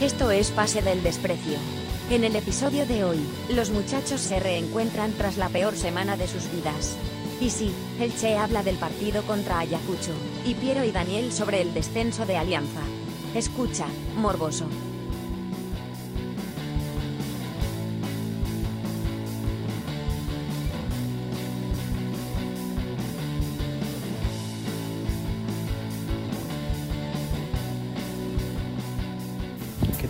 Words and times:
Esto 0.00 0.30
es 0.30 0.52
Pase 0.52 0.80
del 0.80 1.02
Desprecio. 1.02 1.58
En 2.08 2.22
el 2.22 2.36
episodio 2.36 2.86
de 2.86 3.02
hoy, 3.02 3.18
los 3.50 3.70
muchachos 3.70 4.20
se 4.20 4.38
reencuentran 4.38 5.10
tras 5.10 5.36
la 5.36 5.48
peor 5.48 5.74
semana 5.74 6.16
de 6.16 6.28
sus 6.28 6.48
vidas. 6.52 6.96
Y 7.40 7.50
sí, 7.50 7.72
el 7.98 8.14
Che 8.16 8.36
habla 8.36 8.62
del 8.62 8.76
partido 8.76 9.24
contra 9.24 9.58
Ayacucho, 9.58 10.12
y 10.46 10.54
Piero 10.54 10.84
y 10.84 10.92
Daniel 10.92 11.32
sobre 11.32 11.62
el 11.62 11.74
descenso 11.74 12.26
de 12.26 12.36
Alianza. 12.36 12.82
Escucha, 13.34 13.88
morboso. 14.16 14.66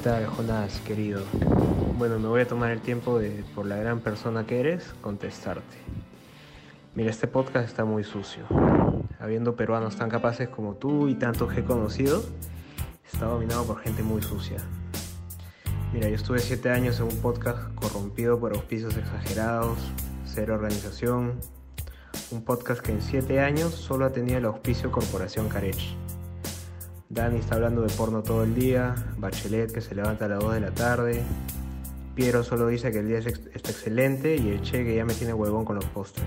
Tal, 0.09 0.27
Jonás, 0.27 0.81
querido? 0.87 1.21
Bueno, 1.99 2.19
me 2.19 2.29
voy 2.29 2.41
a 2.41 2.49
tomar 2.49 2.71
el 2.71 2.81
tiempo 2.81 3.19
de, 3.19 3.45
por 3.55 3.67
la 3.67 3.77
gran 3.77 4.01
persona 4.01 4.47
que 4.47 4.59
eres, 4.59 4.95
contestarte. 5.03 5.77
Mira, 6.95 7.11
este 7.11 7.27
podcast 7.27 7.69
está 7.69 7.85
muy 7.85 8.05
sucio. 8.05 8.45
Habiendo 9.21 9.55
peruanos 9.55 9.97
tan 9.97 10.09
capaces 10.09 10.49
como 10.49 10.77
tú 10.77 11.09
y 11.09 11.15
tantos 11.15 11.53
que 11.53 11.61
he 11.61 11.65
conocido, 11.65 12.25
está 13.05 13.27
dominado 13.27 13.67
por 13.67 13.81
gente 13.81 14.03
muy 14.03 14.23
sucia. 14.23 14.57
Mira, 15.93 16.09
yo 16.09 16.15
estuve 16.15 16.39
siete 16.39 16.71
años 16.71 17.01
en 17.01 17.05
un 17.05 17.21
podcast 17.21 17.75
corrompido 17.75 18.41
por 18.41 18.55
auspicios 18.55 18.97
exagerados, 18.97 19.77
cero 20.25 20.55
organización. 20.55 21.35
Un 22.31 22.45
podcast 22.45 22.81
que 22.81 22.93
en 22.93 23.03
siete 23.03 23.41
años 23.41 23.75
solo 23.75 24.07
ha 24.07 24.11
tenido 24.11 24.39
el 24.39 24.47
auspicio 24.47 24.91
Corporación 24.91 25.51
Carech. 25.51 25.99
Dani 27.11 27.39
está 27.39 27.55
hablando 27.55 27.81
de 27.81 27.89
porno 27.95 28.23
todo 28.23 28.45
el 28.45 28.55
día, 28.55 28.95
Bachelet 29.17 29.73
que 29.73 29.81
se 29.81 29.95
levanta 29.95 30.27
a 30.27 30.29
las 30.29 30.41
2 30.41 30.55
de 30.55 30.61
la 30.61 30.71
tarde, 30.73 31.23
Piero 32.15 32.45
solo 32.45 32.67
dice 32.67 32.93
que 32.93 32.99
el 32.99 33.09
día 33.09 33.19
está 33.19 33.71
excelente 33.71 34.37
y 34.37 34.51
el 34.51 34.61
Che 34.61 34.85
que 34.85 34.95
ya 34.95 35.05
me 35.05 35.15
tiene 35.15 35.33
huevón 35.33 35.65
con 35.65 35.77
los 35.77 35.85
postres. 35.87 36.27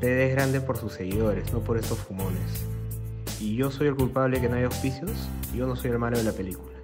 PD 0.00 0.28
es 0.28 0.34
grande 0.34 0.60
por 0.60 0.76
sus 0.76 0.92
seguidores, 0.92 1.52
no 1.52 1.60
por 1.60 1.78
estos 1.78 1.98
fumones. 1.98 2.64
Y 3.40 3.56
yo 3.56 3.70
soy 3.70 3.88
el 3.88 3.96
culpable 3.96 4.40
que 4.40 4.48
no 4.48 4.56
hay 4.56 4.64
auspicios, 4.64 5.28
yo 5.54 5.66
no 5.66 5.74
soy 5.74 5.90
el 5.90 5.98
malo 5.98 6.18
de 6.18 6.24
la 6.24 6.32
película. 6.32 6.76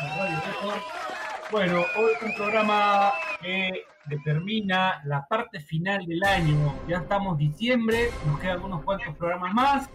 Radio 0.00 0.38
Record. 0.46 0.80
Bueno, 1.50 1.84
hoy 1.96 2.12
un 2.26 2.34
programa 2.34 3.12
que 3.40 3.84
determina 4.06 5.00
la 5.04 5.26
parte 5.26 5.60
final 5.60 6.04
del 6.06 6.22
año. 6.24 6.74
Ya 6.88 6.98
estamos 6.98 7.38
diciembre, 7.38 8.10
nos 8.26 8.40
quedan 8.40 8.62
unos 8.62 8.82
cuantos 8.82 9.14
programas 9.16 9.54
más. 9.54 9.90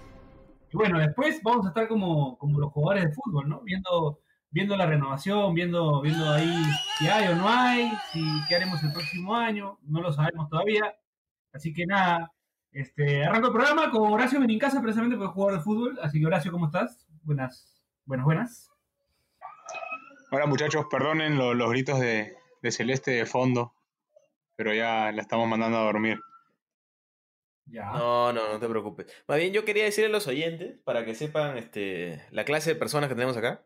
Y 0.72 0.78
bueno, 0.78 1.00
después 1.00 1.42
vamos 1.44 1.66
a 1.66 1.70
estar 1.70 1.88
como, 1.88 2.38
como 2.38 2.60
los 2.60 2.72
jugadores 2.72 3.06
de 3.06 3.12
fútbol, 3.12 3.50
¿no? 3.50 3.62
Viendo, 3.62 4.20
viendo 4.52 4.78
la 4.78 4.86
renovación, 4.86 5.54
viendo, 5.54 6.02
viendo 6.02 6.30
ahí 6.32 6.64
si 6.98 7.08
hay 7.08 7.28
o 7.28 7.36
no 7.36 7.50
hay, 7.50 7.92
si 8.12 8.22
qué 8.48 8.56
haremos 8.56 8.82
el 8.84 8.94
próximo 8.94 9.36
año, 9.36 9.80
no 9.84 10.02
lo 10.02 10.14
sabemos 10.14 10.50
todavía. 10.50 10.94
Así 11.52 11.74
que 11.74 11.86
nada, 11.86 12.32
este, 12.72 13.26
arranco 13.26 13.48
el 13.48 13.54
programa 13.54 13.92
con 13.92 14.14
Horacio 14.14 14.40
Benincasa, 14.40 14.82
precisamente 14.82 15.18
porque 15.18 15.30
es 15.30 15.34
jugador 15.34 15.58
de 15.58 15.64
fútbol. 15.64 16.00
Así 16.02 16.20
que 16.20 16.26
Horacio, 16.26 16.52
¿cómo 16.52 16.68
estás? 16.68 17.06
Buenas, 17.24 17.84
buenas, 18.06 18.26
buenas. 18.26 18.79
Hola 20.32 20.46
muchachos, 20.46 20.86
perdonen 20.90 21.38
lo- 21.38 21.54
los 21.54 21.70
gritos 21.72 22.00
de, 22.00 22.36
de 22.62 22.72
Celeste 22.72 23.12
de 23.12 23.26
fondo, 23.26 23.74
pero 24.56 24.74
ya 24.74 25.12
la 25.12 25.22
estamos 25.22 25.48
mandando 25.48 25.78
a 25.78 25.84
dormir. 25.84 26.20
Ya. 27.66 27.92
No, 27.92 28.34
no, 28.34 28.54
no 28.54 28.60
te 28.60 28.68
preocupes. 28.68 29.08
Más 29.28 29.38
bien 29.38 29.54
yo 29.54 29.64
quería 29.66 29.84
decirle 29.84 30.10
a 30.10 30.14
los 30.14 30.28
oyentes, 30.28 30.78
para 30.84 31.06
que 31.06 31.16
sepan 31.16 31.58
este, 31.58 32.24
la 32.32 32.46
clase 32.46 32.74
de 32.74 32.80
personas 32.80 33.10
que 33.10 33.16
tenemos 33.16 33.38
acá. 33.38 33.64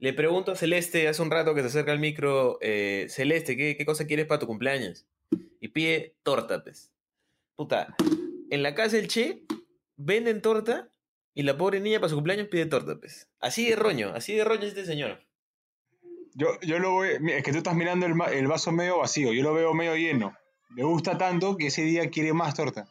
Le 0.00 0.12
pregunto 0.12 0.52
a 0.52 0.56
Celeste 0.56 1.06
hace 1.08 1.22
un 1.22 1.30
rato 1.30 1.54
que 1.54 1.60
se 1.60 1.68
acerca 1.68 1.92
al 1.92 2.00
micro, 2.00 2.58
eh, 2.60 3.06
Celeste, 3.08 3.56
¿qué, 3.56 3.76
¿qué 3.76 3.84
cosa 3.84 4.06
quieres 4.06 4.26
para 4.26 4.40
tu 4.40 4.46
cumpleaños? 4.46 5.06
Y 5.60 5.68
pide 5.68 6.16
torta, 6.22 6.62
pues. 6.64 6.92
Puta, 7.54 7.94
en 8.50 8.62
la 8.62 8.74
casa 8.74 8.96
del 8.96 9.08
Che 9.08 9.42
venden 9.96 10.40
torta 10.42 10.88
y 11.34 11.42
la 11.42 11.56
pobre 11.56 11.78
niña 11.80 12.00
para 12.00 12.08
su 12.08 12.16
cumpleaños 12.16 12.48
pide 12.48 12.66
torta, 12.66 12.96
pues. 12.98 13.28
Así 13.38 13.68
de 13.68 13.76
roño, 13.76 14.12
así 14.14 14.34
de 14.34 14.44
roño 14.44 14.62
es 14.62 14.68
este 14.68 14.84
señor. 14.86 15.20
Yo, 16.40 16.58
yo 16.62 16.78
lo 16.78 16.92
voy, 16.92 17.08
es 17.32 17.42
que 17.44 17.52
tú 17.52 17.58
estás 17.58 17.74
mirando 17.74 18.06
el, 18.06 18.14
el 18.32 18.46
vaso 18.48 18.72
medio 18.72 18.98
vacío, 18.98 19.30
yo 19.34 19.42
lo 19.42 19.52
veo 19.52 19.74
medio 19.74 19.94
lleno. 19.94 20.34
Le 20.74 20.84
gusta 20.84 21.18
tanto 21.18 21.56
que 21.58 21.66
ese 21.66 21.82
día 21.82 22.08
quiere 22.08 22.32
más 22.32 22.54
torta. 22.54 22.86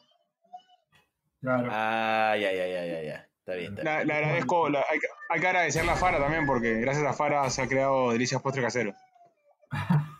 Claro. 1.42 1.68
Ah, 1.72 2.36
ya, 2.40 2.52
ya, 2.52 2.68
ya, 2.68 2.86
ya, 2.86 3.02
ya. 3.02 3.28
Está 3.40 3.54
bien, 3.56 3.74
está 3.76 3.82
bien. 3.82 3.86
La- 3.86 4.04
Le 4.04 4.14
agradezco, 4.14 4.70
la- 4.70 4.86
hay, 4.88 5.00
que- 5.00 5.08
hay 5.30 5.40
que 5.42 5.48
agradecerle 5.48 5.92
a 5.92 5.96
Fara 5.96 6.20
también, 6.20 6.46
porque 6.46 6.80
gracias 6.82 7.06
a 7.08 7.14
Fara 7.14 7.50
se 7.50 7.64
ha 7.64 7.68
creado 7.68 8.12
Delicias 8.12 8.40
Postre 8.42 8.62
Casero. 8.62 8.94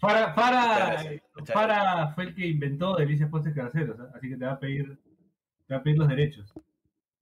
Fara, 0.00 0.32
Fara, 0.32 1.02
Fara 1.52 2.12
fue 2.14 2.24
el 2.24 2.34
que 2.34 2.46
inventó 2.46 2.96
Delicias 2.96 3.28
Postres 3.28 3.54
Caseros, 3.54 3.98
¿eh? 4.00 4.12
así 4.16 4.30
que 4.30 4.36
te 4.36 4.46
va 4.46 4.52
a 4.52 4.58
pedir, 4.58 4.98
te 5.66 5.74
va 5.74 5.80
a 5.80 5.82
pedir 5.82 5.98
los 5.98 6.08
derechos. 6.08 6.52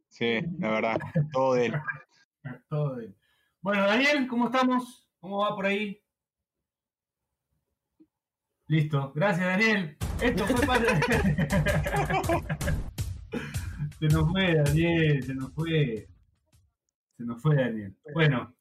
Sí, 0.08 0.40
la 0.60 0.70
verdad, 0.70 0.96
todo 1.32 1.54
de 1.54 1.66
él. 1.66 1.74
Todo 2.70 2.96
bien. 2.96 3.14
Bueno, 3.60 3.86
Daniel, 3.86 4.26
¿cómo 4.28 4.46
estamos? 4.46 5.08
¿Cómo 5.20 5.38
va 5.38 5.54
por 5.54 5.66
ahí? 5.66 6.00
Listo, 8.68 9.12
gracias 9.14 9.46
Daniel. 9.46 9.96
Esto 10.20 10.46
fue 10.46 10.66
parte. 10.66 10.88
se 13.98 14.06
nos 14.08 14.30
fue 14.30 14.54
Daniel, 14.54 15.22
se 15.22 15.34
nos 15.34 15.52
fue. 15.52 16.08
Se 17.16 17.24
nos 17.24 17.42
fue 17.42 17.56
Daniel. 17.56 17.96
Bueno, 18.14 18.54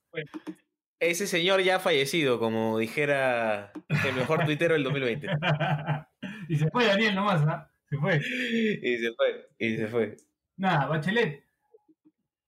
Ese 0.99 1.27
señor 1.27 1.61
ya 1.61 1.75
ha 1.75 1.79
fallecido, 1.79 2.39
como 2.39 2.79
dijera 2.79 3.71
el 3.89 4.15
mejor 4.15 4.45
tuitero 4.45 4.73
del 4.73 4.83
2020. 4.83 5.27
y 6.49 6.55
se 6.55 6.69
fue 6.71 6.87
Daniel 6.87 7.13
nomás, 7.15 7.41
¿ah? 7.47 7.69
Se 7.89 7.97
fue. 7.97 8.17
Y 8.17 8.97
se 8.97 9.13
fue, 9.13 9.47
y 9.59 9.77
se 9.77 9.87
fue. 9.87 10.17
Nada, 10.55 10.87
Bachelet. 10.87 11.45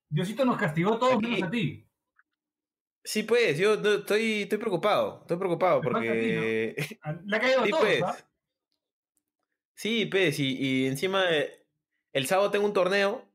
Diosito 0.09 0.43
nos 0.45 0.57
castigó 0.57 0.95
a 0.95 0.99
todos 0.99 1.17
Aquí. 1.17 1.27
menos 1.27 1.43
a 1.43 1.51
ti. 1.51 1.85
Sí, 3.09 3.23
pues, 3.23 3.57
yo 3.57 3.75
no- 3.75 3.93
estoy, 3.95 4.43
estoy 4.43 4.59
preocupado. 4.59 5.21
Estoy 5.21 5.37
preocupado 5.37 5.77
a 5.77 5.81
ti, 5.81 5.87
porque. 5.89 6.75
Le 7.25 7.35
ha 7.35 7.39
caído 7.39 7.63
Sí, 7.65 7.71
todos, 7.71 7.83
pues. 7.83 8.03
¿ah? 8.03 8.15
Sí, 9.73 10.05
pues, 10.05 10.37
y, 10.39 10.57
y 10.59 10.85
encima 10.85 11.23
eh, 11.31 11.65
el 12.13 12.27
sábado 12.27 12.51
tengo 12.51 12.67
un 12.67 12.73
torneo, 12.73 13.25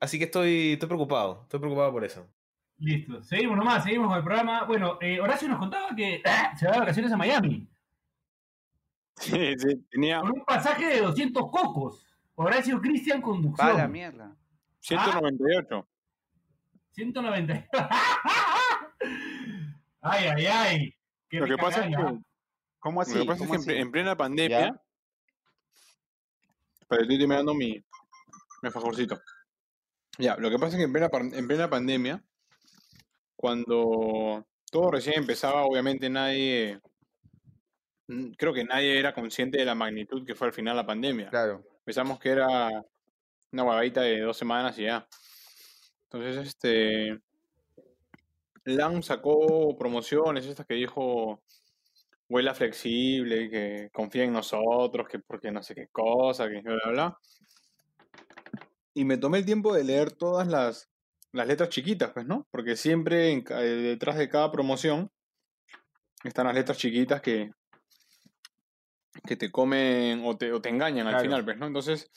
así 0.00 0.18
que 0.18 0.24
estoy, 0.24 0.72
estoy 0.72 0.88
preocupado. 0.88 1.42
Estoy 1.44 1.60
preocupado 1.60 1.92
por 1.92 2.04
eso. 2.04 2.26
Listo, 2.78 3.22
seguimos 3.22 3.56
nomás, 3.56 3.84
seguimos 3.84 4.08
con 4.08 4.16
el 4.18 4.24
programa. 4.24 4.64
Bueno, 4.64 4.98
eh, 5.00 5.20
Horacio 5.20 5.46
nos 5.46 5.60
contaba 5.60 5.94
que 5.94 6.20
ah, 6.24 6.52
se 6.58 6.66
va 6.66 6.72
de 6.72 6.78
vacaciones 6.80 7.12
a 7.12 7.16
Miami 7.16 7.68
Sí, 9.18 9.54
sí, 9.56 9.86
tenía 9.88 10.18
con 10.20 10.32
un 10.32 10.44
pasaje 10.44 10.84
de 10.86 11.00
200 11.00 11.44
cocos. 11.48 12.04
Horacio 12.34 12.80
Cristian 12.80 13.20
Va 13.20 13.22
conducción. 13.22 13.76
la 13.76 13.86
mierda. 13.86 14.36
198. 14.80 15.86
190. 16.90 17.68
ay, 20.02 20.24
ay, 20.36 20.46
ay. 20.46 20.94
Qué 21.28 21.38
Lo 21.40 21.46
que 21.46 21.56
pasa 21.56 21.86
es 21.86 21.96
que, 21.96 22.18
¿Cómo 22.78 23.00
así? 23.00 23.14
lo 23.14 23.20
que, 23.22 23.26
pasa 23.26 23.44
es 23.44 23.48
¿Cómo 23.48 23.52
que 23.52 23.56
en, 23.56 23.60
así? 23.60 23.70
ple- 23.70 23.80
en 23.80 23.90
plena 23.92 24.16
pandemia. 24.16 24.82
Pero 26.88 27.02
estoy 27.02 27.18
terminando 27.18 27.54
mi, 27.54 27.82
mi 28.62 28.70
favorcito. 28.70 29.20
Ya, 30.18 30.36
lo 30.36 30.50
que 30.50 30.58
pasa 30.58 30.76
es 30.76 30.76
que 30.76 30.82
en 30.84 30.92
plena, 30.92 31.08
en 31.12 31.48
plena 31.48 31.70
pandemia, 31.70 32.22
cuando 33.34 34.46
todo 34.70 34.90
recién 34.90 35.18
empezaba, 35.18 35.64
obviamente 35.64 36.10
nadie. 36.10 36.80
Creo 38.36 38.52
que 38.52 38.64
nadie 38.64 38.98
era 38.98 39.14
consciente 39.14 39.56
de 39.58 39.64
la 39.64 39.74
magnitud 39.74 40.26
que 40.26 40.34
fue 40.34 40.48
al 40.48 40.52
final 40.52 40.76
la 40.76 40.84
pandemia. 40.86 41.30
Claro. 41.30 41.64
Pensamos 41.84 42.18
que 42.20 42.28
era 42.28 42.68
una 43.52 43.64
huevadita 43.64 44.02
de 44.02 44.20
dos 44.20 44.36
semanas 44.36 44.78
y 44.78 44.82
ya. 44.84 45.06
Entonces, 46.10 46.46
este. 46.48 47.18
LAN 48.64 49.02
sacó 49.02 49.76
promociones, 49.76 50.46
estas 50.46 50.66
que 50.66 50.74
dijo 50.74 51.42
vuela 52.28 52.54
flexible, 52.54 53.50
que 53.50 53.90
confía 53.92 54.24
en 54.24 54.32
nosotros, 54.32 55.06
que 55.08 55.18
porque 55.18 55.50
no 55.50 55.62
sé 55.62 55.74
qué 55.74 55.88
cosa, 55.88 56.48
que 56.48 56.60
bla, 56.62 56.78
bla, 56.84 56.92
bla. 56.92 57.18
Y 58.94 59.04
me 59.04 59.18
tomé 59.18 59.38
el 59.38 59.44
tiempo 59.44 59.74
de 59.74 59.84
leer 59.84 60.12
todas 60.12 60.48
las, 60.48 60.90
las 61.32 61.46
letras 61.46 61.68
chiquitas, 61.68 62.10
pues, 62.12 62.26
¿no? 62.26 62.46
Porque 62.50 62.76
siempre 62.76 63.32
en 63.32 63.44
eh, 63.50 63.62
detrás 63.62 64.16
de 64.16 64.28
cada 64.28 64.50
promoción 64.50 65.10
están 66.24 66.46
las 66.46 66.54
letras 66.54 66.78
chiquitas 66.78 67.20
que, 67.20 67.50
que 69.26 69.36
te 69.36 69.50
comen 69.50 70.22
o 70.24 70.36
te, 70.36 70.52
o 70.52 70.62
te 70.62 70.68
engañan 70.68 71.06
al 71.08 71.20
final, 71.20 71.44
pues, 71.44 71.58
¿no? 71.58 71.66
Entonces, 71.66 72.10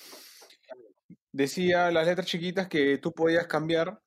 decía 1.31 1.91
las 1.91 2.07
letras 2.07 2.27
chiquitas 2.27 2.68
que 2.68 2.98
tú 3.00 3.12
podías 3.12 3.48
cambiar 3.48 4.00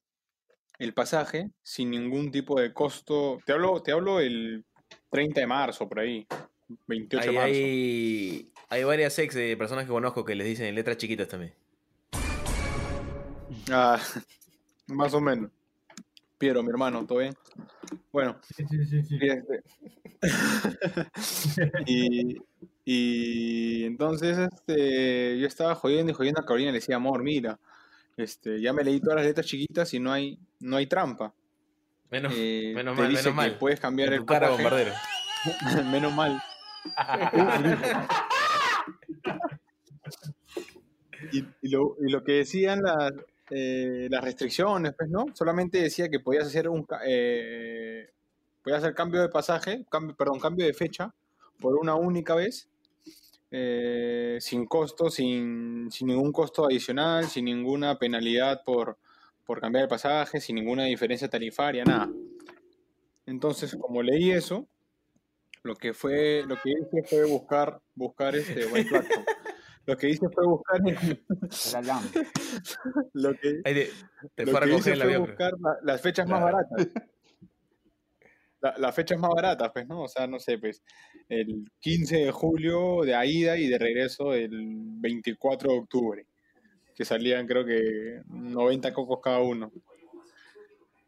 el 0.79 0.95
pasaje 0.95 1.51
sin 1.63 1.91
ningún 1.91 2.31
tipo 2.31 2.61
de 2.61 2.73
costo. 2.73 3.39
Te 3.45 3.53
hablo, 3.53 3.83
te 3.83 3.93
hablo 3.93 4.21
el 4.21 4.65
30 5.11 5.41
de 5.41 5.47
marzo, 5.47 5.89
por 5.89 6.01
ahí. 6.01 6.27
28 6.87 7.27
de 7.27 7.33
marzo. 7.33 7.47
hay, 7.49 8.53
hay 8.69 8.85
varias 8.85 9.19
ex 9.19 9.35
de 9.35 9.57
personas 9.57 9.85
que 9.85 9.91
conozco 9.91 10.25
que 10.25 10.35
les 10.35 10.47
dicen 10.47 10.67
en 10.67 10.75
letras 10.75 10.97
chiquitas 10.97 11.29
también. 11.29 11.55
Ah, 13.71 13.99
más 14.87 15.15
o 15.15 15.21
menos. 15.21 15.51
Piero, 16.39 16.63
mi 16.63 16.71
hermano, 16.71 17.05
¿todo 17.05 17.19
bien? 17.19 17.35
Bueno, 18.13 18.39
Sí, 18.57 18.65
sí, 18.71 19.03
sí, 19.03 19.19
este- 19.21 19.63
y, 21.87 22.37
y 22.85 23.85
entonces 23.85 24.39
este, 24.39 25.39
yo 25.39 25.47
estaba 25.47 25.75
jodiendo 25.75 26.13
y 26.13 26.15
jodiendo 26.15 26.41
a 26.41 26.45
Carolina 26.45 26.71
y 26.71 26.73
le 26.73 26.79
decía, 26.79 26.97
amor, 26.97 27.23
mira, 27.25 27.59
este, 28.17 28.61
ya 28.61 28.73
me 28.73 28.85
leí 28.85 29.01
todas 29.01 29.17
las 29.17 29.27
letras 29.27 29.47
chiquitas 29.47 29.93
y 29.95 30.01
no 30.01 30.13
hay, 30.13 30.39
no 30.61 30.77
hay 30.77 30.87
trampa. 30.87 31.33
Menos, 32.11 32.33
Eh, 32.37 32.73
menos 32.75 32.97
te 32.97 33.03
mal, 33.03 33.11
dice 33.11 33.31
menos 33.31 33.45
que 33.45 33.51
mal. 33.51 33.59
puedes 33.59 33.81
cambiar 33.81 34.13
el 34.13 34.25
cara, 34.25 34.51
bombardero. 34.51 34.93
Menos 35.91 36.13
mal. 36.13 36.43
y, 41.33 41.45
y 41.63 41.69
lo, 41.69 41.97
y 42.01 42.11
lo 42.11 42.23
que 42.25 42.33
decían 42.33 42.83
las, 42.83 43.13
eh, 43.51 44.09
las 44.11 44.23
restricciones, 44.25 44.95
pues, 44.97 45.09
¿no? 45.11 45.27
Solamente 45.35 45.81
decía 45.83 46.09
que 46.09 46.21
podías 46.21 46.47
hacer 46.47 46.69
un 46.69 46.87
eh, 47.07 48.11
podías 48.63 48.83
hacer 48.83 48.95
cambio 48.95 49.21
de 49.23 49.29
pasaje, 49.29 49.85
cambio, 49.91 50.15
perdón, 50.17 50.41
cambio 50.41 50.67
de 50.67 50.75
fecha 50.75 51.13
por 51.61 51.77
una 51.77 51.95
única 51.95 52.35
vez, 52.35 52.69
eh, 53.51 54.39
sin 54.41 54.67
costo, 54.67 55.11
sin, 55.11 55.91
sin 55.91 56.09
ningún 56.09 56.33
costo 56.33 56.67
adicional, 56.67 57.27
sin 57.29 57.47
ninguna 57.47 57.99
penalidad 57.99 58.63
por, 58.65 58.97
por 59.49 59.63
cambiar 59.63 59.85
el 59.85 59.89
pasaje, 59.89 60.43
sin 60.43 60.57
ninguna 60.57 60.85
diferencia 60.85 61.27
tarifaria, 61.27 61.83
nada. 61.83 62.11
Entonces, 63.25 63.75
como 63.81 64.03
leí 64.03 64.31
eso, 64.31 64.69
lo 65.63 65.75
que 65.75 65.95
fue, 65.95 66.45
lo 66.47 66.57
que 66.61 66.73
hice 66.73 67.03
fue 67.09 67.25
buscar, 67.25 67.81
buscar 67.95 68.37
este 68.37 68.67
buen 68.67 68.87
platform. 68.87 69.25
Lo 69.87 69.97
que 69.97 70.11
hice 70.11 70.29
fue 70.29 70.47
buscar, 70.47 70.81
lo 73.15 73.33
que, 73.37 73.55
te, 73.65 73.91
te 74.35 74.45
lo 74.45 74.61
que 74.61 74.75
hice 74.75 74.93
el 74.93 74.99
fue 74.99 75.07
avión. 75.07 75.23
buscar 75.23 75.53
la- 75.59 75.79
las 75.83 76.03
fechas 76.03 76.29
más 76.29 76.43
baratas. 76.43 76.89
La- 78.61 78.77
las 78.77 78.95
fechas 78.95 79.19
más 79.19 79.31
baratas, 79.35 79.71
pues, 79.73 79.89
¿no? 79.89 80.03
O 80.03 80.09
sea, 80.09 80.27
no 80.27 80.39
sé, 80.39 80.59
pues, 80.59 80.83
el 81.31 81.65
15 81.81 82.19
de 82.19 82.31
julio 82.33 83.01
de 83.03 83.15
ida 83.27 83.57
y 83.57 83.67
de 83.67 83.79
regreso 83.79 84.35
el 84.35 84.51
24 84.53 85.73
de 85.73 85.79
octubre, 85.79 86.27
que 86.99 87.05
salían 87.05 87.47
creo 87.47 87.65
que 87.65 88.23
90 88.27 88.93
cocos 88.93 89.21
cada 89.23 89.39
uno. 89.39 89.71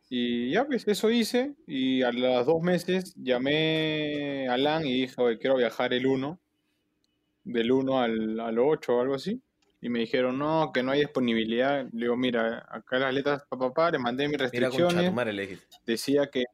Y 0.09 0.53
ya, 0.53 0.65
pues, 0.65 0.87
eso 0.87 1.11
hice, 1.11 1.57
y 1.67 2.03
a 2.03 2.13
los 2.13 2.47
dos 2.47 2.63
meses 2.63 3.13
llamé 3.17 4.49
a 4.49 4.57
LAN 4.57 4.87
y 4.87 5.01
dije, 5.03 5.15
oye, 5.19 5.39
quiero 5.39 5.57
viajar 5.57 5.93
el 5.93 6.07
1, 6.07 6.39
del 7.43 7.73
1 7.73 8.01
al, 8.01 8.39
al 8.39 8.59
8 8.61 8.97
o 8.97 9.01
algo 9.01 9.15
así. 9.17 9.43
Y 9.81 9.89
me 9.89 9.99
dijeron, 9.99 10.39
no, 10.39 10.71
que 10.73 10.85
no 10.85 10.93
hay 10.93 11.01
disponibilidad. 11.01 11.85
Le 11.93 12.03
digo, 12.03 12.17
mira, 12.17 12.65
acá 12.69 13.01
las 13.01 13.13
letras, 13.13 13.43
papá, 13.49 13.73
pa, 13.73 13.91
le 13.91 13.99
mandé 13.99 14.29
mis 14.29 14.39
restricciones 14.39 15.13
decía 15.87 16.29
que 16.31 16.45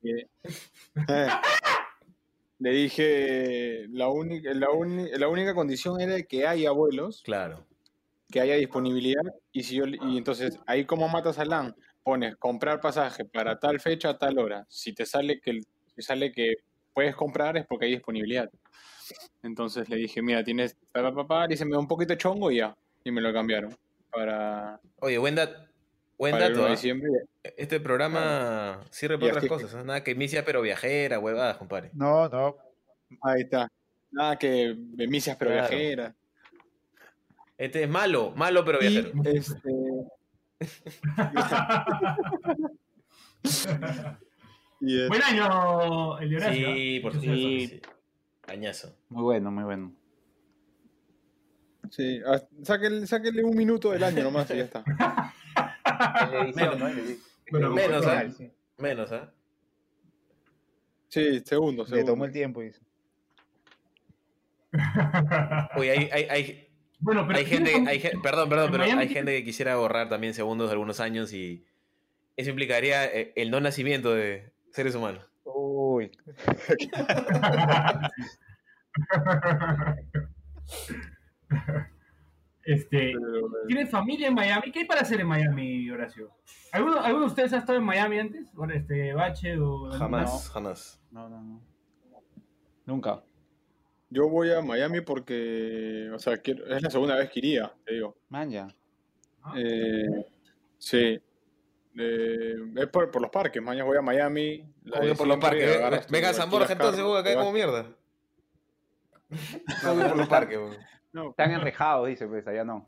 le 2.59 2.71
dije 2.71 3.87
la 3.91 4.09
única 4.09 4.55
la, 4.55 4.69
la 5.19 5.29
única 5.29 5.55
condición 5.55 6.01
era 6.01 6.23
que 6.23 6.47
haya 6.47 6.71
vuelos 6.71 7.21
Claro. 7.23 7.67
Que 8.31 8.41
haya 8.41 8.57
disponibilidad 8.57 9.23
y 9.53 9.63
si 9.63 9.77
yo 9.77 9.85
y 9.87 10.17
entonces 10.19 10.59
ahí 10.67 10.85
como 10.85 11.09
matas 11.09 11.39
a 11.39 11.45
LAN 11.45 11.75
pones 12.03 12.37
comprar 12.37 12.81
pasaje 12.81 13.25
para 13.25 13.59
tal 13.59 13.81
fecha 13.81 14.11
a 14.11 14.19
tal 14.19 14.39
hora 14.39 14.67
si 14.69 14.93
te 14.93 15.07
sale 15.07 15.41
que 15.41 15.51
el- 15.51 15.67
si 15.95 16.03
sale 16.03 16.33
que 16.33 16.55
puedes 16.93 17.15
comprar 17.15 17.57
es 17.57 17.67
porque 17.67 17.87
hay 17.87 17.93
disponibilidad 17.93 18.51
entonces 19.43 19.89
le 19.89 19.97
dije 19.97 20.23
mira 20.23 20.43
tienes 20.43 20.77
papá 20.93 21.15
papá 21.15 21.47
y 21.49 21.57
se 21.57 21.65
me 21.65 21.73
da 21.73 21.79
un 21.79 21.89
poquito 21.89 22.13
de 22.13 22.19
chongo 22.19 22.51
y 22.51 22.57
ya 22.59 22.77
y 23.05 23.11
me 23.13 23.21
lo 23.21 23.33
cambiaron 23.33 23.77
para, 24.11 24.81
Oye, 25.01 25.19
buen, 25.19 25.37
dat- 25.37 25.69
buen 26.19 26.33
para 26.33 26.47
el 26.47 26.53
1 26.55 26.63
dato. 26.69 26.83
de 26.85 26.91
¿ah? 27.45 27.51
Este 27.57 27.79
programa 27.81 28.81
sirve 28.91 29.17
para 29.19 29.27
otras 29.33 29.45
así- 29.45 29.49
cosas. 29.49 29.75
¿ah? 29.75 29.85
Nada 29.85 30.03
que 30.03 30.15
misia 30.15 30.45
pero 30.45 30.63
viajera, 30.63 31.19
huevadas, 31.21 31.59
compadre. 31.59 31.91
No, 31.93 32.29
no. 32.29 32.57
ahí 33.23 33.43
está 33.43 33.71
nada 34.11 34.37
que 34.37 34.75
misias 34.97 35.37
pero 35.37 35.51
Claro. 35.53 35.69
viajeras 35.69 36.15
Este 37.59 37.85
es 37.85 37.89
malo, 37.89 38.33
malo 38.37 38.65
pero 38.65 38.79
Y, 38.83 38.89
viajero. 38.89 39.13
este, 39.25 39.71
y, 44.81 44.99
eh, 45.01 45.09
Buen 45.09 45.23
año, 45.23 46.19
el 46.19 46.31
de 46.31 46.37
Horacio. 46.37 46.75
Sí, 46.75 47.01
por 47.01 47.21
sí. 47.21 47.81
Añazo. 48.49 48.95
Muy 49.09 49.23
bueno, 49.23 49.51
muy 49.51 49.65
bueno. 49.65 49.93
sí, 51.91 52.21
ah, 52.27 52.41
sáquenle, 52.63 53.07
sáquenle 53.07 53.43
un 53.45 53.57
minuto 53.57 53.91
del 53.93 54.03
año 54.05 54.23
nomás 54.23 54.51
y 54.51 54.57
ya 54.57 54.65
está. 54.65 54.85
Edición, 56.43 56.79
¿no? 56.79 57.71
Menos, 57.71 58.07
¿ah? 58.07 58.25
Sí. 58.37 58.53
Menos, 58.79 59.13
¿ah? 59.13 59.33
Sí, 61.09 61.41
segundo, 61.45 61.85
Le 61.85 61.89
segundo. 61.89 62.13
tomó 62.13 62.25
el 62.27 62.33
tiempo. 62.33 62.61
dice. 62.61 62.81
Oye, 65.77 65.91
hay, 65.91 66.09
hay, 66.13 66.25
hay, 66.25 66.66
Bueno, 67.07 67.25
pero 67.25 67.39
hay 67.39 67.47
gente, 67.47 67.71
¿tienes- 67.71 67.89
hay 67.89 68.01
perdón, 68.21 68.49
perdón, 68.49 68.69
pero 68.73 68.83
Miami 68.83 69.03
hay 69.03 69.09
gente 69.09 69.33
que 69.33 69.45
quisiera 69.45 69.77
borrar 69.77 70.09
también 70.09 70.35
segundos 70.35 70.67
de 70.69 70.73
algunos 70.73 70.99
años 70.99 71.33
y 71.33 71.65
eso 72.37 72.51
implicaría 72.51 73.05
eh, 73.07 73.33
el 73.37 73.53
no 73.53 73.61
nacimiento 73.61 74.13
de 74.13 74.53
seres 74.73 74.97
humanos. 74.97 75.25
Uy. 75.45 76.11
Este, 82.65 83.13
Pero, 83.13 83.49
¿Tienes 83.69 83.89
familia 83.91 84.27
en 84.27 84.35
Miami? 84.35 84.73
¿Qué 84.73 84.81
hay 84.81 84.85
para 84.87 85.03
hacer 85.03 85.21
en 85.21 85.29
Miami, 85.29 85.89
Horacio? 85.89 86.33
¿Alguno, 86.73 86.99
¿alguno 86.99 87.27
de 87.27 87.31
ustedes 87.31 87.53
ha 87.53 87.59
estado 87.59 87.79
en 87.79 87.85
Miami 87.85 88.19
antes? 88.19 88.49
Este, 88.75 89.15
Bache 89.15 89.57
o... 89.57 89.89
Jamás, 89.93 90.51
jamás. 90.51 91.01
No, 91.13 91.29
no, 91.29 91.41
no. 91.41 91.63
Nunca. 92.85 93.23
Yo 94.11 94.29
voy 94.29 94.53
a 94.53 94.61
Miami 94.63 95.01
porque, 95.01 96.11
o 96.15 96.19
sea, 96.19 96.37
quiero- 96.39 96.67
es 96.75 96.83
la 96.83 96.91
segunda 96.91 97.17
vez 97.17 97.31
que 97.31 97.39
iría, 97.41 97.73
te 97.85 97.95
digo. 97.95 98.17
Man, 98.29 98.51
ya. 98.51 98.69
Ah. 99.43 99.55
Eh, 99.57 100.05
sí. 100.79 101.21
Eh, 101.99 102.55
es 102.77 102.87
por, 102.89 103.11
por 103.11 103.23
los 103.23 103.31
parques, 103.31 103.63
mañana 103.63 103.85
voy 103.85 103.97
a 103.97 104.03
Miami. 104.03 104.65
la 104.85 105.01
que 105.01 105.15
por 105.15 105.27
los 105.27 105.39
parques. 105.39 106.07
tu- 106.07 106.13
Venga 106.13 106.29
a 106.31 106.35
San 106.35 106.51
Borja 106.51 106.73
entonces, 106.73 107.03
vos 107.03 107.19
acá 107.21 107.35
como 107.35 107.53
mierda. 107.53 107.87
Como 109.83 110.03
que 110.03 110.09
por 110.09 110.17
los 110.17 110.29
parques. 110.29 110.59
No, 111.13 111.31
Están 111.31 111.53
enrejados, 111.53 112.09
dice, 112.09 112.27
pues 112.27 112.47
allá 112.47 112.65
no. 112.65 112.87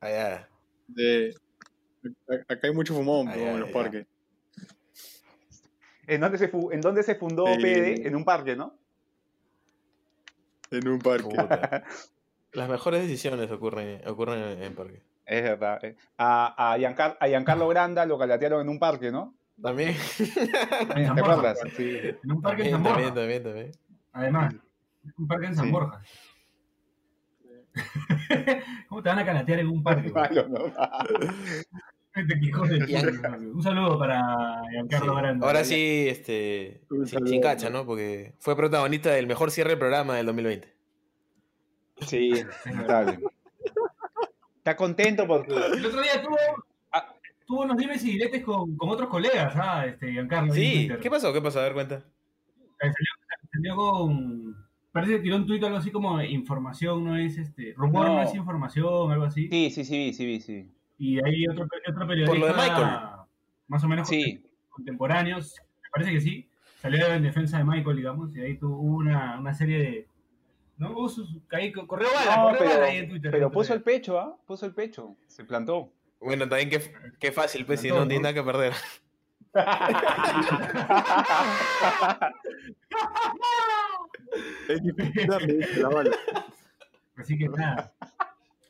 Allá. 0.00 0.48
de- 0.88 1.34
acá 2.48 2.66
hay 2.66 2.74
mucho 2.74 2.92
fumón 2.94 3.28
ya, 3.28 3.52
en 3.52 3.60
los 3.60 3.70
parques. 3.70 4.06
¿En 6.06 6.20
dónde 6.20 6.36
se, 6.36 6.48
fu- 6.48 6.70
en 6.72 6.80
dónde 6.80 7.02
se 7.02 7.14
fundó. 7.14 7.44
PD? 7.44 8.06
En 8.06 8.16
un 8.16 8.24
parque, 8.24 8.56
¿no? 8.56 8.76
En 10.72 10.88
un 10.88 10.98
parque. 10.98 11.22
Puta. 11.24 11.84
Las 12.52 12.68
mejores 12.68 13.02
decisiones 13.02 13.50
ocurren, 13.50 14.00
ocurren 14.06 14.42
en, 14.42 14.62
en 14.62 14.74
parque. 14.74 15.02
Es 15.24 15.42
verdad. 15.42 15.82
eh. 15.84 15.96
A, 16.18 16.72
a, 16.72 16.76
Giancar- 16.78 17.16
a 17.20 17.26
Giancarlo 17.28 17.68
Granda 17.68 18.04
lo 18.04 18.18
calatearon 18.18 18.60
en 18.62 18.68
un 18.68 18.78
parque, 18.78 19.10
¿no? 19.10 19.34
También. 19.62 19.94
¿Te 20.18 20.26
San 21.06 21.18
acuerdas? 21.18 21.60
Sí. 21.76 21.98
En 22.22 22.32
un 22.32 22.42
parque 22.42 22.64
en 22.64 22.72
También, 22.72 22.72
San 22.72 22.82
también, 22.82 22.94
Borja. 23.08 23.14
también, 23.14 23.42
también. 23.42 23.70
Además, 24.12 24.54
un 25.18 25.28
parque 25.28 25.46
en 25.46 25.54
San 25.56 25.64
Sí. 25.66 25.70
Borja. 25.70 26.02
¿Cómo 28.88 29.02
te 29.02 29.08
van 29.08 29.18
a 29.20 29.24
canatear 29.24 29.60
en 29.60 29.68
un 29.68 29.82
parque? 29.82 30.10
Malo, 30.14 30.48
¿no? 30.48 30.58
Un 32.14 33.62
saludo 33.62 33.98
para 33.98 34.62
Giancarlo 34.70 35.14
Sí. 35.14 35.20
Grande. 35.20 35.46
Ahora 35.46 35.64
sí, 35.64 36.06
este, 36.08 36.82
sin, 36.90 37.06
saludo. 37.06 37.30
sin 37.30 37.40
cacha, 37.40 37.70
¿no? 37.70 37.86
Porque 37.86 38.34
fue 38.38 38.54
protagonista 38.56 39.10
del 39.10 39.26
mejor 39.26 39.50
cierre 39.50 39.70
del 39.70 39.78
programa 39.78 40.16
del 40.16 40.26
2020. 40.26 40.72
Sí, 42.02 42.32
lamentable. 42.66 43.18
Está 44.58 44.76
contento 44.76 45.26
porque 45.26 45.52
El 45.54 45.86
otro 45.86 46.02
día 46.02 46.22
tuvo, 46.22 46.36
Ah. 46.92 47.14
tuvo 47.46 47.62
unos 47.62 47.76
dimes 47.76 48.04
y 48.04 48.12
diretes 48.12 48.42
con, 48.44 48.76
con 48.76 48.90
otros 48.90 49.08
colegas, 49.08 49.54
¿ah? 49.56 49.86
Este, 49.86 50.12
Giancarlo. 50.12 50.52
Sí, 50.52 50.72
Twitter. 50.86 51.00
¿qué 51.00 51.10
pasó? 51.10 51.32
¿Qué 51.32 51.40
pasó? 51.40 51.60
A 51.60 51.64
ver, 51.64 51.72
cuenta. 51.74 52.04
Salió, 52.78 52.94
salió 53.52 53.76
con. 53.76 54.56
Parece 54.92 55.12
que 55.14 55.18
tiró 55.20 55.36
un 55.36 55.46
tuit 55.46 55.64
algo 55.64 55.78
así 55.78 55.90
como 55.90 56.20
información, 56.22 57.04
no 57.04 57.16
es 57.16 57.38
este. 57.38 57.72
Rumor 57.76 58.06
no, 58.06 58.14
No. 58.16 58.22
es 58.22 58.34
información, 58.34 59.10
algo 59.12 59.24
así. 59.24 59.48
Sí, 59.48 59.70
sí, 59.70 59.84
sí, 59.84 60.12
sí, 60.12 60.40
sí. 60.40 60.70
Y 60.98 61.18
ahí 61.24 61.46
otro, 61.48 61.66
otro 61.88 62.06
periodista. 62.06 62.30
Por 62.30 62.38
lo 62.38 62.46
de 62.46 62.52
Michael. 62.54 62.88
Más 63.68 63.82
o 63.84 63.88
menos 63.88 64.08
Sí, 64.08 64.44
contemporáneos, 64.70 65.56
me 65.82 65.90
parece 65.90 66.12
que 66.12 66.20
sí. 66.20 66.48
Salió 66.80 67.06
en 67.12 67.22
defensa 67.22 67.58
de 67.58 67.64
Michael, 67.64 67.96
digamos, 67.96 68.34
y 68.36 68.40
ahí 68.40 68.56
tuvo 68.58 68.78
una, 68.80 69.38
una 69.38 69.54
serie 69.54 69.78
de. 69.78 70.06
¿No? 70.78 70.90
Hubo 70.92 71.08
sus- 71.08 71.36
corrió 71.86 72.08
bala, 72.12 72.36
No, 72.36 72.42
corrió 72.44 72.58
pero, 72.58 72.70
bala 72.70 72.84
ahí 72.86 72.96
en 72.98 73.08
Twitter. 73.08 73.30
pero 73.30 73.50
puso 73.52 73.72
el 73.74 73.82
pecho, 73.82 74.18
¿ah? 74.18 74.36
Puso 74.46 74.66
el 74.66 74.74
pecho. 74.74 75.16
Se 75.28 75.44
plantó. 75.44 75.92
Bueno, 76.20 76.48
también 76.48 76.70
qué, 76.70 76.80
qué 77.18 77.30
fácil, 77.32 77.64
pues, 77.66 77.80
si 77.80 77.88
no 77.88 78.06
tiene 78.08 78.22
nada 78.22 78.34
que 78.34 78.42
perder. 78.42 78.72
Es 84.68 84.82
difícil 84.82 85.26
darle 85.26 85.66
la 85.76 85.88
bala. 85.88 86.10
Así 87.16 87.36
que 87.38 87.48
nada. 87.48 87.92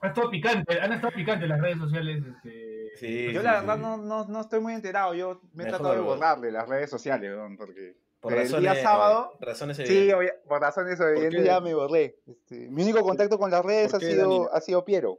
Ha 0.02 0.08
estado 0.08 0.30
picante, 0.30 0.80
han 0.80 0.92
estado 0.92 1.12
picantes 1.14 1.48
las 1.48 1.60
redes 1.60 1.78
sociales. 1.78 2.22
Este... 2.36 2.90
Sí, 2.96 3.32
Yo 3.32 3.40
sí, 3.40 3.44
la 3.46 3.60
sí. 3.60 3.66
verdad 3.66 3.78
no, 3.78 3.96
no, 3.96 4.24
no 4.26 4.40
estoy 4.40 4.60
muy 4.60 4.74
enterado. 4.74 5.14
Yo 5.14 5.40
me 5.54 5.62
he 5.64 5.66
tratado 5.66 5.94
de 5.94 6.00
borrarle 6.00 6.50
las 6.52 6.68
redes 6.68 6.90
sociales, 6.90 7.30
weón, 7.34 7.56
porque 7.56 7.94
Por 8.20 8.34
el 8.34 8.48
día 8.60 8.74
sábado... 8.82 9.32
razones 9.40 9.76
Sí, 9.78 10.10
obvia- 10.10 10.34
por 10.46 10.60
razones 10.60 10.98
evidentes 11.00 11.44
ya 11.44 11.60
me 11.60 11.72
borré. 11.74 12.16
Este, 12.26 12.68
mi 12.68 12.82
único 12.82 13.00
contacto 13.00 13.38
con 13.38 13.50
las 13.50 13.64
redes 13.64 13.88
ha 13.94 13.98
¿Por 13.98 14.00
qué, 14.00 14.12
sido, 14.12 14.52
ha 14.54 14.60
sido 14.60 14.84
Piero. 14.84 15.18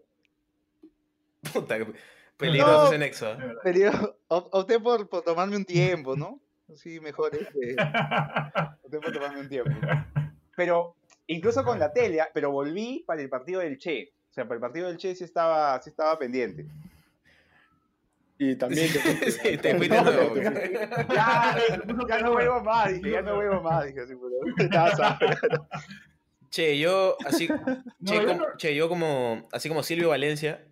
Puta, 1.54 1.78
peligroso 2.38 2.74
No. 2.82 2.88
ese 2.88 2.98
nexo. 2.98 3.32
¿eh? 3.32 3.74
Yo 3.80 3.92
op- 4.28 4.50
opté 4.54 4.80
por, 4.80 5.08
por 5.10 5.24
tomarme 5.24 5.56
un 5.56 5.66
tiempo, 5.66 6.16
¿no? 6.16 6.40
Sí, 6.76 7.00
mejor 7.00 7.34
este, 7.36 7.76
opté 8.84 9.00
por 9.00 9.12
tomarme 9.14 9.40
un 9.42 9.50
tiempo. 9.50 9.72
Pero 10.56 10.96
incluso 11.28 11.64
con 11.64 11.80
la 11.80 11.92
tele, 11.92 12.22
ah, 12.22 12.30
pero 12.34 12.52
volví 12.52 13.04
para 13.08 13.22
el 13.22 13.30
partido 13.30 13.62
del 13.62 13.78
Che. 13.78 14.12
O 14.34 14.36
sea, 14.36 14.46
para 14.46 14.56
el 14.56 14.62
partido 14.62 14.88
del 14.88 14.98
Che 14.98 15.14
sí 15.14 15.24
estaba, 15.24 15.80
sí 15.80 15.92
estaba 15.92 16.18
pendiente. 16.18 16.66
Y 18.40 18.56
también 18.56 18.92
te 18.92 18.98
fuiste. 18.98 19.32
Sí, 19.52 19.58
te 19.60 19.76
fuiste 19.76 19.96
No, 19.96 20.04
nuevo. 20.06 20.34
te 20.34 20.42
Ya, 21.14 21.56
ya 22.10 22.20
no 22.20 22.32
vuelvo 22.32 22.64
más, 22.64 22.92
dije, 22.92 23.12
ya 23.12 23.22
no 23.22 23.36
vuelvo 23.36 23.62
más, 23.62 23.86
dije 23.86 24.00
así, 24.02 24.14
pero. 24.16 24.72
Che, 26.50 26.80
yo 26.80 27.16
así, 27.28 27.48
No, 28.00 28.12
che, 28.12 28.16
yo 28.16 28.26
como, 28.26 28.40
no- 28.40 28.58
che, 28.58 28.76
yo 28.76 28.90
como, 28.90 29.48
así 29.52 29.70
como 29.70 29.84
Silvio 29.84 30.10
Valencia, 30.10 30.66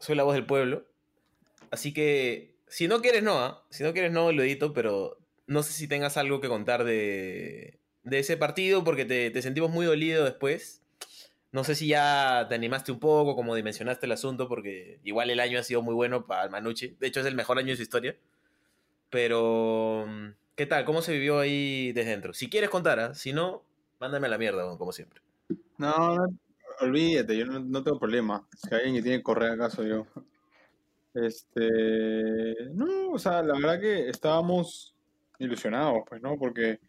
soy 0.00 0.16
la 0.16 0.24
voz 0.24 0.34
del 0.34 0.46
pueblo. 0.46 0.84
Así 1.70 1.94
que, 1.94 2.56
si 2.66 2.88
no 2.88 3.00
quieres, 3.00 3.22
no, 3.22 3.38
¿ah? 3.38 3.64
Si 3.70 3.84
no 3.84 3.92
quieres, 3.92 4.10
no, 4.10 4.32
lo 4.32 4.42
edito, 4.42 4.72
pero 4.72 5.18
no 5.46 5.62
sé 5.62 5.72
si 5.72 5.86
tengas 5.86 6.16
algo 6.16 6.40
que 6.40 6.48
contar 6.48 6.82
de, 6.82 7.78
de 8.02 8.18
ese 8.18 8.36
partido, 8.36 8.82
porque 8.82 9.04
te, 9.04 9.30
te 9.30 9.40
sentimos 9.40 9.70
muy 9.70 9.86
dolido 9.86 10.24
después. 10.24 10.82
No 11.50 11.64
sé 11.64 11.74
si 11.74 11.88
ya 11.88 12.46
te 12.48 12.54
animaste 12.54 12.92
un 12.92 13.00
poco, 13.00 13.34
como 13.34 13.54
dimensionaste 13.54 14.06
el 14.06 14.12
asunto, 14.12 14.48
porque 14.48 15.00
igual 15.02 15.30
el 15.30 15.40
año 15.40 15.58
ha 15.58 15.62
sido 15.62 15.82
muy 15.82 15.94
bueno 15.94 16.26
para 16.26 16.44
el 16.44 16.50
Manucci. 16.50 16.96
De 17.00 17.06
hecho, 17.06 17.20
es 17.20 17.26
el 17.26 17.34
mejor 17.34 17.58
año 17.58 17.68
de 17.68 17.76
su 17.76 17.82
historia. 17.82 18.16
Pero, 19.10 20.06
¿qué 20.56 20.66
tal? 20.66 20.84
¿Cómo 20.84 21.00
se 21.02 21.12
vivió 21.12 21.38
ahí 21.38 21.92
desde 21.92 22.10
dentro? 22.10 22.34
Si 22.34 22.50
quieres 22.50 22.70
contar, 22.70 23.00
¿ah? 23.00 23.14
Si 23.14 23.32
no, 23.32 23.64
mándame 23.98 24.26
a 24.26 24.30
la 24.30 24.38
mierda, 24.38 24.76
como 24.76 24.92
siempre. 24.92 25.22
No, 25.78 26.16
no, 26.16 26.38
olvídate, 26.80 27.36
yo 27.36 27.46
no, 27.46 27.60
no 27.60 27.82
tengo 27.82 27.98
problema. 27.98 28.46
Si 28.54 28.74
alguien 28.74 28.96
que 28.96 29.02
tiene 29.02 29.18
que 29.18 29.22
correr 29.22 29.52
acaso 29.52 29.82
yo. 29.84 30.06
Este, 31.14 32.54
no, 32.74 33.10
o 33.12 33.18
sea, 33.18 33.42
la 33.42 33.54
verdad 33.54 33.80
que 33.80 34.08
estábamos 34.10 34.94
ilusionados, 35.38 36.02
pues, 36.06 36.20
¿no? 36.20 36.36
Porque 36.38 36.80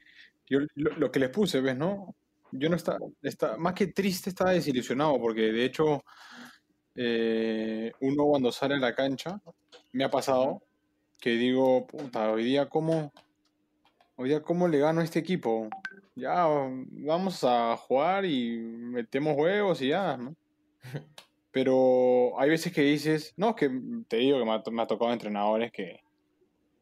yo 0.47 0.59
lo, 0.75 0.91
lo 0.97 1.11
que 1.11 1.19
les 1.19 1.29
puse, 1.29 1.61
¿ves, 1.61 1.77
no? 1.77 2.15
Yo 2.51 2.69
no 2.69 2.75
estaba, 2.75 2.99
está, 3.21 3.57
más 3.57 3.73
que 3.73 3.87
triste, 3.87 4.29
estaba 4.29 4.51
desilusionado, 4.51 5.19
porque 5.19 5.41
de 5.51 5.65
hecho, 5.65 6.03
eh, 6.95 7.91
uno 8.01 8.25
cuando 8.25 8.51
sale 8.51 8.75
a 8.75 8.79
la 8.79 8.95
cancha, 8.95 9.39
me 9.93 10.03
ha 10.03 10.09
pasado 10.09 10.63
que 11.19 11.31
digo, 11.31 11.85
puta, 11.87 12.31
hoy 12.31 12.43
día 12.45 12.69
cómo, 12.69 13.11
hoy 14.15 14.29
día 14.29 14.41
cómo 14.41 14.67
le 14.67 14.79
gano 14.79 15.01
a 15.01 15.03
este 15.03 15.19
equipo. 15.19 15.69
Ya, 16.15 16.45
vamos 16.47 17.43
a 17.43 17.77
jugar 17.77 18.25
y 18.25 18.57
metemos 18.57 19.35
huevos 19.37 19.81
y 19.81 19.89
ya, 19.89 20.17
¿no? 20.17 20.35
Pero 21.51 22.39
hay 22.39 22.49
veces 22.49 22.73
que 22.73 22.81
dices, 22.81 23.33
no, 23.37 23.49
es 23.49 23.55
que 23.55 23.69
te 24.07 24.17
digo 24.17 24.39
que 24.39 24.45
me 24.45 24.51
ha, 24.53 24.61
to- 24.63 24.71
me 24.71 24.81
ha 24.83 24.87
tocado 24.87 25.11
entrenadores 25.13 25.71
que, 25.71 25.99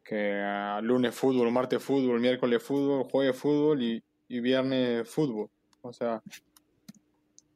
que 0.04 0.34
ah, 0.44 0.80
lunes 0.84 1.16
fútbol, 1.16 1.52
martes 1.52 1.84
fútbol, 1.84 2.20
miércoles 2.20 2.64
fútbol, 2.64 3.06
jueves 3.10 3.38
fútbol 3.38 3.82
y, 3.84 4.04
y 4.28 4.40
viernes 4.42 5.10
fútbol. 5.10 5.50
O 5.88 5.94
sea, 5.94 6.22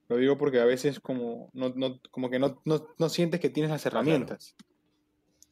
lo 0.07 0.17
digo 0.17 0.37
porque 0.37 0.59
a 0.59 0.65
veces 0.65 0.99
como, 0.99 1.49
no, 1.53 1.69
no- 1.75 1.99
como 2.11 2.29
que 2.29 2.39
no, 2.39 2.61
no, 2.65 2.87
no 2.97 3.09
sientes 3.09 3.39
que 3.39 3.49
tienes 3.49 3.71
las 3.71 3.85
herramientas 3.85 4.55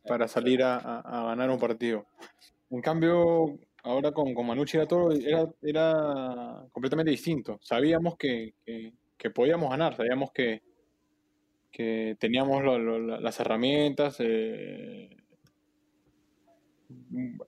para 0.08 0.28
salir 0.28 0.64
a, 0.64 0.78
a- 0.78 1.00
a 1.02 1.24
ganar 1.26 1.50
un 1.50 1.60
partido. 1.60 2.06
En 2.70 2.82
cambio, 2.82 3.58
ahora 3.84 4.12
con, 4.12 4.34
con 4.34 4.46
Manucci 4.48 4.78
era 4.78 4.88
todo, 4.88 5.12
era, 5.12 5.48
era 5.62 6.66
completamente 6.72 7.12
distinto. 7.12 7.58
Sabíamos 7.62 8.18
que, 8.18 8.54
que- 8.66 8.94
que 9.18 9.30
podíamos 9.30 9.70
ganar, 9.70 9.96
sabíamos 9.96 10.32
que, 10.32 10.62
que 11.72 12.16
teníamos 12.20 12.64
lo- 12.64 12.80
lo- 12.80 13.00
la- 13.00 13.20
las 13.20 13.40
herramientas, 13.40 14.18
eh, 14.20 15.10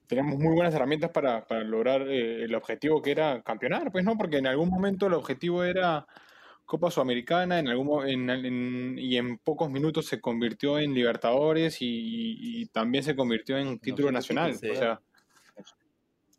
teníamos 0.07 0.37
muy 0.37 0.53
buenas 0.53 0.73
herramientas 0.73 1.11
para, 1.11 1.45
para 1.47 1.63
lograr 1.63 2.03
eh, 2.07 2.43
el 2.43 2.53
objetivo 2.55 3.01
que 3.01 3.11
era 3.11 3.41
campeonar, 3.41 3.91
pues 3.91 4.03
no, 4.03 4.17
porque 4.17 4.37
en 4.37 4.47
algún 4.47 4.69
momento 4.69 5.07
el 5.07 5.13
objetivo 5.13 5.63
era 5.63 6.05
Copa 6.65 6.91
Sudamericana, 6.91 7.59
en 7.59 7.67
algún 7.67 8.07
en, 8.07 8.29
en- 8.29 8.99
y 8.99 9.17
en 9.17 9.37
pocos 9.39 9.69
minutos 9.69 10.05
se 10.05 10.21
convirtió 10.21 10.79
en 10.79 10.93
Libertadores 10.93 11.81
y, 11.81 11.85
y- 11.87 12.61
y 12.61 12.65
también 12.67 13.03
se 13.03 13.15
convirtió 13.15 13.57
en 13.57 13.79
título 13.79 14.11
nacional, 14.11 14.51
o 14.51 14.75
sea, 14.75 15.01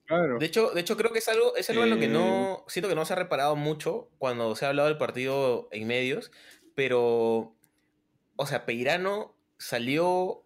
claro. 0.06 0.38
De 0.38 0.46
hecho, 0.46 0.70
de 0.70 0.80
hecho, 0.80 0.96
creo 0.96 1.12
que 1.12 1.18
es 1.18 1.28
algo, 1.28 1.56
es 1.56 1.68
algo 1.70 1.84
en 1.84 1.90
lo 1.90 1.98
que 1.98 2.06
Eh, 2.06 2.08
no. 2.08 2.64
Siento 2.68 2.88
que 2.88 2.94
no 2.94 3.04
se 3.04 3.12
ha 3.12 3.16
reparado 3.16 3.56
mucho 3.56 4.08
cuando 4.18 4.54
se 4.56 4.64
ha 4.64 4.68
hablado 4.68 4.88
del 4.88 4.98
partido 4.98 5.68
en 5.72 5.86
medios. 5.86 6.30
Pero. 6.74 7.54
O 8.36 8.46
sea, 8.46 8.64
Peirano 8.64 9.34
salió. 9.58 10.44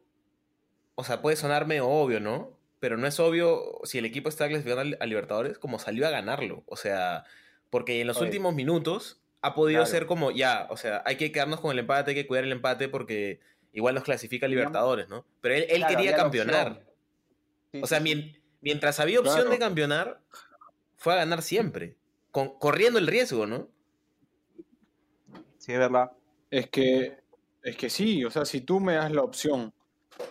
O 0.97 1.05
sea, 1.05 1.23
puede 1.23 1.37
sonar 1.37 1.67
medio 1.67 1.87
obvio, 1.89 2.19
¿no? 2.21 2.59
Pero 2.81 2.97
no 2.97 3.07
es 3.07 3.19
obvio 3.21 3.81
si 3.85 3.99
el 3.99 4.05
equipo 4.05 4.29
está 4.29 4.49
clasificando 4.49 4.97
a 5.01 5.07
Libertadores, 5.07 5.59
como 5.59 5.79
salió 5.79 6.07
a 6.07 6.11
ganarlo. 6.11 6.63
O 6.67 6.77
sea, 6.77 7.25
porque 7.71 8.01
en 8.01 8.07
los 8.07 8.17
Oye. 8.19 8.27
últimos 8.27 8.55
minutos 8.55 9.21
ha 9.43 9.55
podido 9.55 9.81
Claro. 9.81 9.91
ser 9.91 10.07
como, 10.07 10.31
ya, 10.31 10.67
o 10.71 10.77
sea, 10.77 11.03
hay 11.07 11.17
que 11.17 11.31
quedarnos 11.33 11.61
con 11.61 11.71
el 11.71 11.79
empate, 11.79 12.11
hay 12.11 12.15
que 12.17 12.27
cuidar 12.27 12.45
el 12.45 12.53
empate 12.53 12.89
porque 12.89 13.41
igual 13.73 13.95
nos 13.95 14.05
clasifica 14.05 14.47
a 14.47 14.49
Libertadores, 14.49 15.09
¿no? 15.09 15.25
Pero 15.41 15.55
él, 15.55 15.67
él 15.69 15.79
Claro, 15.79 15.97
quería 15.97 16.17
campeonar. 16.17 16.87
Sí, 17.73 17.81
O 17.83 17.87
sea, 17.87 18.01
sí, 18.01 18.41
mientras 18.61 18.99
había 19.01 19.21
opción 19.21 19.37
Claro. 19.37 19.51
de 19.51 19.59
campeonar, 19.59 20.21
fue 20.97 21.13
a 21.13 21.17
ganar 21.17 21.43
siempre. 21.43 21.97
Con- 22.31 22.59
corriendo 22.59 22.99
el 22.99 23.07
riesgo, 23.07 23.47
¿no? 23.47 23.69
Sí, 25.59 25.73
es 25.73 25.79
verdad. 25.79 26.13
Es 26.51 26.69
que, 26.69 27.19
es 27.63 27.77
que 27.77 27.91
sí, 27.91 28.25
o 28.25 28.31
sea, 28.31 28.45
si 28.45 28.61
tú 28.61 28.81
me 28.81 28.95
das 28.95 29.11
la 29.13 29.23
opción 29.23 29.73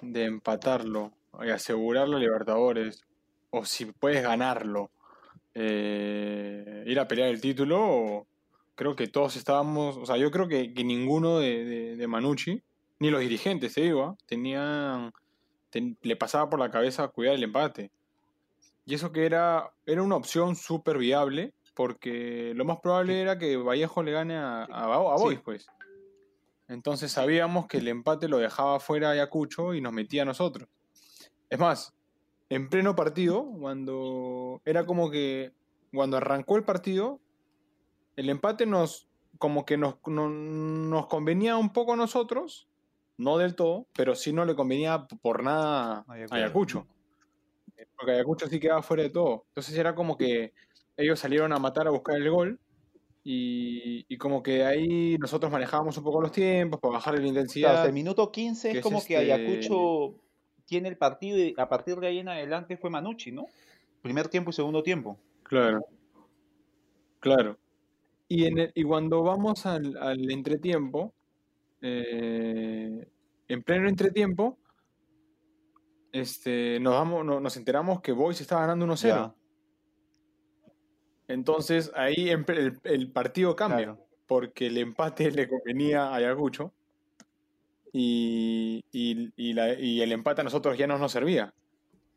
de 0.02 0.26
empatarlo 0.26 1.12
y 1.44 1.50
asegurar 1.50 2.08
la 2.08 2.18
Libertadores, 2.20 3.04
o 3.50 3.66
si 3.66 3.86
puedes 3.86 4.24
ganarlo, 4.24 4.90
eh, 5.54 6.84
ir 6.86 7.00
a 7.00 7.08
pelear 7.08 7.30
el 7.30 7.42
título, 7.42 8.28
creo 8.76 8.96
que 8.96 9.08
todos 9.08 9.36
estábamos, 9.36 9.98
o 9.98 10.06
sea, 10.06 10.18
yo 10.18 10.32
creo 10.32 10.48
que, 10.48 10.74
que 10.74 10.84
ninguno 10.84 11.40
de, 11.40 11.66
de, 11.66 11.96
de 11.96 12.08
Manucci, 12.08 12.62
ni 13.00 13.10
los 13.10 13.22
dirigentes, 13.22 13.74
te 13.74 13.82
digo, 13.82 14.04
¿ah? 14.04 14.16
tenían, 14.26 15.12
ten- 15.70 15.98
le 16.02 16.16
pasaba 16.16 16.50
por 16.50 16.60
la 16.60 16.72
cabeza 16.72 17.08
cuidar 17.08 17.36
el 17.36 17.44
empate. 17.44 17.92
Y 18.86 18.94
eso 18.94 19.12
que 19.12 19.26
era, 19.26 19.72
era 19.86 20.04
una 20.04 20.16
opción 20.16 20.56
súper 20.56 20.98
viable, 20.98 21.54
porque 21.74 22.54
lo 22.56 22.64
más 22.66 22.80
probable 22.80 23.20
era 23.22 23.38
que 23.38 23.58
Vallejo 23.58 24.04
le 24.04 24.12
gane 24.12 24.36
a, 24.38 24.64
a, 24.64 24.84
a 24.94 24.98
Boys, 25.18 25.40
pues. 25.44 25.68
Entonces 26.68 27.12
sabíamos 27.12 27.68
que 27.68 27.78
el 27.78 27.88
empate 27.88 28.28
lo 28.28 28.38
dejaba 28.40 28.80
fuera 28.80 29.12
Ayacucho 29.12 29.74
y 29.74 29.82
nos 29.82 29.94
metía 29.94 30.24
a 30.24 30.26
nosotros. 30.26 30.68
Es 31.50 31.60
más, 31.60 31.94
en 32.50 32.70
pleno 32.70 32.96
partido, 32.96 33.46
cuando 33.60 34.62
era 34.66 34.86
como 34.86 35.12
que 35.12 35.54
cuando 35.94 36.18
arrancó 36.18 36.58
el 36.58 36.64
partido, 36.64 37.20
el 38.16 38.30
empate 38.30 38.66
nos 38.66 39.08
como 39.38 39.66
que 39.66 39.78
nos, 39.78 39.96
no- 40.08 40.30
nos 40.30 41.08
convenía 41.08 41.58
un 41.58 41.74
poco 41.74 41.94
a 41.94 41.98
nosotros, 41.98 42.68
no 43.18 43.38
del 43.38 43.56
todo, 43.56 43.86
pero 43.94 44.16
sí 44.16 44.32
no 44.34 44.46
le 44.46 44.56
convenía 44.56 45.08
por 45.22 45.44
nada 45.44 46.00
a. 46.00 46.06
Ayacucho. 46.36 46.88
Porque 47.98 48.14
Ayacucho 48.14 48.48
sí 48.48 48.60
quedaba 48.60 48.82
fuera 48.82 49.04
de 49.04 49.10
todo. 49.10 49.46
Entonces 49.50 49.78
era 49.78 49.94
como 49.94 50.18
que 50.18 50.54
ellos 50.98 51.20
salieron 51.20 51.52
a 51.54 51.60
matar 51.60 51.88
a 51.88 51.92
buscar 51.92 52.16
el 52.16 52.30
gol 52.32 52.60
y, 53.28 54.06
y 54.08 54.18
como 54.18 54.44
que 54.44 54.64
ahí 54.64 55.18
nosotros 55.18 55.52
manejábamos 55.52 55.98
un 55.98 56.04
poco 56.04 56.22
los 56.22 56.32
tiempos 56.32 56.80
para 56.80 56.94
bajar 56.94 57.16
la 57.16 57.20
Claro, 57.22 57.28
intensidad. 57.30 57.74
hasta 57.76 57.88
el 57.88 57.94
minuto 57.94 58.32
15 58.32 58.68
que 58.72 58.72
es 58.74 58.78
es 58.78 58.84
como 58.84 59.04
que 59.04 59.16
este- 59.16 59.34
Ayacucho 59.34 60.16
tiene 60.66 60.90
el 60.90 60.98
partido 60.98 61.38
y 61.40 61.54
a 61.58 61.68
partir 61.68 61.96
de 61.98 62.08
ahí 62.08 62.20
en 62.20 62.30
adelante 62.30 62.78
fue 62.78 62.90
Manucci, 62.92 63.32
¿no? 63.32 63.48
Primer 64.04 64.28
tiempo 64.30 64.52
y 64.52 64.54
segundo 64.54 64.84
tiempo. 64.84 65.18
Claro, 65.44 65.86
claro. 67.20 67.58
Y, 68.28 68.46
en 68.46 68.60
el- 68.60 68.72
y 68.76 68.84
cuando 68.84 69.24
vamos 69.24 69.66
al, 69.66 69.98
al 69.98 70.30
entretiempo, 70.32 71.14
eh, 71.82 73.08
en 73.48 73.64
pleno 73.64 73.88
entretiempo, 73.90 74.58
este, 76.12 76.80
nos, 76.80 76.94
damos, 76.94 77.26
no- 77.26 77.40
nos 77.40 77.58
enteramos 77.58 78.02
que 78.02 78.12
Boys 78.12 78.40
estaba 78.42 78.62
ganando 78.62 78.86
1-0. 78.86 79.36
Entonces 81.28 81.92
ahí 81.96 82.30
el, 82.30 82.46
el 82.84 83.12
partido 83.12 83.56
cambia, 83.56 83.86
claro. 83.86 84.00
porque 84.28 84.68
el 84.68 84.78
empate 84.78 85.32
le 85.32 85.48
convenía 85.50 86.08
a 86.08 86.16
Ayacucho 86.16 86.72
y, 87.92 88.84
y- 88.92 89.32
y 89.36 89.54
la- 89.54 89.74
y 89.80 90.02
el 90.02 90.12
empate 90.12 90.42
a 90.42 90.44
nosotros 90.44 90.78
ya 90.78 90.88
no 90.88 90.98
nos 90.98 91.12
servía. 91.12 91.54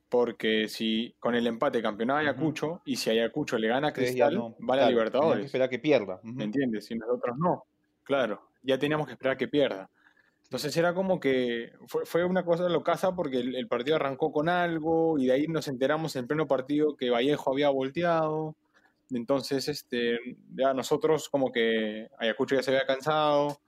Porque 0.09 0.69
si 0.69 1.15
con 1.21 1.35
el 1.35 1.47
empate 1.47 1.83
campeonaba 1.83 2.21
Ayacucho 2.21 2.81
y 2.87 2.97
si 2.97 3.11
Ayacucho 3.11 3.59
le 3.59 3.69
gana 3.69 3.89
a 3.89 3.93
Cristal, 3.93 4.35
no- 4.35 4.57
va 4.67 4.75
a 4.75 4.77
la 4.77 4.83
claro, 4.83 4.87
tenían 4.87 4.89
que 4.89 4.91
Libertadores. 4.95 5.45
esperar 5.47 5.69
que 5.69 5.79
pierda. 5.79 6.15
Ujú. 6.17 6.33
¿Me 6.33 6.45
entiendes? 6.45 6.87
Si 6.87 6.95
nosotros 6.95 7.37
no. 7.39 7.65
Claro, 8.05 8.49
ya 8.63 8.79
teníamos 8.79 9.07
que 9.07 9.13
esperar 9.13 9.37
que 9.37 9.49
pierda. 9.49 9.91
Entonces 10.45 10.75
era 10.79 10.95
como 10.95 11.21
que 11.21 11.73
fue, 11.87 12.07
fue 12.07 12.25
una 12.25 12.43
cosa 12.43 12.67
locasa 12.71 13.15
porque 13.15 13.37
el, 13.39 13.55
el 13.55 13.69
partido 13.69 13.97
arrancó 13.97 14.33
con 14.33 14.49
algo 14.49 15.19
y 15.19 15.27
de 15.27 15.33
ahí 15.33 15.47
nos 15.47 15.69
enteramos 15.69 16.17
en 16.17 16.27
pleno 16.27 16.47
partido 16.47 16.97
que 16.97 17.11
Vallejo 17.11 17.53
había 17.53 17.69
volteado. 17.69 18.57
Entonces, 19.11 19.69
este, 19.69 20.19
ya 20.55 20.75
nosotros 20.75 21.29
como 21.29 21.51
que 21.51 22.09
Ayacucho 22.19 22.55
ya 22.57 22.63
se 22.63 22.71
había 22.71 22.87
cansado 22.87 23.61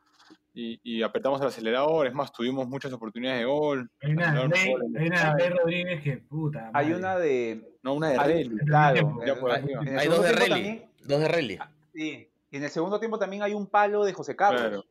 y, 0.52 0.80
y 0.82 1.02
apretamos 1.02 1.40
el 1.40 1.47
acelerador. 1.47 2.06
Es 2.06 2.12
más, 2.14 2.32
tuvimos 2.32 2.68
muchas 2.68 2.92
oportunidades 2.92 3.40
de 3.40 3.47
gol. 3.47 3.90
Hay 4.02 4.12
una 4.12 4.32
de 4.32 4.40
goles. 4.42 4.61
hay 4.99 5.06
una 5.06 5.35
de 5.35 5.50
Rodríguez 5.50 6.02
que 6.02 6.16
puta. 6.18 6.70
Hay 6.75 6.92
una 6.92 7.18
de. 7.18 7.76
No, 7.82 7.94
una 7.94 8.09
de 8.11 8.18
Relli. 8.18 8.56
claro. 8.66 9.18
Ya 9.26 9.35
por 9.40 9.50
hay- 9.52 10.09
dos 10.09 10.23
de 10.23 10.32
Relly. 10.32 10.49
también- 10.50 10.90
Dos 11.04 11.20
de 11.20 11.28
Relly. 11.28 11.59
Sí. 11.94 12.28
Y 12.50 12.56
en 12.56 12.64
el 12.64 12.70
segundo 12.70 12.99
tiempo 12.99 13.18
también 13.18 13.42
hay 13.42 13.54
un 13.54 13.66
palo 13.66 14.04
de 14.04 14.12
José 14.12 14.37
Carlos. 14.37 14.61
Claro. 14.61 14.85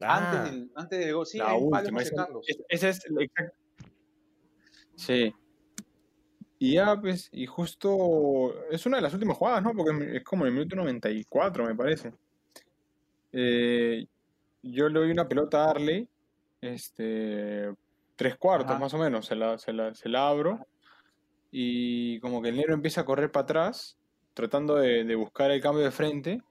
Antes, 0.00 0.40
Ah. 0.40 0.44
del, 0.44 0.70
antes 0.74 0.98
del 0.98 1.14
gol. 1.14 1.26
Sí, 1.26 1.38
la 1.38 1.50
hay 1.52 1.58
un 1.62 1.70
palo 1.70 1.86
de. 1.86 1.92
José 1.92 2.04
Esa, 2.06 2.16
Carlos. 2.16 2.44
es- 2.48 2.58
esa 2.68 2.88
es 2.88 3.10
la 3.10 3.22
exacta- 3.22 3.54
Sí. 4.96 5.34
Y 6.64 6.74
ya, 6.74 6.94
pues, 7.00 7.28
y 7.32 7.44
justo 7.44 8.54
es 8.70 8.86
una 8.86 8.98
de 8.98 9.02
las 9.02 9.12
últimas 9.12 9.36
jugadas, 9.36 9.64
¿no? 9.64 9.72
Porque 9.74 10.18
es 10.18 10.22
como 10.22 10.44
en 10.44 10.50
el 10.52 10.54
minuto 10.54 10.76
94, 10.76 11.66
me 11.66 11.74
parece. 11.74 12.12
Eh, 13.32 14.06
yo 14.62 14.88
le 14.88 15.00
doy 15.00 15.10
una 15.10 15.26
pelota 15.26 15.64
a 15.64 15.70
Arley, 15.70 16.06
este, 16.60 17.68
tres 18.14 18.36
cuartos 18.36 18.70
Ajá. 18.70 18.78
más 18.78 18.94
o 18.94 18.98
menos, 18.98 19.26
se 19.26 19.34
la, 19.34 19.58
se 19.58 19.72
la, 19.72 19.92
se 19.92 20.08
la 20.08 20.28
abro, 20.28 20.64
y 21.50 22.20
como 22.20 22.40
que 22.40 22.50
el 22.50 22.56
negro 22.58 22.74
empieza 22.74 23.00
a 23.00 23.04
correr 23.04 23.32
para 23.32 23.42
atrás, 23.42 23.98
tratando 24.32 24.76
de, 24.76 25.02
de 25.02 25.14
buscar 25.16 25.50
el 25.50 25.60
cambio 25.60 25.82
de 25.82 25.90
frente, 25.90 26.42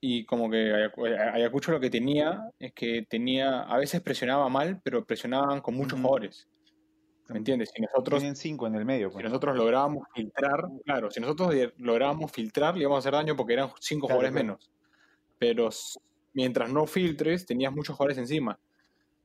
y 0.00 0.24
como 0.26 0.48
que 0.48 0.72
Ayacu- 0.72 1.34
Ayacucho 1.34 1.72
lo 1.72 1.80
que 1.80 1.90
tenía 1.90 2.48
es 2.60 2.72
que 2.72 3.04
tenía, 3.10 3.62
a 3.62 3.78
veces 3.78 4.00
presionaba 4.00 4.48
mal, 4.48 4.80
pero 4.84 5.04
presionaban 5.04 5.60
con 5.60 5.74
muchos 5.74 5.94
Ujú. 5.94 6.02
jugadores. 6.02 6.46
¿Me 7.28 7.38
entiendes? 7.38 7.70
Si 7.74 7.80
nosotros, 7.80 8.20
Tienen 8.20 8.36
cinco 8.36 8.66
en 8.66 8.74
el 8.74 8.84
medio. 8.84 9.08
si 9.08 9.14
pues. 9.14 9.24
nosotros 9.24 9.56
lográbamos 9.56 10.06
filtrar, 10.14 10.64
claro, 10.84 11.10
si 11.10 11.20
nosotros 11.20 11.54
lográbamos 11.78 12.30
filtrar, 12.30 12.74
le 12.74 12.82
íbamos 12.82 12.96
a 12.96 12.98
hacer 13.00 13.12
daño 13.12 13.36
porque 13.36 13.54
eran 13.54 13.70
cinco 13.80 14.06
Claro, 14.06 14.20
jugadores 14.20 14.32
claro. 14.32 14.46
menos. 14.46 14.70
Pero 15.38 15.68
mientras 16.34 16.70
no 16.70 16.86
filtres, 16.86 17.46
tenías 17.46 17.72
muchos 17.72 17.96
jugadores 17.96 18.18
encima. 18.18 18.58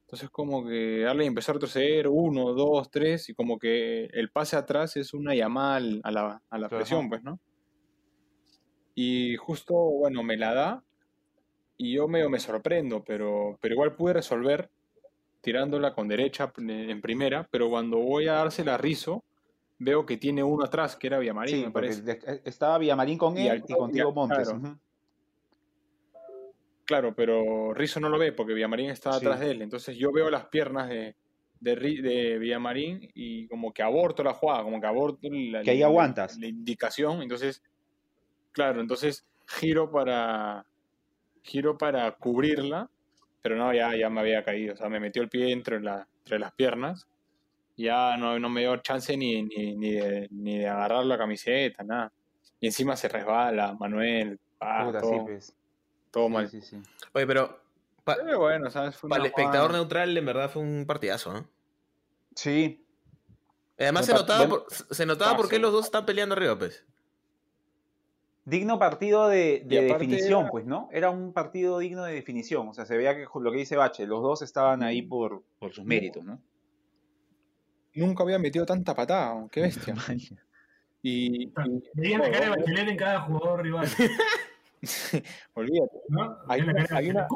Entonces 0.02 0.30
como 0.30 0.66
que 0.66 1.00
darle 1.02 1.26
empezó 1.26 1.52
a 1.52 1.56
retroceder, 1.56 2.08
uno, 2.08 2.54
dos, 2.54 2.90
tres, 2.90 3.28
y 3.28 3.34
como 3.34 3.60
que 3.60 4.06
el 4.06 4.30
pase 4.30 4.56
atrás 4.56 4.96
es 4.96 5.14
una 5.14 5.36
llamada 5.36 5.76
a 6.04 6.12
la, 6.12 6.42
a 6.50 6.58
la 6.58 6.70
presión, 6.70 7.10
pues, 7.10 7.24
¿no? 7.24 7.40
Y 8.96 9.36
justo, 9.36 9.76
bueno, 9.76 10.24
me 10.24 10.38
la 10.38 10.54
da, 10.54 10.84
y 11.78 11.94
yo 11.94 12.08
medio 12.08 12.30
me 12.30 12.40
sorprendo, 12.40 13.04
pero, 13.04 13.58
pero 13.62 13.76
igual 13.76 13.96
pude 13.96 14.14
resolver 14.14 14.72
tirándola 15.52 15.94
con 15.94 16.10
derecha 16.10 16.52
eh, 16.58 16.88
en 16.90 17.00
primera, 17.00 17.48
pero 17.50 17.70
cuando 17.70 18.00
voy 18.00 18.28
a 18.28 18.34
dársela 18.34 18.74
a 18.76 18.78
Rizo, 18.78 19.24
veo 19.80 20.06
que 20.06 20.18
tiene 20.18 20.44
uno 20.44 20.66
atrás, 20.66 20.98
que 20.98 21.08
era 21.08 21.20
Villamarín, 21.20 21.56
Sí, 21.56 21.66
me 21.66 21.72
parece. 21.72 22.02
de- 22.02 22.42
estaba 22.44 22.78
Villamarín 22.78 23.18
con 23.18 23.38
Y 23.38 23.46
él 23.48 23.52
al- 23.52 23.64
y 23.66 23.74
contigo 23.74 24.12
Montes. 24.12 24.54
claro. 26.84 27.14
pero 27.16 27.74
Rizo 27.74 28.02
no 28.02 28.10
lo 28.10 28.20
ve 28.20 28.34
porque 28.34 28.54
Villamarín 28.54 28.90
está 28.90 29.14
Sí. 29.14 29.20
atrás 29.26 29.40
de 29.40 29.52
él. 29.52 29.62
Entonces 29.62 29.96
yo 29.96 30.12
veo 30.12 30.30
las 30.30 30.48
piernas 30.48 30.90
de, 30.90 31.16
de, 31.62 31.76
de 31.78 32.38
Villamarín 32.40 33.10
y 33.14 33.48
como 33.48 33.74
que 33.74 33.84
aborto 33.84 34.24
la 34.24 34.34
jugada, 34.34 34.64
como 34.64 34.82
que 34.82 34.88
aborto 34.88 35.30
la, 35.32 35.62
Que 35.62 35.72
ahí 35.72 35.80
la- 35.80 35.86
aguantas. 35.86 36.38
la 36.38 36.48
indicación. 36.48 37.22
Entonces, 37.22 37.64
claro, 38.52 38.82
entonces 38.82 39.26
giro 39.48 39.90
para 39.92 40.66
giro 41.42 41.78
para 41.78 42.12
cubrirla, 42.18 42.90
pero 43.48 43.56
no, 43.56 43.74
ya, 43.74 43.96
ya 43.96 44.10
me 44.10 44.20
había 44.20 44.44
caído. 44.44 44.74
O 44.74 44.78
sea, 44.78 44.90
me 44.90 45.00
metió 45.00 45.22
el 45.22 45.30
pie 45.30 45.54
entre, 45.54 45.80
la, 45.80 46.06
entre 46.20 46.38
las 46.38 46.52
piernas. 46.52 47.08
Ya 47.78 48.18
no, 48.18 48.38
no 48.40 48.50
me 48.50 48.60
dio 48.62 48.76
chance 48.78 49.16
ni, 49.16 49.42
ni, 49.44 49.74
ni, 49.78 49.92
de, 49.94 50.28
ni 50.32 50.58
de 50.58 50.68
agarrar 50.68 51.06
la 51.06 51.18
camiseta, 51.18 51.82
nada. 51.84 52.12
Y 52.60 52.66
encima 52.66 52.98
se 52.98 53.08
resbala, 53.08 53.74
Manuel, 53.80 54.38
ah, 54.60 54.84
Puta, 54.86 55.00
todo, 55.00 55.12
sí, 55.14 55.20
pues. 55.24 55.56
todo 56.12 56.28
Sí, 56.28 56.34
mal. 56.34 56.50
sí, 56.50 56.62
sí. 56.62 56.78
Oye, 57.14 57.26
pero 57.26 57.62
pa- 58.04 58.18
Pero 58.22 58.40
bueno, 58.40 58.70
¿sabes? 58.70 58.98
Fue 58.98 59.10
para 59.10 59.22
una 59.22 59.28
el 59.28 59.32
espectador 59.32 59.72
neutral, 59.72 60.18
en 60.18 60.26
verdad 60.26 60.50
fue 60.50 60.62
un 60.64 60.86
partidazo, 60.86 61.32
¿no? 61.32 61.50
Sí, 62.36 62.84
Además 63.80 64.08
se 64.08 64.14
notaba, 64.14 64.50
por, 64.50 64.66
se 64.74 65.06
notaba 65.06 65.38
por 65.38 65.48
qué 65.48 65.60
los 65.60 65.72
dos 65.72 65.86
están 65.86 66.06
peleando 66.06 66.34
arriba, 66.36 66.58
pues. 66.60 66.84
Digno 68.50 68.80
partido 68.80 69.28
de, 69.28 69.64
definición, 69.66 70.42
era- 70.44 70.50
pues, 70.52 70.66
¿no? 70.66 70.88
Era 70.92 71.10
un 71.10 71.34
partido 71.34 71.80
digno 71.80 72.04
de 72.06 72.14
definición. 72.14 72.68
O 72.70 72.74
sea, 72.74 72.86
se 72.86 72.96
veía 72.98 73.16
que 73.16 73.26
lo 73.40 73.52
que 73.52 73.58
dice 73.58 73.76
Bache, 73.76 74.08
los 74.08 74.22
dos 74.24 74.42
estaban 74.42 74.84
ahí 74.84 75.02
por, 75.02 75.44
por 75.60 75.74
sus 75.74 75.84
méritos, 75.86 76.24
¿no? 76.24 76.40
Nunca 77.94 78.24
había 78.24 78.40
metido 78.40 78.66
tanta 78.66 78.96
patada, 78.96 79.48
qué 79.52 79.62
bestia. 79.62 79.94
Y, 81.04 81.44
y- 81.44 81.54
Veían 81.94 82.22
la 82.22 82.32
cara 82.32 82.46
de 82.46 82.50
Bachelet 82.58 82.88
en 82.90 82.98
cada 82.98 83.22
jugador 83.22 83.62
rival. 83.64 83.88
olvídate. 85.54 85.98
¿no? 86.10 86.38
Hay 86.48 86.62
una- 86.62 86.86
hay 86.92 87.10
una- 87.10 87.28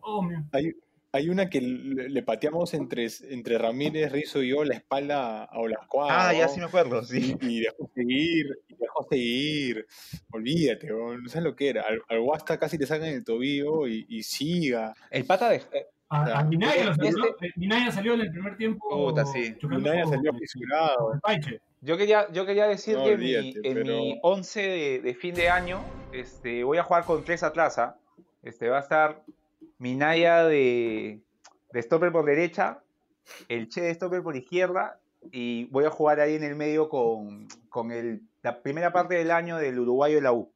oh. 0.00 0.28
Hay, 0.52 0.72
hay 1.14 1.28
una 1.30 1.48
que 1.48 1.60
le, 1.60 2.22
pateamos 2.24 2.74
entre, 2.74 3.06
entre 3.30 3.56
Ramírez, 3.56 4.10
Rizo 4.10 4.42
y 4.42 4.48
yo 4.50 4.64
la 4.64 4.74
espalda 4.74 5.44
a 5.44 5.58
Olascuaga. 5.60 6.28
Ah, 6.28 6.34
ya 6.34 6.48
sí 6.48 6.58
me 6.58 6.66
acuerdo, 6.66 7.02
sí. 7.04 7.36
Y, 7.40 7.46
y 7.46 7.60
dejó 7.60 7.88
seguir, 7.94 8.46
y 8.68 8.74
dejó 8.74 9.06
seguir. 9.08 9.86
Olvídate, 10.32 10.88
no 10.88 11.28
sabes 11.28 11.44
lo 11.44 11.54
que 11.54 11.68
era. 11.68 11.82
Al, 11.82 12.02
al 12.08 12.20
Guasta 12.20 12.58
casi 12.58 12.76
le 12.78 12.86
sacan 12.86 13.08
el 13.08 13.24
tobillo 13.24 13.86
y, 13.86 14.04
y 14.08 14.22
siga. 14.24 14.92
El 15.10 15.24
pata 15.24 15.48
de... 15.50 15.56
eh, 15.56 15.86
A, 16.08 16.26
sea, 16.26 16.38
a 16.40 16.44
Minaya 16.44 16.84
lo 16.84 16.90
este- 16.92 17.12
salió, 17.12 17.26
eh, 17.40 17.50
Minaya 17.56 17.92
salió 17.92 18.14
en 18.14 18.20
el 18.22 18.30
primer 18.32 18.56
tiempo. 18.56 18.88
Puta, 18.90 19.24
sí. 19.24 19.54
Minaya 19.62 20.04
salió 20.06 20.32
fisurado. 20.34 21.20
Yo 21.80 21.96
quería, 21.96 22.26
yo 22.32 22.44
quería 22.46 22.66
decir 22.66 22.96
No, 22.96 23.04
que 23.04 23.12
en 23.12 23.20
mi- 23.20 23.34
olvídate, 23.36 23.68
en 23.68 23.74
pero- 23.74 23.86
mi 23.98 24.18
11 24.22 24.60
de, 24.62 25.00
de 25.00 25.14
fin 25.14 25.34
de 25.34 25.48
año 25.48 25.80
este, 26.12 26.64
voy 26.64 26.78
a 26.78 26.82
jugar 26.82 27.04
con 27.04 27.24
tres 27.24 27.42
atrás. 27.42 27.78
Este, 28.42 28.68
va 28.68 28.78
a 28.78 28.80
estar 28.80 29.22
Minaya 29.78 30.44
de, 30.44 31.22
de 31.72 31.82
stopper 31.82 32.12
por 32.12 32.24
derecha, 32.24 32.82
el 33.48 33.68
Che 33.68 33.82
de 33.82 33.94
stopper 33.94 34.22
por 34.22 34.36
izquierda 34.36 35.00
y 35.32 35.64
voy 35.66 35.84
a 35.84 35.90
jugar 35.90 36.20
ahí 36.20 36.34
en 36.34 36.44
el 36.44 36.54
medio 36.54 36.88
con, 36.88 37.48
con 37.68 37.90
el, 37.90 38.22
la 38.42 38.62
primera 38.62 38.92
parte 38.92 39.14
del 39.14 39.30
año 39.30 39.56
del 39.56 39.78
uruguayo 39.78 40.16
de 40.16 40.22
la 40.22 40.32
U. 40.32 40.52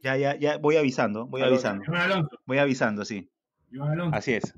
Ya, 0.00 0.16
ya, 0.16 0.36
ya, 0.36 0.58
voy 0.58 0.76
avisando, 0.76 1.26
voy 1.26 1.42
Alonso. 1.42 1.68
avisando, 1.68 2.28
voy 2.46 2.58
avisando, 2.58 3.04
sí. 3.04 3.28
Así 4.12 4.34
es. 4.34 4.54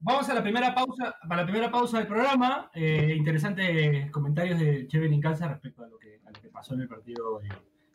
Vamos 0.00 0.28
a 0.28 0.34
la 0.34 0.42
primera 0.42 0.74
pausa, 0.74 1.14
para 1.28 1.42
la 1.42 1.46
primera 1.46 1.70
pausa 1.70 1.98
del 1.98 2.08
programa. 2.08 2.68
Eh, 2.74 3.14
interesantes 3.16 4.10
comentarios 4.10 4.58
de 4.58 4.88
Chevelin 4.88 5.20
Calza 5.20 5.46
respecto 5.46 5.84
a 5.84 5.86
lo, 5.86 5.96
que, 5.96 6.20
a 6.26 6.30
lo 6.32 6.40
que 6.40 6.48
pasó 6.48 6.74
en 6.74 6.80
el 6.80 6.88
partido 6.88 7.38
de, 7.38 7.50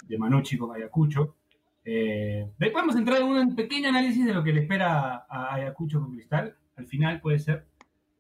de 0.06 0.17
Manucci 0.17 0.58
con 0.58 0.73
Ayacucho. 0.73 1.36
Eh, 1.89 2.52
después 2.58 2.82
vamos 2.82 2.97
a 2.97 3.00
entrar 3.00 3.21
en 3.21 3.28
un 3.28 3.56
pequeño 3.56 3.88
análisis 3.88 4.26
de 4.26 4.34
lo 4.34 4.43
que 4.43 4.52
le 4.52 4.63
espera 4.63 5.26
a 5.30 5.56
Ayacucho 5.56 6.02
con 6.02 6.12
Cristal. 6.12 6.58
Al 6.76 6.86
final 6.86 7.21
puede 7.21 7.39
ser. 7.39 7.65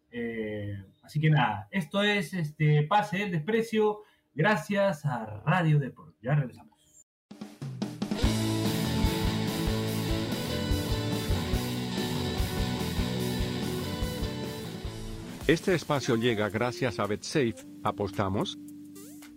Eh, 0.09 0.85
así 1.03 1.19
que 1.19 1.29
nada, 1.29 1.67
esto 1.69 2.01
es 2.01 2.33
este 2.33 2.83
Pase 2.83 3.17
del 3.17 3.31
Desprecio. 3.31 4.03
Gracias 4.33 5.05
a 5.05 5.41
Radio 5.45 5.79
Deport. 5.79 6.15
Ya 6.21 6.33
regresamos. 6.33 6.77
Este 15.45 15.75
espacio 15.75 16.15
llega 16.15 16.49
gracias 16.49 16.99
a 16.99 17.05
BetSafe. 17.05 17.55
¿Apostamos? 17.83 18.57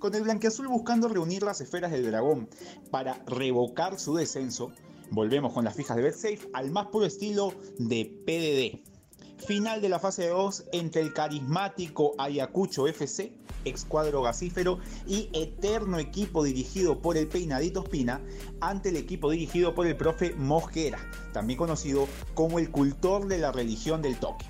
Con 0.01 0.15
el 0.15 0.23
blanqueazul 0.23 0.67
buscando 0.67 1.09
reunir 1.09 1.43
las 1.43 1.61
esferas 1.61 1.93
del 1.93 2.07
dragón 2.07 2.49
para 2.91 3.23
revocar 3.27 4.01
su 4.01 4.15
descenso, 4.15 4.73
volvemos 5.11 5.53
con 5.53 5.63
las 5.63 5.77
fijas 5.77 5.95
de 5.95 6.03
BetSafe 6.03 6.49
al 6.55 6.71
más 6.71 6.87
puro 6.87 7.05
estilo 7.05 7.53
de 7.79 8.07
PDD. 8.25 9.45
Final 9.47 9.83
de 9.83 9.91
la 9.91 9.99
fase 9.99 10.29
2 10.29 10.65
entre 10.73 11.03
el 11.03 11.13
carismático 11.13 12.15
Ayacucho 12.17 12.89
FC, 12.89 13.35
excuadro 13.67 14.23
gasífero, 14.23 14.79
y 15.07 15.29
eterno 15.35 15.99
equipo 15.99 16.45
dirigido 16.45 17.03
por 17.03 17.19
el 17.19 17.29
peinadito 17.29 17.83
Espina, 17.83 18.23
ante 18.63 18.89
el 18.89 18.97
equipo 18.97 19.31
dirigido 19.31 19.75
por 19.75 19.87
el 19.87 19.99
profe 19.99 20.35
Mosquera, 20.35 20.99
también 21.35 21.59
conocido 21.59 22.09
como 22.33 22.59
el 22.59 22.71
cultor 22.71 23.29
de 23.29 23.37
la 23.37 23.53
religión 23.53 24.01
del 24.01 24.19
toque. 24.19 24.47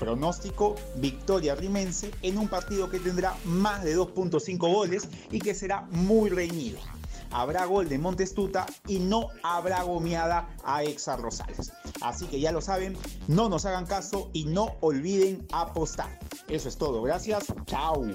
Pronóstico, 0.00 0.76
victoria 0.96 1.54
rimense 1.54 2.10
en 2.22 2.38
un 2.38 2.48
partido 2.48 2.88
que 2.88 2.98
tendrá 2.98 3.36
más 3.44 3.84
de 3.84 3.96
2.5 3.96 4.58
goles 4.58 5.06
y 5.30 5.38
que 5.40 5.54
será 5.54 5.82
muy 5.90 6.30
reñido. 6.30 6.78
habrá 7.30 7.66
gol 7.66 7.88
de 7.88 7.98
Montestuta 7.98 8.66
y 8.88 8.98
no 8.98 9.28
habrá 9.42 9.82
gomeada 9.82 10.48
a 10.64 10.82
Exa 10.82 11.16
Rosales. 11.16 11.70
Así 12.00 12.26
que 12.26 12.40
ya 12.40 12.50
lo 12.50 12.62
saben, 12.62 12.96
no 13.28 13.48
nos 13.50 13.66
hagan 13.66 13.86
caso 13.86 14.30
y 14.32 14.46
no 14.46 14.74
olviden 14.80 15.46
apostar. 15.52 16.18
Eso 16.48 16.68
es 16.68 16.76
todo, 16.78 17.02
gracias, 17.02 17.44
chao. 17.66 18.06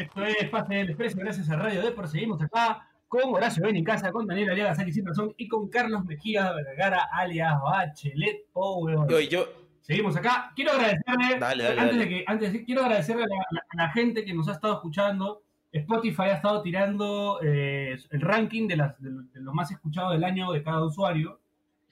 Esto 0.00 0.24
es 0.24 0.48
Pase 0.50 0.74
del 0.74 0.86
Desprecio, 0.88 1.20
gracias 1.20 1.48
a 1.50 1.56
Radio 1.56 1.82
Depor. 1.82 2.08
Seguimos 2.08 2.40
acá 2.42 2.88
con 3.06 3.34
Horacio 3.34 3.62
Ben 3.62 3.76
en 3.76 3.84
casa, 3.84 4.10
con 4.12 4.26
Daniel 4.26 4.50
alias 4.50 4.76
Sali 4.76 4.92
Razón 5.00 5.32
y 5.36 5.48
con 5.48 5.68
Carlos 5.68 6.04
Mejía 6.04 6.52
Vergara 6.52 7.08
alias 7.12 7.54
Bachelet 7.62 8.46
Power. 8.52 8.98
Yo, 9.08 9.20
yo, 9.20 9.46
Seguimos 9.80 10.16
acá. 10.16 10.52
Quiero 10.54 10.72
agradecerle, 10.72 11.38
Dale, 11.38 11.64
dale, 11.64 11.80
antes, 11.80 11.96
dale. 11.96 11.98
De 11.98 12.08
que, 12.08 12.24
antes 12.26 12.52
de- 12.52 12.64
quiero 12.64 12.82
agradecerle 12.82 13.24
a 13.24 13.26
la, 13.26 13.60
a 13.60 13.76
la 13.86 13.90
gente 13.90 14.24
que 14.24 14.34
nos 14.34 14.48
ha 14.48 14.52
estado 14.52 14.74
escuchando. 14.74 15.42
Spotify 15.70 16.22
ha 16.22 16.32
estado 16.34 16.62
tirando 16.62 17.40
eh, 17.42 17.94
el 18.10 18.20
ranking 18.22 18.66
de, 18.68 18.76
las, 18.76 19.00
de, 19.02 19.10
de 19.10 19.40
los 19.40 19.52
más 19.54 19.70
escuchados 19.70 20.12
del 20.12 20.24
año 20.24 20.50
de 20.52 20.62
cada 20.62 20.82
usuario. 20.84 21.40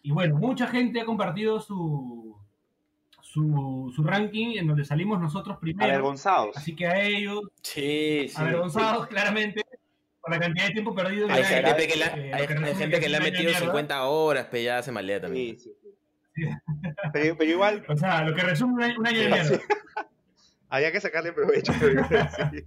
Y 0.03 0.11
bueno, 0.13 0.37
mucha 0.37 0.67
gente 0.67 1.01
ha 1.01 1.05
compartido 1.05 1.61
su, 1.61 2.26
su, 3.37 3.93
su 3.95 4.03
ranking 4.03 4.57
en 4.57 4.67
donde 4.67 4.85
salimos 4.87 5.21
nosotros 5.21 5.59
primero. 5.61 5.85
Avergonzados. 5.93 6.57
Así 6.57 6.75
que 6.75 6.87
a 6.87 6.99
ellos, 7.05 7.41
sí, 7.63 8.27
sí. 8.31 8.35
avergonzados 8.37 9.07
claramente 9.09 9.63
por 10.23 10.31
la 10.31 10.41
cantidad 10.41 10.69
de 10.69 10.73
tiempo 10.73 10.95
perdido. 10.95 11.27
en 11.27 11.33
Hay 11.33 11.41
el 11.41 11.45
gente, 11.47 11.87
que, 11.87 11.97
la- 11.97 12.07
eh, 12.07 12.31
hay, 12.33 12.47
gente 12.75 12.99
que 12.99 13.09
le 13.11 13.17
ha 13.19 13.21
metido 13.21 13.43
de 13.43 13.49
mierda. 13.49 13.61
50 13.67 14.05
horas, 14.05 14.47
pero 14.51 14.63
ya 14.65 14.83
se 14.83 14.91
malea 14.91 15.21
también. 15.21 15.59
Sí, 15.59 15.71
sí. 16.35 16.49
Pero, 17.13 17.37
pero 17.37 17.51
igual 17.51 17.85
O 17.89 17.97
sea, 17.97 18.23
lo 18.25 18.35
que 18.35 18.43
resume 18.43 18.97
un 18.97 19.07
año, 19.07 19.21
de 19.21 19.29
mierda. 19.29 19.61
había 20.71 20.91
que 20.93 21.01
sacarle 21.03 21.33
provecho. 21.35 21.73
Sí. 21.75 22.65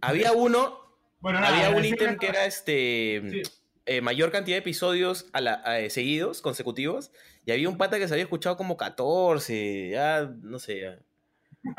Había 0.00 0.32
uno, 0.32 0.78
Bueno, 1.18 1.40
nada, 1.40 1.56
había 1.66 1.76
un 1.76 1.84
ítem 1.84 2.16
que 2.16 2.28
era 2.28 2.44
este 2.44 3.22
Sí. 3.30 3.42
Eh, 3.88 4.00
mayor 4.00 4.30
cantidad 4.30 4.56
de 4.56 4.60
episodios 4.60 5.28
a 5.32 5.40
la- 5.40 5.54
a- 5.54 5.88
seguidos, 5.90 6.40
consecutivos, 6.42 7.10
y 7.44 7.52
había 7.52 7.68
un 7.68 7.76
pata 7.78 7.98
que 7.98 8.06
se 8.06 8.14
había 8.14 8.24
escuchado 8.24 8.56
como 8.56 8.76
14, 8.76 9.90
ya, 9.90 10.30
no 10.42 10.58
sé, 10.58 10.80
ya. 10.82 10.98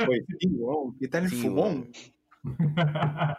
Pues 0.05 0.23
sí, 0.39 0.47
weón, 0.51 0.97
¿qué 0.99 1.07
tal 1.07 1.23
el 1.23 1.29
Sí, 1.29 1.35
fumón? 1.37 1.91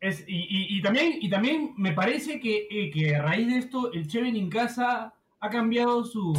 Es, 0.00 0.24
y, 0.28 0.36
y- 0.36 0.78
y 0.78 0.82
también, 0.82 1.14
y 1.20 1.30
también 1.30 1.72
me 1.78 1.92
parece 1.92 2.38
que, 2.38 2.68
eh, 2.70 2.90
que 2.90 3.16
a 3.16 3.22
raíz 3.22 3.48
de 3.48 3.56
esto, 3.58 3.90
el 3.92 4.06
Cheven 4.06 4.36
en 4.36 4.50
casa 4.50 5.14
ha 5.40 5.50
cambiado 5.50 6.04
su. 6.04 6.34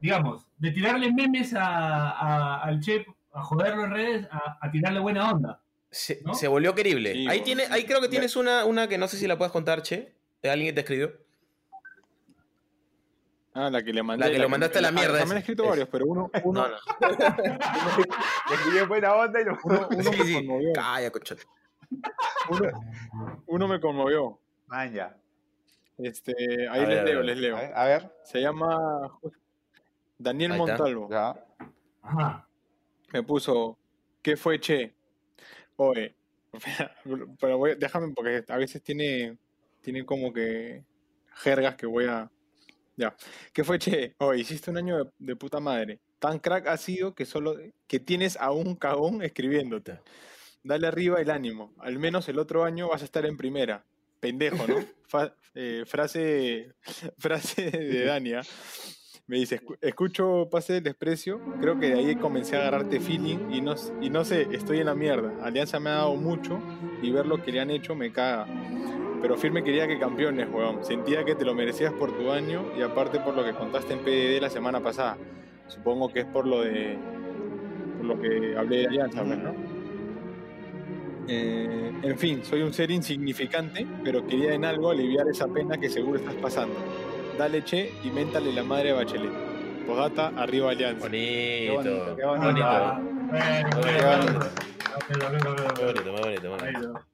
Digamos, 0.00 0.46
de 0.58 0.70
tirarle 0.70 1.12
memes 1.12 1.54
a, 1.54 2.10
a- 2.10 2.62
al 2.62 2.80
Chef, 2.80 3.04
a 3.32 3.42
joderlo 3.42 3.84
en 3.84 3.90
redes, 3.90 4.28
a, 4.30 4.58
a 4.64 4.70
tirarle 4.70 5.00
buena 5.00 5.32
onda. 5.32 5.60
Se, 5.90 6.20
¿No? 6.24 6.34
se 6.34 6.48
volvió 6.48 6.74
querible. 6.74 7.12
Sí, 7.12 7.18
ahí, 7.20 7.26
bueno, 7.26 7.44
tiene, 7.44 7.66
sí. 7.66 7.72
ahí 7.72 7.84
creo 7.84 8.00
que 8.00 8.08
tienes 8.08 8.36
una, 8.36 8.64
una 8.66 8.88
que 8.88 8.98
no 8.98 9.08
sé 9.08 9.16
si 9.16 9.26
la 9.26 9.38
puedes 9.38 9.52
contar, 9.52 9.82
Che, 9.82 10.14
de 10.42 10.50
alguien 10.50 10.68
que 10.68 10.72
te 10.74 10.80
escribió. 10.80 11.12
Ah, 13.54 13.70
la 13.70 13.82
que 13.82 13.92
le 13.92 14.02
mandé. 14.02 14.24
La 14.26 14.30
que 14.32 14.38
lo 14.38 14.48
mandaste 14.48 14.78
a 14.78 14.82
la 14.82 14.92
mierda, 14.92 15.18
También 15.18 15.26
esa. 15.28 15.36
he 15.36 15.38
escrito 15.40 15.66
varios, 15.66 15.88
pero 15.88 16.06
uno, 16.06 16.30
uno, 16.44 16.68
No, 16.68 16.68
no. 16.68 16.76
Le 18.48 18.54
escribió 18.54 18.86
buena 18.86 19.14
onda 19.14 19.40
y 19.40 19.44
lo 19.44 19.58
uno, 19.64 19.88
uno 19.90 20.02
Sí, 20.12 20.18
me 20.18 20.24
sí. 20.24 20.34
conmovió. 20.34 20.72
Calla, 20.74 21.10
concha. 21.10 21.36
Uno, 22.50 22.70
uno 23.46 23.68
me 23.68 23.80
conmovió. 23.80 24.38
Man, 24.66 24.92
ya. 24.92 25.16
Este, 25.96 26.68
ahí 26.68 26.84
A 26.84 26.86
les 26.86 27.04
leo, 27.04 27.22
les 27.22 27.36
A 27.36 27.40
leo. 27.40 27.56
ver, 27.56 27.72
a 27.74 27.84
ver. 27.86 28.12
Se 28.24 28.40
llama 28.40 29.18
Daniel. 30.18 30.52
Montalvo. 30.52 31.08
Ya. 31.10 31.44
Ajá. 32.02 32.46
Me 33.12 33.22
puso, 33.22 33.76
¿qué 34.22 34.36
fue 34.36 34.60
Che? 34.60 34.94
Oye, 35.80 36.16
pero 37.40 37.58
voy, 37.58 37.74
déjame 37.78 38.12
porque 38.14 38.44
a 38.48 38.56
veces 38.56 38.82
tiene, 38.82 39.38
tiene 39.80 40.04
como 40.04 40.32
que 40.32 40.84
jergas 41.36 41.76
que 41.76 41.86
voy 41.86 42.06
a... 42.06 42.30
Ya. 42.96 43.16
¿Qué 43.52 43.64
fue 43.64 43.78
Che? 43.78 44.14
Oye, 44.18 44.40
hiciste 44.42 44.70
un 44.70 44.78
año 44.78 45.04
de, 45.04 45.10
de 45.18 45.36
puta 45.36 45.60
madre. 45.60 46.00
Tan 46.20 46.38
crack 46.40 46.68
ha 46.68 46.76
sido 46.78 47.14
que 47.14 47.26
solo 47.26 47.56
que 47.88 48.00
tienes 48.00 48.36
a 48.38 48.52
un 48.52 48.76
cagón 48.76 49.22
escribiéndote. 49.22 50.00
Dale 50.64 50.86
arriba 50.88 51.20
el 51.20 51.30
ánimo. 51.30 51.74
Al 51.78 51.98
menos 51.98 52.28
el 52.28 52.38
otro 52.38 52.64
año 52.64 52.88
vas 52.88 53.02
a 53.02 53.06
estar 53.06 53.26
en 53.26 53.36
primera. 53.36 53.86
Pendejo, 54.20 54.66
¿no? 54.68 54.76
Fa- 55.08 55.34
eh, 55.54 55.84
frase, 55.86 56.74
frase 57.18 57.70
de 57.72 58.04
Dania. 58.04 58.42
Me 59.28 59.36
dice, 59.36 59.60
"Escu- 59.60 59.76
escucho 59.82 60.48
Pase 60.50 60.72
del 60.74 60.82
Desprecio, 60.84 61.38
creo 61.60 61.78
que 61.78 61.88
de 61.90 61.98
ahí 61.98 62.16
comencé 62.16 62.56
a 62.56 62.60
agarrarte 62.60 62.98
feeling 62.98 63.50
y 63.50 63.60
no, 63.60 63.74
y 64.00 64.08
no 64.08 64.24
sé, 64.24 64.48
estoy 64.52 64.78
en 64.78 64.86
la 64.86 64.94
mierda. 64.94 65.32
Alianza 65.44 65.78
me 65.78 65.90
ha 65.90 65.94
dado 65.96 66.16
mucho 66.16 66.58
y 67.02 67.10
ver 67.10 67.26
lo 67.26 67.42
que 67.42 67.52
le 67.52 67.60
han 67.60 67.70
hecho 67.70 67.94
me 67.94 68.10
caga. 68.10 68.46
Pero 69.20 69.36
firme 69.36 69.62
quería 69.62 69.86
que 69.86 69.98
campeones, 69.98 70.48
weón. 70.50 70.82
Sentía 70.82 71.24
que 71.24 71.34
te 71.34 71.44
lo 71.44 71.54
merecías 71.54 71.92
por 71.92 72.16
tu 72.16 72.30
año 72.30 72.64
y 72.78 72.82
aparte 72.82 73.20
por 73.20 73.34
lo 73.36 73.44
que 73.44 73.52
contaste 73.52 73.92
en 73.92 73.98
PDD 74.00 74.40
la 74.40 74.48
semana 74.48 74.80
pasada. 74.80 75.18
Supongo 75.66 76.10
que 76.10 76.20
es 76.20 76.26
por 76.26 76.46
lo 76.46 76.62
de... 76.62 76.96
por 77.98 78.06
lo 78.06 78.20
que 78.20 78.56
hablé 78.56 78.78
de 78.78 78.86
Alianza, 78.86 79.24
pues, 79.24 79.38
¿no? 79.38 79.54
Eh, 81.30 81.92
en 82.02 82.18
fin, 82.18 82.42
soy 82.44 82.62
un 82.62 82.72
ser 82.72 82.90
insignificante, 82.90 83.86
pero 84.02 84.26
quería 84.26 84.54
en 84.54 84.64
algo 84.64 84.90
aliviar 84.90 85.28
esa 85.28 85.46
pena 85.48 85.76
que 85.76 85.90
seguro 85.90 86.18
estás 86.18 86.34
pasando. 86.36 86.74
Dale 87.38 87.62
che 87.62 87.92
y 88.02 88.10
méntale 88.10 88.52
la 88.52 88.64
madre 88.64 88.90
a 88.90 88.94
Bachelet. 88.94 89.30
Posdata, 89.86 90.32
arriba 90.34 90.70
Alianza. 90.70 91.06
Bonito. 91.06 91.74
bonito, 91.76 92.16
qué 92.16 92.24
bonito. 92.24 92.64
Ah, 92.66 93.00
bueno, 93.30 93.68
bonito. 93.70 94.50
Muy 95.76 96.20
bonito, 96.20 96.50
muy 96.50 96.58
bonito. 96.58 97.04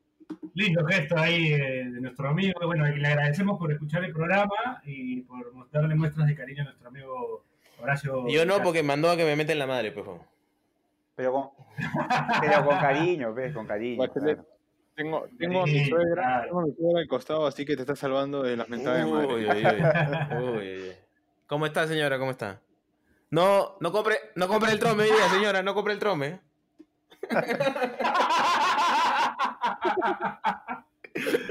Lindo. 0.54 0.86
Gesto 0.86 1.18
ahí 1.18 1.52
eh, 1.52 1.90
de 1.90 2.00
nuestro 2.00 2.30
amigo. 2.30 2.58
Bueno, 2.64 2.88
y 2.88 3.00
le 3.00 3.06
agradecemos 3.06 3.58
por 3.58 3.70
escuchar 3.70 4.02
el 4.02 4.14
programa 4.14 4.80
y 4.86 5.20
por 5.24 5.52
mostrarle 5.52 5.94
muestras 5.94 6.26
de 6.26 6.34
cariño 6.34 6.62
a 6.62 6.64
nuestro 6.64 6.88
amigo 6.88 7.44
Horacio. 7.82 8.26
Yo 8.26 8.46
no, 8.46 8.62
porque 8.62 8.82
mandó 8.82 9.10
a 9.10 9.18
que 9.18 9.26
me 9.26 9.36
meten 9.36 9.58
la 9.58 9.66
madre, 9.66 9.92
pues. 9.92 10.06
Pero 11.16 11.32
con, 11.32 11.50
pero 12.40 12.64
con 12.64 12.78
cariño, 12.78 13.34
¿ves? 13.34 13.52
Con 13.52 13.66
cariño. 13.66 13.98
Bachelet. 13.98 14.38
claro. 14.38 14.53
Tengo, 14.96 15.26
tengo 15.38 15.62
a 15.62 15.66
mi 15.66 15.84
suegra, 15.84 16.44
tengo 16.44 16.60
a 16.60 16.64
mi 16.66 16.72
suegra 16.74 17.00
al 17.00 17.08
costado, 17.08 17.46
así 17.46 17.64
que 17.64 17.74
te 17.74 17.82
está 17.82 17.96
salvando 17.96 18.42
de 18.42 18.56
las 18.56 18.68
mentadas 18.68 18.98
de 19.00 19.04
Uy, 19.12 19.44
madre. 19.44 19.82
uy, 20.40 20.88
uy. 20.88 20.92
¿Cómo 21.46 21.66
está, 21.66 21.86
señora? 21.88 22.18
¿Cómo 22.18 22.30
está? 22.30 22.62
No, 23.30 23.76
no 23.80 23.90
compre, 23.90 24.18
no 24.36 24.46
compre 24.46 24.70
el 24.70 24.78
trome, 24.78 25.06
señora, 25.32 25.62
no 25.62 25.74
compre 25.74 25.94
el 25.94 25.98
trome. 25.98 26.40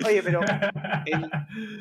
Oye, 0.05 0.23
pero 0.23 0.41
el, 1.05 1.29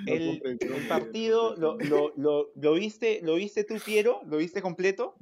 el- 0.06 0.58
el 0.60 0.86
partido, 0.88 1.54
lo, 1.56 1.76
lo, 1.78 2.12
lo, 2.16 2.48
lo 2.54 2.74
viste, 2.74 3.20
¿lo 3.22 3.34
viste 3.36 3.64
tú, 3.64 3.74
Piero? 3.84 4.20
¿Lo 4.26 4.36
viste 4.38 4.62
completo? 4.62 5.14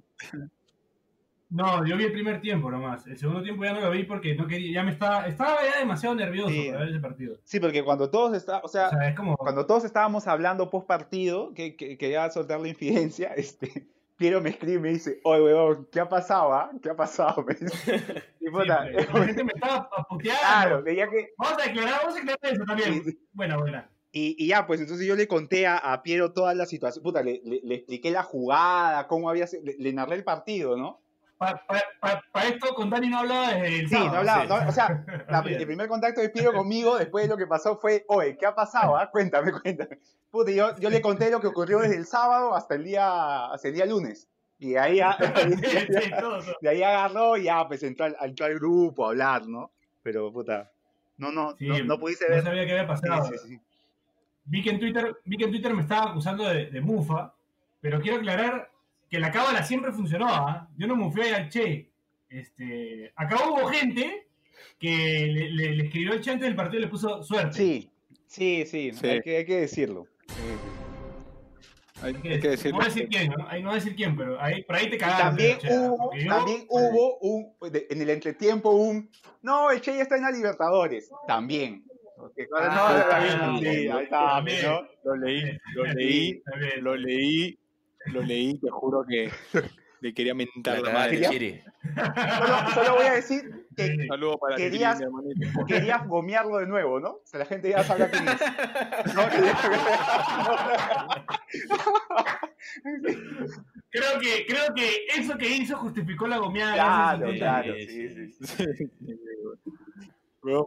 No, 1.51 1.85
yo 1.85 1.97
vi 1.97 2.05
el 2.05 2.13
primer 2.13 2.41
tiempo 2.41 2.71
nomás. 2.71 3.07
El 3.07 3.19
segundo 3.19 3.43
tiempo 3.43 3.65
ya 3.65 3.73
no 3.73 3.81
lo 3.81 3.91
vi 3.91 4.05
porque 4.05 4.35
no 4.37 4.47
quería, 4.47 4.73
ya 4.75 4.83
me 4.85 4.93
estaba, 4.93 5.27
estaba 5.27 5.57
ya 5.65 5.79
demasiado 5.81 6.15
nervioso 6.15 6.49
Sí. 6.51 6.67
para 6.69 6.79
ver 6.81 6.89
ese 6.91 7.01
partido. 7.01 7.37
Sí, 7.45 7.59
porque 7.61 7.83
cuando 7.83 8.09
todos 8.09 8.37
está, 8.37 8.59
o 8.63 8.69
sea, 8.69 8.87
O 8.89 8.91
sea, 8.91 9.09
es 9.09 9.17
como. 9.17 9.37
cuando 9.37 9.67
todos 9.67 9.85
estábamos 9.85 10.27
hablando 10.29 10.71
post 10.71 10.87
partido, 10.87 11.53
que, 11.55 11.75
que 11.77 11.99
quería 11.99 12.31
soltar 12.31 12.61
la 12.61 12.69
infidencia, 12.69 13.33
este, 13.37 13.87
Piero 14.17 14.41
me 14.41 14.51
escribe 14.51 14.75
y 14.77 14.79
me 14.81 14.89
dice, 14.91 15.19
oye, 15.25 15.43
weón, 15.43 15.89
¿qué 15.91 15.99
ha 15.99 16.09
pasado, 16.09 16.53
ah? 16.53 16.71
¿Qué 16.83 16.91
ha 16.91 16.95
pasado? 16.97 17.43
Me 17.49 17.55
dice. 17.55 17.97
Y 18.39 18.45
Sí, 18.45 18.51
puta, 18.51 18.85
la 18.91 19.25
gente 19.25 19.43
me 19.45 19.53
estaba 19.55 19.89
puteando. 20.09 20.41
claro, 20.41 20.83
veía 20.83 21.09
que, 21.09 21.31
Vamos 21.39 21.59
a 21.63 21.67
declarar, 21.67 22.01
vamos 22.03 22.15
a 22.15 22.19
declarar 22.19 22.55
eso 22.55 22.65
también. 22.65 22.95
Sí, 23.05 23.11
sí. 23.13 23.19
Buena, 23.33 23.57
buena. 23.57 23.91
Y, 24.13 24.37
y 24.39 24.49
ya, 24.49 24.67
pues 24.67 24.81
entonces 24.81 25.07
yo 25.07 25.15
le 25.17 25.27
conté 25.27 25.67
a, 25.67 25.79
a 25.79 26.03
Piero 26.03 26.33
toda 26.33 26.53
la 26.55 26.67
situación, 26.67 27.03
puta, 27.03 27.23
le, 27.23 27.41
le- 27.45 27.61
le 27.65 27.75
expliqué 27.77 28.11
la 28.11 28.23
jugada, 28.23 29.07
cómo 29.07 29.31
había, 29.31 29.47
le, 29.63 29.77
le 29.79 29.93
narré 29.93 30.17
el 30.17 30.25
partido, 30.25 30.77
¿no? 30.77 31.01
Para 31.41 32.49
esto 32.49 32.75
con 32.75 32.91
Dani 32.91 33.09
no 33.09 33.21
hablaba 33.21 33.55
desde 33.55 33.81
el 33.81 33.89
Sí, 33.89 33.95
sábado. 33.95 34.11
no 34.13 34.19
hablaba, 34.19 34.43
sí. 34.43 34.49
no, 34.49 34.69
o 34.69 34.73
sea, 34.73 35.05
la- 35.31 35.39
el 35.41 35.67
primer 35.67 35.89
contacto 35.89 36.21
de 36.21 36.29
Piero 36.29 36.53
conmigo 36.53 36.99
después 36.99 37.25
de 37.25 37.31
lo 37.31 37.37
que 37.39 37.47
pasó 37.47 37.79
fue, 37.79 38.05
oye, 38.09 38.37
¿qué 38.37 38.45
ha 38.45 38.55
pasado? 38.55 38.95
ah? 38.97 39.11
Cuéntame, 39.11 39.51
cuéntame. 39.53 39.99
Puta, 40.31 40.51
yo, 40.51 40.77
yo 40.79 40.91
le 40.91 41.01
conté 41.01 41.31
lo 41.31 41.41
que 41.41 41.47
ocurrió 41.47 41.79
desde 41.81 41.97
el 41.97 42.05
sábado 42.07 42.55
hasta 42.55 42.75
el 42.75 42.85
día, 42.85 43.47
hasta 43.47 43.69
el 43.69 43.75
día 43.75 43.87
lunes. 43.87 44.29
Y 44.59 44.73
de 44.73 44.79
ahí, 44.79 45.01
de 46.61 46.69
ahí 46.69 46.83
agarró 46.83 47.37
y 47.39 47.45
ya, 47.45 47.67
pues 47.67 47.83
entró 47.83 48.05
al, 48.05 48.17
entró 48.21 48.45
al 48.47 48.55
grupo 48.57 49.07
a 49.07 49.09
hablar, 49.11 49.47
¿no? 49.47 49.73
Pero, 50.03 50.31
puta, 50.31 50.71
no, 51.17 51.33
no, 51.33 51.57
Sí, 51.57 51.67
no, 51.67 51.79
no 51.85 51.99
pudiste 51.99 52.27
No 52.29 52.35
ver. 52.35 52.45
sabía 52.45 52.67
qué 52.67 52.73
había 52.79 52.97
Sí, 52.97 53.03
pasado. 53.09 53.25
sí, 53.33 53.49
sí. 53.49 53.61
Vi, 54.45 54.63
que 54.63 54.71
en 54.71 54.81
Twitter, 54.81 55.17
vi 55.25 55.37
que 55.39 55.45
en 55.45 55.51
Twitter 55.51 55.73
me 55.75 55.83
estaba 55.83 56.11
acusando 56.11 56.45
de, 56.45 56.67
de 56.67 56.81
mufa, 56.83 57.33
pero 57.81 58.01
quiero 58.01 58.19
aclarar 58.19 58.71
que 59.11 59.19
la 59.21 59.31
cábala 59.31 59.63
siempre 59.65 59.93
funcionó. 59.93 60.27
¿ah? 60.29 60.69
Yo 60.77 60.87
no 60.87 60.97
mufé 60.97 61.35
al 61.35 61.49
Che. 61.49 61.91
este, 62.29 63.13
acá 63.17 63.37
hubo 63.49 63.67
gente 63.69 64.29
que 64.79 65.27
le, 65.27 65.51
le- 65.51 65.75
le 65.77 65.85
escribió 65.87 66.13
el 66.15 66.21
chante 66.21 66.45
del 66.45 66.55
partido 66.55 66.79
y 66.79 66.85
le 66.85 66.89
puso 66.91 67.23
suerte. 67.23 67.57
Sí, 67.57 67.91
sí, 68.27 68.65
sí, 68.67 68.93
Sí. 68.93 69.07
Hay, 69.09 69.21
que, 69.21 69.37
hay 69.39 69.45
que 69.45 69.57
decirlo. 69.63 70.07
Hay, 72.03 72.15
Hay 72.15 72.23
que 72.23 72.29
hay 72.35 72.41
que 72.41 72.49
decir- 72.49 72.51
decir. 72.51 72.71
no 72.73 72.77
voy 72.79 72.85
a 72.87 72.89
decir 72.89 73.09
quién, 73.11 73.31
¿no? 73.37 73.49
Ahí 73.49 73.63
no 73.63 73.69
voy 73.69 73.77
a 73.77 73.81
decir 73.83 73.95
quién, 73.97 74.17
pero 74.17 74.41
ahí, 74.41 74.63
por 74.63 74.77
ahí 74.77 74.89
te 74.89 74.97
cagaron. 74.97 75.27
también 75.37 75.59
che, 75.59 75.69
hubo, 75.71 76.15
yo- 76.17 76.29
también 76.29 76.65
hubo 76.69 77.19
un, 77.19 77.53
de- 77.73 77.87
en 77.91 78.01
el 78.03 78.11
entretiempo 78.11 78.71
un, 78.71 79.11
no, 79.43 79.71
el 79.71 79.81
Che 79.83 79.95
ya 79.97 80.03
está 80.03 80.17
en 80.17 80.23
la 80.23 80.31
Libertadores, 80.31 81.11
también. 81.27 81.85
Porque, 82.17 82.47
claro, 82.47 82.69
no, 82.99 83.05
también, 83.09 83.59
sí, 83.59 83.89
ahí 83.89 84.05
está, 84.05 84.29
también. 84.29 84.63
¿no? 84.67 84.83
Lo 85.05 85.17
leí, 85.17 85.43
lo 85.75 85.85
leí, 85.95 86.43
lo 86.81 86.97
leí, 86.97 87.59
lo 88.07 88.23
leí, 88.23 88.59
te 88.59 88.71
juro 88.71 89.05
que 89.07 89.31
le 90.01 90.15
quería 90.15 90.35
mentar 90.35 90.81
La 90.81 90.93
madre. 90.93 91.63
Solo, 91.95 92.71
solo 92.75 92.95
voy 92.97 93.07
a 93.07 93.13
decir 93.13 93.67
que 93.77 94.07
para 94.41 94.57
Querías- 94.57 94.99
Chiri, 94.99 95.65
querías 95.67 96.07
gomearlo 96.07 96.59
de 96.59 96.67
nuevo, 96.67 97.01
¿no? 97.01 97.09
O 97.11 97.23
sea, 97.25 97.41
la 97.41 97.47
gente 97.47 97.71
ya 97.71 97.83
sabe 97.85 98.09
quién 98.11 98.27
es. 98.29 99.15
¿no? 99.15 99.23
Creo 103.91 104.21
que, 104.21 104.47
creo 104.47 104.75
que 104.75 105.07
eso 105.19 105.37
que 105.37 105.49
hizo 105.49 105.77
justificó 105.79 106.27
la 106.27 106.39
gomeada. 106.39 106.75
Claro, 106.75 107.33
claro, 107.37 107.75
Sí, 107.77 108.09
sí, 108.09 108.47
sí, 108.47 108.91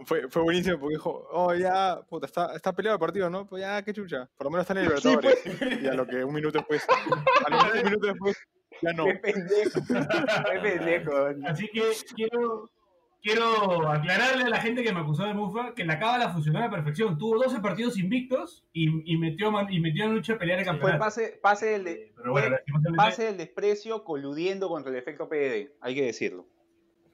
fue, 0.06 0.28
fue 0.30 0.42
buenísimo 0.44 0.78
porque 0.80 0.96
dijo, 0.96 1.28
oh 1.32 1.54
ya, 1.56 2.02
puta, 2.08 2.26
está, 2.28 2.56
está 2.56 2.74
peleado 2.74 2.96
el 2.96 3.00
partido, 3.00 3.30
¿no? 3.30 3.46
Pues 3.48 3.62
ya, 3.62 3.82
qué 3.84 3.92
chucha. 3.94 4.30
Por 4.38 4.46
lo 4.46 4.52
menos 4.52 4.70
está 4.70 4.80
en 4.80 4.86
el 4.86 4.98
Sí, 5.00 5.08
Libertadores. 5.10 5.84
Y 5.84 5.88
a 5.88 5.94
lo 5.94 6.06
que 6.08 6.24
un 6.24 6.34
minuto 6.34 6.58
después, 6.60 6.86
a 7.46 7.50
lo 7.50 7.72
que 7.72 7.80
un 7.80 7.86
minuto 7.86 8.08
después, 8.08 8.38
ya 8.82 8.94
no. 8.94 9.06
Qué 9.06 9.14
pendejo. 9.16 9.80
Qué 9.88 10.60
pendejo. 10.60 11.12
Así 11.48 11.68
que 11.70 11.84
quiero, 12.16 12.70
quiero 13.22 13.88
aclararle 13.90 14.44
a 14.44 14.50
la 14.50 14.60
gente 14.62 14.84
que 14.84 14.92
me 14.94 15.00
acusó 15.00 15.24
de 15.26 15.34
mufa 15.34 15.74
que 15.74 15.86
la 15.86 15.98
cábala 16.00 16.30
funcionó 16.34 16.60
a 16.60 16.64
la 16.64 16.70
perfección. 16.70 17.18
Tuvo 17.18 17.42
12 17.42 17.60
partidos 17.62 17.98
invictos 17.98 18.66
y, 18.74 19.12
y 19.12 19.18
metió, 19.18 19.52
man- 19.52 19.72
y 19.72 19.80
metió 19.80 20.06
a 20.06 20.08
Lucha 20.08 20.34
a 20.34 20.38
pelear 20.38 20.60
el 20.60 20.66
Fue 20.66 20.72
campeonato. 20.74 21.00
pase, 21.00 21.40
pase, 21.42 21.66
del 21.68 21.84
de- 21.86 22.14
Pero 22.16 22.32
bueno, 22.32 22.48
fue 22.48 22.56
lastimosamente- 22.58 22.98
pase 22.98 23.24
del 23.26 23.38
desprecio 23.38 24.04
coludiendo 24.04 24.68
contra 24.70 24.92
el 24.92 24.98
efecto 24.98 25.28
PDD, 25.30 25.72
hay 25.82 25.96
que 25.96 26.04
decirlo. 26.04 26.46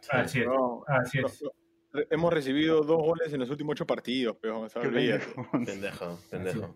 Así 0.10 0.40
es. 0.42 0.46
No, 0.48 0.84
Así 0.88 1.20
es. 1.20 1.44
Hemos 2.10 2.34
recibido 2.34 2.82
dos 2.82 2.98
goles 2.98 3.34
en 3.34 3.40
los 3.40 3.50
últimos 3.50 3.74
ocho 3.74 3.88
partidos, 3.88 4.38
pero 4.42 4.68
pendejo. 5.52 6.20
Pendejo. 6.30 6.76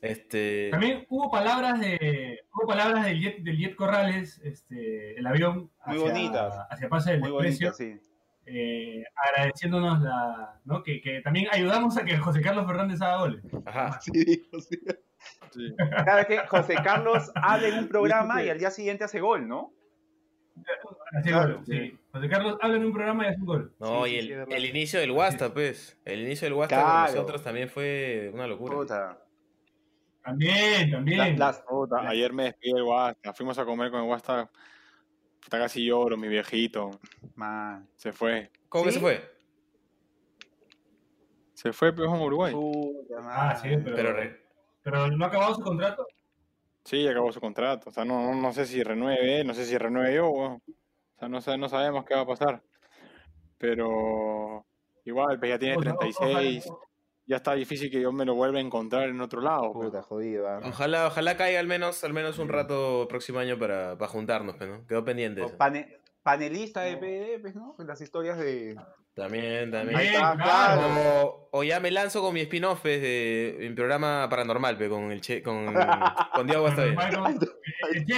Este. 0.00 0.68
También 0.70 1.04
hubo 1.08 1.30
palabras 1.30 1.80
de 1.80 2.40
hubo 2.54 2.68
palabras 2.68 3.04
del 3.04 3.20
Jet, 3.20 3.38
del 3.42 3.56
Jet 3.58 3.74
Corrales, 3.74 4.40
este, 4.44 5.18
el 5.18 5.26
avión 5.26 5.70
Muy 5.86 5.96
hacia, 5.96 6.12
bonitas. 6.12 6.54
hacia 6.70 6.88
Pase 6.88 7.10
del 7.12 7.20
Muy 7.20 7.30
Desprecio, 7.32 7.72
sí. 7.72 7.98
eh, 8.46 9.02
agradeciéndonos 9.16 10.00
la, 10.00 10.60
¿no? 10.64 10.84
que, 10.84 11.00
que 11.00 11.20
también 11.22 11.48
ayudamos 11.50 11.96
a 11.98 12.04
que 12.04 12.16
José 12.16 12.40
Carlos 12.40 12.66
Fernández 12.66 13.02
haga 13.02 13.18
goles. 13.18 13.42
Ajá. 13.66 13.98
Sí. 14.12 14.48
Sí. 15.50 15.74
Cada 15.76 16.14
vez 16.16 16.26
que 16.26 16.38
José 16.46 16.76
Carlos 16.84 17.32
habla 17.34 17.66
en 17.68 17.78
un 17.80 17.88
programa 17.88 18.42
y 18.44 18.50
al 18.50 18.58
día 18.58 18.70
siguiente 18.70 19.02
hace 19.02 19.18
gol, 19.20 19.48
¿no? 19.48 19.72
Hace 21.12 21.30
Claro, 21.30 21.54
gol, 21.56 21.64
sí. 21.66 21.98
José 22.12 22.28
Carlos 22.28 22.58
habla 22.60 22.76
en 22.76 22.84
un 22.84 22.92
programa 22.92 23.24
y 23.24 23.28
hace 23.28 23.38
un 23.40 23.46
gol. 23.46 23.74
No, 23.78 24.04
Sí, 24.04 24.10
y 24.12 24.18
el, 24.18 24.64
inicio 24.66 25.00
del 25.00 25.10
WhatsApp, 25.12 25.52
pues. 25.54 25.98
El 26.04 26.20
inicio 26.22 26.46
del 26.46 26.54
WhatsApp 26.54 26.80
Claro. 26.84 27.06
con 27.06 27.14
nosotros 27.14 27.42
también 27.42 27.68
fue 27.68 28.30
una 28.34 28.46
locura. 28.46 28.76
Puta. 28.76 29.24
También, 30.22 30.90
también. 30.90 31.18
La- 31.18 31.30
las- 31.30 31.60
Puta, 31.60 32.06
ayer 32.08 32.32
me 32.32 32.44
despedí 32.44 32.72
del 32.74 32.84
Guasta, 32.84 33.32
fuimos 33.32 33.58
a 33.58 33.64
comer 33.64 33.90
con 33.90 34.00
el 34.00 34.06
Guasta. 34.06 34.50
Puta, 35.42 35.58
casi 35.58 35.84
lloro, 35.86 36.16
mi 36.18 36.28
viejito. 36.28 36.90
Man. 37.34 37.88
Se 37.96 38.12
fue. 38.12 38.50
¿Cómo 38.68 38.84
que 38.84 38.92
se 38.92 39.00
fue? 39.00 39.38
Se 41.54 41.72
fue, 41.72 41.92
pero 41.92 42.14
en 42.14 42.20
Uruguay. 42.20 42.52
Puta 42.52 43.16
Ah, 43.22 43.56
sí, 43.56 43.68
pero, 43.82 43.96
Pero 43.96 44.12
re- 44.12 44.44
pero 44.82 45.08
no 45.08 45.24
ha 45.24 45.28
acabado 45.28 45.54
su 45.54 45.60
contrato. 45.62 46.06
Sí, 46.88 47.06
acabó 47.06 47.30
su 47.32 47.40
contrato. 47.40 47.90
O 47.90 47.92
sea, 47.92 48.04
no, 48.04 48.22
no, 48.32 48.34
no 48.40 48.52
sé 48.52 48.64
si 48.64 48.82
renueve, 48.82 49.44
no 49.44 49.52
sé 49.52 49.66
si 49.66 49.76
renueve 49.76 50.14
yo. 50.14 50.30
O 50.30 50.60
sea, 51.18 51.28
no, 51.28 51.38
no 51.58 51.68
sabemos 51.68 52.04
qué 52.06 52.14
va 52.14 52.22
a 52.22 52.26
pasar. 52.26 52.62
Pero 53.58 54.64
igual, 55.04 55.38
pues 55.38 55.50
ya 55.50 55.58
tiene 55.58 55.76
O 55.76 55.82
sea, 55.82 55.94
o- 55.94 55.98
36. 55.98 56.64
ojalá- 56.66 56.78
Ya 57.26 57.36
está 57.36 57.52
difícil 57.52 57.90
que 57.90 58.00
yo 58.00 58.10
me 58.10 58.24
lo 58.24 58.34
vuelva 58.34 58.56
a 58.58 58.62
encontrar 58.62 59.08
en 59.10 59.20
otro 59.20 59.42
lado. 59.42 59.70
pues. 59.74 59.88
Puta, 59.90 60.02
jodido. 60.02 60.48
ah. 60.48 60.60
Ojalá, 60.64 61.08
ojalá 61.08 61.36
caiga 61.36 61.60
al 61.60 61.66
menos, 61.66 62.02
al 62.04 62.14
menos 62.14 62.38
un 62.38 62.48
rato 62.48 63.02
el 63.02 63.08
próximo 63.08 63.38
año 63.38 63.58
para, 63.58 63.98
para 63.98 64.10
juntarnos, 64.10 64.56
pues, 64.56 64.70
¿no? 64.70 64.86
Quedó 64.86 65.04
pendiente 65.04 65.44
eso. 65.44 65.56
Pane- 65.58 65.98
panelista 66.22 66.80
de 66.82 66.96
PDD, 66.96 67.40
pues, 67.42 67.54
¿no? 67.54 67.74
Las 67.80 68.00
historias 68.00 68.38
de. 68.38 68.76
También, 69.18 69.70
también. 69.72 69.98
Ahí 69.98 70.10
Bien, 70.10 70.22
está, 70.22 70.36
claro. 70.36 70.82
O, 71.24 71.48
o 71.50 71.64
ya 71.64 71.80
me 71.80 71.90
lanzo 71.90 72.22
con 72.22 72.32
mi 72.32 72.40
spin-off 72.42 72.84
de 72.84 73.56
mi 73.58 73.70
programa 73.70 74.28
paranormal, 74.30 74.78
pe, 74.78 74.88
con 74.88 75.10
el 75.10 75.20
che, 75.20 75.42
con, 75.42 75.74
con 76.34 76.46
Diego 76.46 76.68
está 76.68 76.84
bien. 76.84 76.96
El 77.92 78.06
Che, 78.06 78.14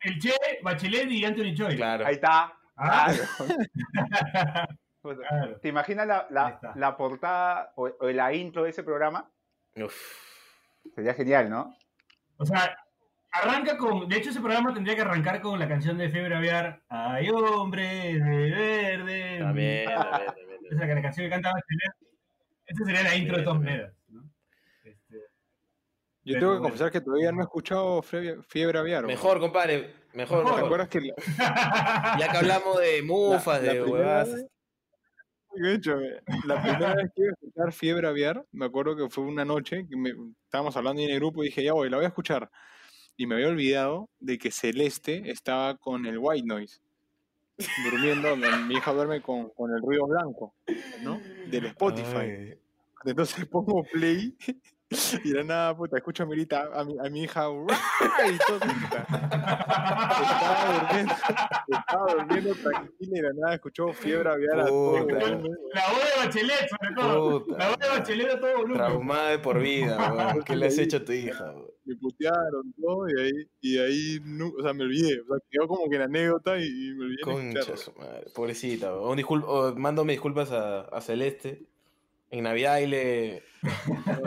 el 0.00 0.18
Che, 0.18 0.32
Bachelet 0.62 1.10
y 1.10 1.24
Anthony 1.26 1.54
Choi. 1.54 1.76
Claro. 1.76 2.06
Ahí 2.06 2.14
está. 2.14 2.54
Ah. 2.76 3.12
Claro. 5.02 5.58
¿Te 5.60 5.68
imaginas 5.68 6.06
la, 6.06 6.58
la 6.74 6.96
portada 6.96 7.74
o, 7.76 7.90
o 8.00 8.08
la 8.08 8.32
intro 8.32 8.62
de 8.64 8.70
ese 8.70 8.82
programa? 8.82 9.30
Uf. 9.76 9.94
Sería 10.94 11.12
genial, 11.12 11.50
¿no? 11.50 11.76
O 12.38 12.46
sea, 12.46 12.74
arranca 13.34 13.76
con. 13.76 14.08
De 14.08 14.16
hecho, 14.16 14.30
ese 14.30 14.40
programa 14.40 14.72
tendría 14.72 14.94
que 14.94 15.02
arrancar 15.02 15.40
con 15.40 15.58
la 15.58 15.68
canción 15.68 15.98
de 15.98 16.08
Fiebre 16.08 16.34
Aviar. 16.36 16.82
Ay, 16.88 17.28
hombre 17.30 18.14
de 18.14 18.50
verde. 18.50 19.38
También, 19.40 19.84
también, 19.86 20.26
también, 20.34 20.58
Esa 20.70 20.86
que 20.86 20.94
la 20.94 21.02
canción 21.02 21.26
que 21.26 21.30
canta 21.30 21.50
Bachelet. 21.52 22.12
Esa 22.66 22.84
sería 22.84 23.02
la 23.02 23.16
intro 23.16 23.36
de 23.38 23.42
todas 23.42 23.58
maneras. 23.60 23.92
¿no? 24.08 24.22
Este, 24.84 25.16
Yo 26.24 26.34
Pero 26.34 26.40
tengo 26.40 26.54
que 26.56 26.62
confesar 26.62 26.90
que 26.90 27.00
todavía 27.00 27.32
no 27.32 27.40
he 27.40 27.44
escuchado 27.44 28.02
Fiebre, 28.02 28.78
Aviar. 28.78 29.04
Mejor, 29.04 29.40
compadre. 29.40 29.94
Mejor, 30.14 30.44
Mejor. 30.44 30.60
¿Te 30.60 30.66
acuerdas 30.66 30.88
que 30.88 31.00
la, 31.00 31.14
Ya 32.20 32.28
que 32.30 32.36
hablamos 32.38 32.78
de 32.80 33.02
mufas, 33.02 33.62
la 33.62 33.72
de 33.74 33.82
primera 33.82 33.92
huevadas. 33.92 34.34
vez- 34.34 34.46
Escúchame, 35.56 36.08
la 36.46 36.60
primera 36.60 36.94
vez 36.96 37.12
que 37.14 37.22
iba 37.22 37.30
a 37.30 37.34
escuchar 37.34 37.72
Fiebre 37.72 38.08
Aviar, 38.08 38.44
me 38.50 38.64
acuerdo 38.64 38.96
que 38.96 39.08
fue 39.08 39.22
una 39.22 39.44
noche 39.44 39.86
que 39.88 39.96
me, 39.96 40.12
estábamos 40.44 40.76
hablando 40.76 41.00
en 41.00 41.10
el 41.10 41.16
grupo 41.20 41.44
y 41.44 41.46
dije, 41.46 41.62
ya 41.62 41.72
voy, 41.72 41.88
la 41.88 41.96
voy 41.98 42.06
a 42.06 42.08
escuchar. 42.08 42.50
Y 43.16 43.26
me 43.26 43.36
había 43.36 43.48
olvidado 43.48 44.08
de 44.20 44.38
que 44.38 44.50
Celeste 44.50 45.30
estaba 45.30 45.76
con 45.76 46.06
el 46.06 46.18
white 46.18 46.46
noise, 46.46 46.80
durmiendo, 47.84 48.36
mi 48.36 48.74
hija 48.74 48.92
duerme 48.92 49.22
con, 49.22 49.50
con 49.50 49.72
el 49.72 49.80
ruido 49.80 50.06
blanco, 50.06 50.54
¿no? 51.02 51.20
Del 51.48 51.66
Spotify. 51.66 52.16
Ay. 52.16 52.58
Entonces 53.04 53.46
pongo 53.50 53.84
play 53.84 54.36
y 55.24 55.30
de 55.30 55.34
la 55.38 55.44
nada, 55.44 55.76
puta, 55.76 55.96
escucho 55.96 56.22
a 56.22 56.26
Mirita, 56.26 56.68
a 56.74 56.84
mi, 56.84 56.96
a 56.98 57.10
mi 57.10 57.22
hija, 57.24 57.42
y 57.48 58.38
todo, 58.46 58.58
puta. 58.60 59.06
Estaba 60.22 60.74
durmiendo, 60.80 61.14
estaba 61.68 62.12
durmiendo 62.14 62.54
tranquila 62.54 62.90
y 63.00 63.10
de 63.10 63.22
la 63.22 63.32
nada 63.34 63.54
escuchó 63.54 63.92
fiebre 63.92 64.30
aviar 64.30 64.60
a 64.60 64.66
todo 64.66 64.96
la 64.98 65.04
voz 65.04 65.12
de 65.12 66.26
Bachelet, 66.26 66.68
sobre 66.68 66.94
todo. 66.94 67.44
Puta. 67.44 67.58
La 67.58 67.68
voz 67.70 67.78
de 67.78 67.88
Bachelet 67.88 68.30
a 68.30 68.40
todo 68.40 68.52
volumen. 68.56 68.76
Traumada 68.76 69.30
de 69.30 69.38
por 69.38 69.58
vida, 69.60 69.96
weón. 70.14 70.42
¿Qué 70.44 70.56
le 70.56 70.66
has 70.66 70.78
hecho 70.78 70.98
a 70.98 71.04
tu 71.04 71.12
hija? 71.12 71.44
weón? 71.50 71.66
Me 71.86 71.96
putearon 71.96 72.74
todo 72.80 73.06
y 73.10 73.20
ahí, 73.20 73.32
y 73.60 73.78
ahí 73.78 74.18
o 74.58 74.62
sea, 74.62 74.72
me 74.72 74.84
olvidé. 74.84 75.20
O 75.20 75.26
sea, 75.26 75.36
quedó 75.50 75.68
como 75.68 75.88
que 75.90 75.96
en 75.96 76.02
anécdota 76.02 76.58
y, 76.58 76.64
y 76.64 76.94
me 76.94 77.04
olvidé 77.04 77.20
Concha 77.22 77.76
su 77.76 77.92
madre. 77.92 78.24
Pobrecita. 78.34 78.92
weón. 78.94 79.10
Un 79.10 79.18
discul- 79.18 79.44
o 79.46 79.74
mando 79.76 80.04
mis 80.04 80.14
disculpas 80.14 80.50
a, 80.52 80.82
a 80.82 81.00
Celeste. 81.00 81.66
En 82.34 82.42
Navidad 82.42 82.78
y 82.78 82.86
le. 82.88 83.42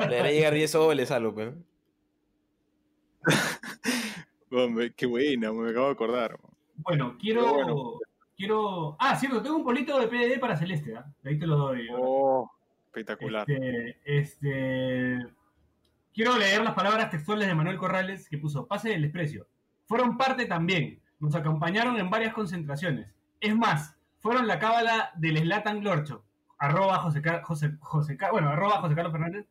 le 0.10 0.20
haré 0.20 0.34
llegar 0.34 0.54
10 0.54 0.72
soles 0.72 1.14
pues. 1.34 1.54
¿no? 4.50 4.64
Hombre, 4.64 4.94
qué 4.96 5.06
buena, 5.06 5.52
me 5.52 5.72
acabo 5.72 5.88
de 5.88 5.92
acordar. 5.92 6.40
Bueno, 6.78 7.18
quiero. 7.20 7.54
Bueno. 7.54 8.00
Quiero. 8.38 8.96
Ah, 8.98 9.18
cierto, 9.18 9.42
tengo 9.42 9.58
un 9.58 9.66
polito 9.66 10.00
de 10.00 10.08
PDD 10.08 10.40
para 10.40 10.56
Celeste. 10.56 10.92
De 11.22 11.30
ahí 11.30 11.38
te 11.38 11.46
lo 11.46 11.58
doy. 11.58 11.86
Oh, 11.92 12.50
espectacular. 12.86 13.46
Este, 13.50 13.98
este, 14.06 15.28
quiero 16.14 16.38
leer 16.38 16.64
las 16.64 16.76
palabras 16.76 17.10
textuales 17.10 17.46
de 17.50 17.56
Manuel 17.56 17.78
Corrales 17.78 18.30
que 18.30 18.38
puso, 18.38 18.68
pase 18.68 18.88
del 18.90 19.02
desprecio. 19.02 19.48
Fueron 19.86 20.18
parte 20.18 20.46
también, 20.46 21.02
nos 21.20 21.36
acompañaron 21.36 22.00
en 22.00 22.10
varias 22.10 22.34
concentraciones. 22.34 23.14
Es 23.42 23.54
más, 23.54 23.98
fueron 24.20 24.48
la 24.48 24.60
cábala 24.60 25.12
del 25.18 25.40
Slatan 25.40 25.82
Glorcho, 25.82 26.24
arroba 26.58 26.98
José, 27.00 27.22
José, 27.44 27.72
José 27.80 28.18
bueno, 28.32 28.50
arroba 28.50 28.82
José 28.82 28.96
Carlos 28.96 29.12
Fernández, 29.14 29.46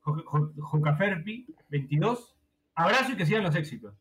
Jo- 0.00 0.22
Jo- 0.24 0.52
Jocaferpi 0.58 1.46
22, 1.68 2.36
abrazo 2.74 3.12
y 3.12 3.16
que 3.16 3.26
sigan 3.26 3.42
los 3.42 3.54
éxitos. 3.56 3.94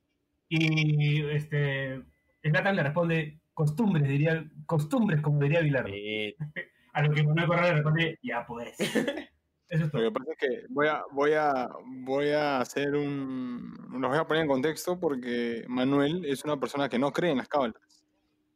Y 0.50 1.26
este, 1.30 2.02
Slatan 2.44 2.76
le 2.76 2.84
responde, 2.84 3.40
costumbres, 3.54 4.08
diría, 4.08 4.46
costumbres 4.66 5.22
como 5.22 5.40
diría 5.40 5.62
Vilardo. 5.62 5.90
Sí. 5.90 6.36
A 6.94 7.02
lo 7.02 7.14
que 7.14 7.24
Manuel 7.24 7.48
Corrales 7.48 7.70
le 7.72 7.76
responde, 7.76 8.20
ya 8.24 8.46
pues. 8.46 8.78
Eso 9.68 9.86
es 9.86 9.94
Lo 9.94 10.00
que 10.00 10.12
pasa 10.12 10.32
es 10.32 10.38
que 10.38 10.66
voy 10.70 10.88
a, 10.88 11.02
voy 11.12 11.34
a, 11.34 11.68
voy 11.84 12.30
a 12.30 12.60
hacer 12.60 12.96
un. 12.96 13.76
Los 14.00 14.10
voy 14.12 14.20
a 14.20 14.24
poner 14.28 14.44
en 14.44 14.48
contexto 14.50 14.98
porque 15.00 15.66
Manuel 15.68 16.24
es 16.24 16.46
una 16.46 16.58
persona 16.58 16.88
que 16.88 17.00
no 17.00 17.12
cree 17.12 17.32
en 17.32 17.40
las 17.40 17.50
cábalas. 17.50 18.06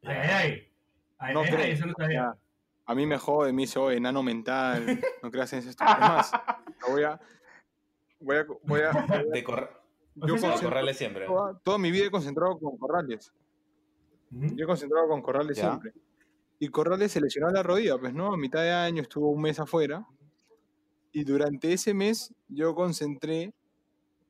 Ay, 0.04 0.16
ay, 0.16 0.30
ay. 0.32 0.68
Ay, 1.18 1.34
No 1.34 1.40
ay, 1.40 1.50
creo. 1.50 1.64
eso 1.66 1.84
no 1.86 1.92
sabía. 1.98 2.20
Ya. 2.20 2.34
A 2.90 2.94
mí 2.94 3.06
me 3.06 3.18
jode, 3.18 3.52
me 3.52 3.62
dice, 3.62 3.78
oh, 3.78 3.90
enano 3.90 4.22
mental, 4.22 5.00
no 5.22 5.30
creas 5.30 5.52
en 5.52 5.60
esto. 5.60 5.84
Es 5.84 5.98
más, 6.00 6.32
voy 6.90 7.04
a. 7.04 7.20
Voy 8.18 8.36
a. 8.36 8.46
Voy 8.64 8.80
a 8.80 9.22
De, 9.32 9.44
cor- 9.44 9.80
yo 10.16 10.34
O 10.34 10.38
sea, 10.38 10.56
de 10.56 10.62
corrales 10.64 10.96
siempre. 10.98 11.26
toda, 11.26 11.58
toda 11.60 11.78
mi 11.78 11.90
vida 11.92 12.06
he 12.06 12.10
concentrado 12.10 12.58
con 12.58 12.76
Corrales. 12.76 13.32
Yo 14.30 14.64
he 14.64 14.66
concentrado 14.66 15.08
con 15.08 15.22
Corrales 15.22 15.56
Ya. 15.56 15.68
siempre. 15.68 15.92
Y 16.58 16.68
Corrales 16.68 17.12
se 17.12 17.20
lesionó 17.20 17.48
la 17.50 17.62
rodilla, 17.62 17.96
pues, 17.96 18.12
¿no? 18.12 18.32
A 18.34 18.36
mitad 18.36 18.60
de 18.62 18.72
año 18.72 19.02
estuvo 19.02 19.30
un 19.30 19.40
mes 19.40 19.58
afuera. 19.60 20.04
Y 21.12 21.24
durante 21.24 21.72
ese 21.72 21.94
mes 21.94 22.34
yo 22.48 22.74
concentré 22.74 23.52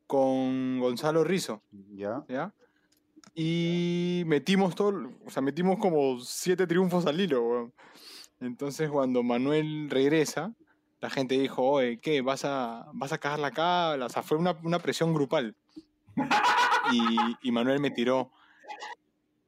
con 0.06 0.78
Gonzalo 0.80 1.24
Rizo, 1.24 1.62
Ya. 1.94 2.24
¿ya? 2.28 2.52
Y 3.34 4.22
metimos 4.26 4.74
todo, 4.74 5.10
o 5.24 5.30
sea, 5.30 5.40
metimos 5.40 5.78
como 5.78 6.18
siete 6.20 6.66
triunfos 6.66 7.06
al 7.06 7.20
hilo, 7.20 7.42
weón. 7.42 7.72
Entonces 8.40 8.90
cuando 8.90 9.22
Manuel 9.22 9.88
regresa, 9.90 10.54
la 11.00 11.10
gente 11.10 11.38
dijo, 11.38 11.62
oye, 11.62 11.98
¿qué? 11.98 12.20
¿Vas 12.20 12.44
a, 12.44 12.86
vas 12.92 13.12
a 13.12 13.18
cagarla 13.18 13.48
acá? 13.48 13.92
O 14.04 14.08
sea, 14.08 14.22
fue 14.22 14.38
una, 14.38 14.58
una 14.62 14.78
presión 14.78 15.14
grupal. 15.14 15.54
Y, 16.92 17.16
y 17.42 17.52
Manuel 17.52 17.80
me 17.80 17.90
tiró. 17.90 18.32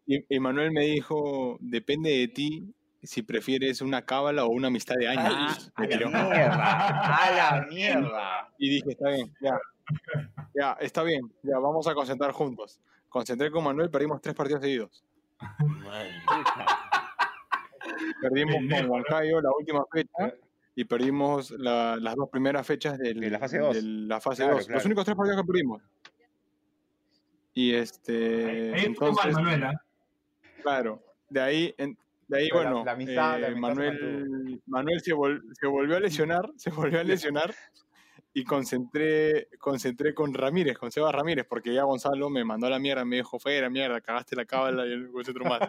Y, 0.07 0.25
y 0.35 0.41
Manuel 0.41 0.73
me 0.73 0.83
dijo, 0.83 1.59
depende 1.61 2.11
de 2.11 2.29
ti 2.29 2.75
si 3.03 3.23
prefieres 3.23 3.81
una 3.81 4.03
cábala 4.03 4.45
o 4.45 4.49
una 4.51 4.69
amistad 4.69 4.97
de 4.97 5.09
años. 5.09 5.73
Ah, 5.75 5.83
me 5.83 5.95
a 5.95 5.99
la 5.99 6.07
mierda. 6.07 7.17
A 7.17 7.31
la 7.33 7.67
mierda. 7.71 8.49
Y 8.59 8.71
dije, 8.71 8.91
está 8.93 9.11
bien, 9.11 9.33
ya. 9.41 9.59
Ya, 10.55 10.73
está 10.81 11.03
bien, 11.03 11.21
ya, 11.43 11.59
vamos 11.59 11.87
a 11.89 11.95
concentrar 11.95 12.33
juntos. 12.33 12.81
Concentré 13.09 13.51
con 13.51 13.65
Manuel, 13.65 13.91
perdimos 13.91 14.21
tres 14.23 14.35
partidos 14.35 14.63
seguidos. 14.63 15.05
Perdimos 18.21 18.57
con 18.71 18.91
Huancayo 18.91 19.41
la 19.41 19.51
última 19.59 19.85
fecha 19.93 20.35
y 20.75 20.85
perdimos 20.85 21.51
la- 21.53 21.97
las 21.97 22.15
dos 22.17 22.29
primeras 22.31 22.67
fechas 22.67 22.99
del- 22.99 23.21
De 23.21 23.31
la 23.31 23.39
fase 23.39 23.59
dos. 23.59 23.75
de 23.77 23.83
la 23.83 24.21
fase 24.21 24.43
Claro, 24.43 24.57
2. 24.57 24.67
claro. 24.67 24.77
Los 24.79 24.87
únicos 24.87 25.05
tres 25.05 25.17
partidos 25.17 25.41
que 25.43 25.47
perdimos. 25.47 25.83
Y 27.55 27.75
este. 27.75 28.73
Ahí 28.75 28.85
estuvo 28.87 29.13
mal, 29.13 29.29
entonces, 29.29 29.35
Manuela. 29.35 29.85
claro, 30.63 31.03
de 31.29 31.41
ahí, 31.41 31.75
en- 31.77 31.99
de 32.29 32.39
ahí 32.39 32.49
Pero 32.51 32.63
bueno, 32.63 32.85
la 32.85 32.95
la 32.95 33.49
eh, 33.49 33.53
se 33.53 33.61
Manuel, 33.61 34.63
Manuel 34.67 35.01
se, 35.01 35.13
vol- 35.15 35.43
se 35.61 35.67
volvió 35.67 35.97
a 35.97 36.01
lesionar, 36.01 36.51
se 36.57 36.71
volvió 36.71 37.01
a 37.01 37.05
lesionar 37.05 37.55
y 38.35 38.45
concentré, 38.45 39.49
concentré 39.59 40.15
con 40.15 40.33
Ramírez, 40.33 40.79
con 40.79 40.91
Sebas 40.91 41.15
Ramírez, 41.15 41.47
porque 41.49 41.75
ya 41.75 41.85
Gonzalo 41.85 42.31
me 42.31 42.45
mandó 42.45 42.67
a 42.67 42.71
la 42.71 42.79
mierda, 42.79 43.05
me 43.05 43.17
dijo, 43.17 43.39
fuera, 43.39 43.69
mierda, 43.69 44.01
cagaste 44.01 44.37
la 44.37 44.47
cábala 44.47 44.87
y 44.87 44.93
el 44.93 45.11
concentro 45.13 45.45
más. 45.45 45.61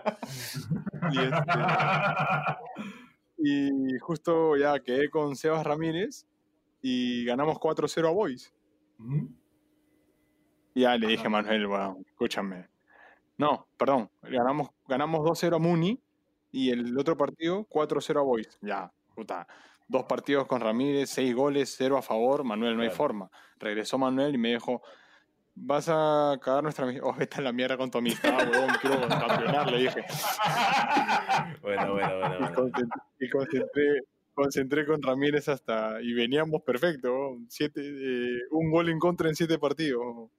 y, 1.12 1.19
este, 1.19 1.60
y 3.38 3.99
justo 3.99 4.56
ya 4.56 4.80
quedé 4.80 5.10
con 5.10 5.36
Sebas 5.36 5.65
Ramírez 5.65 6.26
y 6.82 7.26
ganamos 7.26 7.58
4-0 7.58 8.08
a 8.08 8.12
Boys. 8.12 8.54
Y 10.73 10.82
ya 10.82 10.95
le 10.97 11.08
dije 11.08 11.28
a 11.28 11.30
Manuel, 11.30 11.67
bueno, 11.67 11.97
escúchame. 12.08 12.69
No, 13.38 13.67
perdón, 13.78 14.10
ganamos, 14.21 14.69
ganamos 14.88 15.19
2-0 15.21 15.56
a 15.56 15.60
Muni 15.60 16.02
y 16.52 16.69
el 16.69 16.97
otro 16.97 17.17
partido 17.17 17.67
4-0 17.67 18.19
a 18.19 18.23
Boys. 18.23 18.58
Ya, 18.62 18.93
puta. 19.15 19.47
Dos 19.93 20.06
partidos 20.06 20.47
con 20.47 20.60
Ramírez, 20.60 21.12
seis 21.12 21.36
goles, 21.36 21.75
cero 21.77 21.99
a 21.99 22.01
favor. 22.01 22.43
Manuel, 22.43 22.75
no 22.75 22.82
hay 22.82 22.89
forma. 22.89 23.29
Regresó 23.60 23.99
Manuel 23.99 24.34
y 24.34 24.39
me 24.39 24.53
dijo, 24.53 24.82
vas 25.53 25.88
a 25.88 26.36
cagar 26.41 26.63
nuestra 26.63 26.86
amistad. 26.86 27.06
Oh, 27.08 27.13
vete 27.13 27.38
a 27.38 27.41
la 27.41 27.51
mierda 27.51 27.77
con 27.77 27.91
tu 27.91 27.99
amistad, 27.99 28.36
huevón, 28.51 28.71
quiero 28.82 29.08
campeonar, 29.08 29.71
le 29.71 29.77
dije. 29.77 30.03
Bueno, 31.62 31.93
bueno, 31.93 32.17
bueno. 32.17 32.49
Y 32.49 32.53
concentré, 32.56 33.01
y 33.19 33.29
concentré, 33.29 33.84
concentré 34.34 34.86
con 34.88 34.99
Ramírez 34.99 35.47
hasta. 35.47 36.01
Y 36.01 36.13
veníamos 36.13 36.63
perfecto. 36.63 37.38
Siete, 37.47 37.82
eh, 37.84 38.39
un 38.49 38.71
gol 38.71 38.89
en 38.89 38.97
contra 38.97 39.29
en 39.29 39.36
siete 39.36 39.60
partidos. 39.60 40.32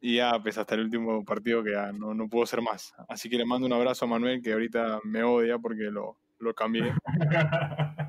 Y 0.00 0.18
ya, 0.18 0.40
pues 0.40 0.56
hasta 0.58 0.76
el 0.76 0.82
último 0.82 1.24
partido 1.24 1.64
que 1.64 1.72
ya 1.72 1.90
no, 1.90 2.14
no 2.14 2.28
pudo 2.28 2.46
ser 2.46 2.62
más. 2.62 2.94
Así 3.08 3.28
que 3.28 3.36
le 3.36 3.44
mando 3.44 3.66
un 3.66 3.72
abrazo 3.72 4.04
a 4.04 4.08
Manuel, 4.08 4.40
que 4.40 4.52
ahorita 4.52 5.00
me 5.02 5.24
odia 5.24 5.58
porque 5.58 5.90
lo, 5.90 6.16
lo 6.38 6.54
cambié. 6.54 6.94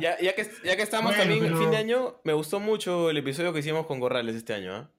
Ya, 0.00 0.18
ya, 0.20 0.34
que, 0.34 0.46
ya 0.64 0.76
que 0.76 0.82
estamos 0.82 1.10
Bueno, 1.12 1.22
también 1.22 1.44
en 1.44 1.50
pero- 1.50 1.60
fin 1.60 1.70
de 1.70 1.76
año, 1.76 2.16
me 2.24 2.32
gustó 2.32 2.60
mucho 2.60 3.10
el 3.10 3.16
episodio 3.16 3.52
que 3.52 3.60
hicimos 3.60 3.86
con 3.86 4.00
Corrales 4.00 4.34
este 4.36 4.54
año. 4.54 4.74
¿ah? 4.74 4.90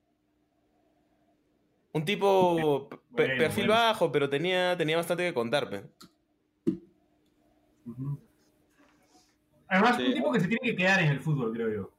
Un 1.92 2.04
tipo 2.04 2.88
pe- 3.16 3.36
perfil 3.36 3.66
bueno. 3.68 3.80
bajo, 3.82 4.12
pero 4.12 4.28
tenía, 4.28 4.76
tenía 4.76 4.96
bastante 4.96 5.24
que 5.24 5.34
contar. 5.34 5.68
pe. 5.68 5.84
Ujú. 7.86 8.18
Además, 9.68 9.96
Sí. 9.96 10.06
un 10.06 10.14
tipo 10.14 10.32
que 10.32 10.40
se 10.40 10.48
tiene 10.48 10.70
que 10.70 10.76
quedar 10.76 11.00
en 11.02 11.08
el 11.08 11.20
fútbol, 11.20 11.52
creo 11.52 11.70
yo. 11.70 11.92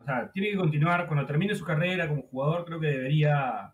O 0.00 0.04
sea, 0.04 0.30
tiene 0.32 0.50
que 0.50 0.56
continuar, 0.56 1.06
cuando 1.06 1.26
termine 1.26 1.54
su 1.54 1.64
carrera 1.64 2.08
como 2.08 2.22
jugador, 2.22 2.64
creo 2.64 2.80
que 2.80 2.88
debería 2.88 3.72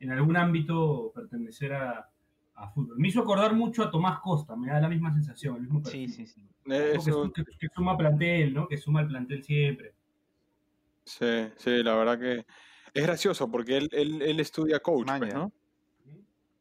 en 0.00 0.10
algún 0.12 0.36
ámbito 0.36 1.12
pertenecer 1.14 1.72
a, 1.74 2.08
a 2.58 2.68
fútbol. 2.70 2.96
Me 2.98 3.08
hizo 3.08 3.20
acordar 3.20 3.54
mucho 3.54 3.82
a 3.82 3.90
Tomás 3.90 4.20
Costa, 4.20 4.56
me 4.56 4.68
da 4.68 4.80
la 4.80 4.88
misma 4.88 5.12
sensación, 5.12 5.56
el 5.56 5.62
mismo 5.62 5.78
Sí, 5.78 5.84
perfil. 5.84 6.10
sí, 6.10 6.26
sí. 6.26 6.40
Tipo 6.42 6.74
que, 6.74 6.96
Eso, 6.96 7.32
que- 7.32 7.44
que 7.44 7.68
suma 7.74 7.96
plantel, 7.96 8.52
¿no? 8.54 8.66
Que 8.68 8.76
suma 8.76 9.00
el 9.02 9.08
plantel 9.08 9.42
siempre. 9.42 9.94
sí, 11.04 11.48
sí, 11.56 11.82
la 11.82 11.94
verdad 11.94 12.18
que 12.18 12.44
es 12.92 13.02
gracioso 13.02 13.50
porque 13.50 13.76
él, 13.78 13.88
él, 13.92 14.20
él 14.22 14.40
estudia 14.40 14.80
coach, 14.80 15.08
pues. 15.18 15.32
¿no? 15.34 15.52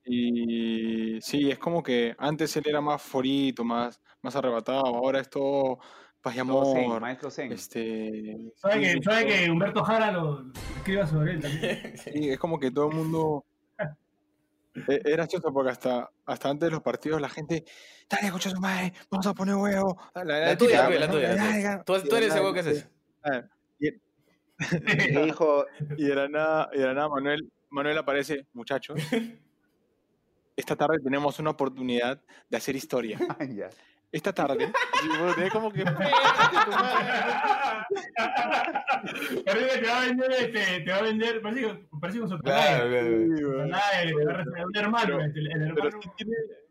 Y 0.05 1.19
sí, 1.21 1.51
es 1.51 1.59
como 1.59 1.83
que 1.83 2.15
antes 2.17 2.55
él 2.55 2.63
era 2.67 2.79
más 2.79 3.01
forito, 3.01 3.63
más, 3.65 3.99
más 4.21 4.35
arrebatado, 4.35 4.85
ahora 4.85 5.19
es 5.19 5.29
todo 5.29 5.79
paz 6.21 6.35
y 6.35 6.39
Todo 6.39 6.65
zen, 6.73 6.85
amor. 6.85 7.01
maestro 7.01 7.29
Zen. 7.29 7.51
Este, 7.51 8.37
¿Sabe 8.55 8.75
sí, 8.75 8.97
que, 8.99 9.03
sabe 9.03 9.21
todo- 9.25 9.33
que 9.45 9.51
Humberto 9.51 9.83
Jara 9.83 10.11
lo, 10.11 10.41
lo 10.43 10.53
escriba 10.77 11.05
sobre 11.07 11.33
él 11.33 11.41
también? 11.41 11.97
Sí, 11.97 12.29
es 12.29 12.39
como 12.39 12.57
que 12.59 12.71
todo 12.71 12.89
el 12.89 12.95
mundo. 12.95 13.45
Es 14.87 15.05
es 15.05 15.11
gracioso 15.11 15.51
porque 15.53 15.71
hasta, 15.71 16.09
hasta 16.25 16.49
antes 16.49 16.67
de 16.67 16.71
los 16.71 16.81
partidos 16.81 17.19
la 17.21 17.29
gente. 17.29 17.63
Dale, 18.09 18.27
escucha 18.27 18.49
su 18.49 18.59
madre, 18.59 18.93
vamos 19.09 19.27
a 19.27 19.33
poner 19.33 19.55
huevo. 19.55 19.97
La, 20.15 20.23
La 20.23 20.57
tuya, 20.57 20.87
típica, 20.87 20.99
la 20.99 21.07
¿no? 21.07 21.13
tuya. 21.13 21.33
la 21.35 21.53
tuya. 21.53 21.83
Tú, 21.85 21.95
y 21.95 22.09
tú 22.09 22.15
eres 22.15 22.33
el 22.33 22.41
huevo 22.41 22.53
que 22.53 22.59
haces. 22.61 22.89
Ah, 23.23 23.43
y, 23.79 23.91
dijo, 25.25 25.65
y 25.97 26.05
de 26.05 26.15
la 26.15 26.27
nada, 26.27 26.69
y 26.73 26.79
de 26.79 26.85
la 26.87 26.93
nada 26.93 27.09
Manuel, 27.09 27.51
Manuel 27.69 27.97
aparece, 27.97 28.47
muchachos. 28.53 28.99
Esta 30.55 30.75
tarde 30.75 30.97
tenemos 31.03 31.37
una 31.39 31.51
oportunidad 31.51 32.19
de 32.49 32.57
hacer 32.57 32.75
historia. 32.75 33.19
"Maña". 33.39 33.69
Esta 34.11 34.33
tarde. 34.33 34.71
y 35.03 35.07
bueno, 35.17 35.33
tenés 35.35 35.51
como 35.51 35.71
que. 35.71 35.83
Que 39.45 39.79
te 39.79 39.87
va 39.87 40.01
a 40.01 40.05
vender, 40.05 40.31
este, 40.31 40.81
te 40.81 40.91
va 40.91 40.97
a 40.97 41.01
vender, 41.03 41.41
parece, 41.41 41.61
que- 41.61 41.87
parece 41.99 42.19
con 42.19 42.29
su 42.29 42.37
Claro, 42.39 42.87
un 42.87 44.75
hermano, 44.75 45.19
este, 45.21 45.41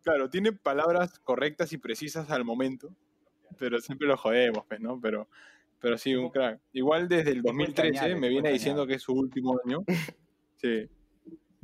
claro, 0.03 0.29
tiene 0.31 0.53
palabras 0.53 1.18
correctas 1.20 1.72
y 1.72 1.79
precisas 1.79 2.31
al 2.31 2.44
momento, 2.44 2.90
pero 3.59 3.79
siempre 3.81 4.07
lo 4.09 4.16
jodemos, 4.16 4.64
pues, 4.68 4.81
¿no? 4.81 5.01
Pero, 5.01 5.29
pero 5.81 5.96
sí, 5.99 6.14
un 6.14 6.31
crack. 6.31 6.61
Igual 6.72 7.09
desde 7.09 7.31
el 7.31 7.37
Tipo 7.37 7.49
2013 7.49 7.92
Cañales, 7.92 8.18
me 8.20 8.29
viene 8.29 8.51
diciendo 8.53 8.87
que 8.87 8.94
es 8.94 9.03
su 9.03 9.12
último 9.12 9.59
año. 9.64 9.85
Sí. 10.59 10.88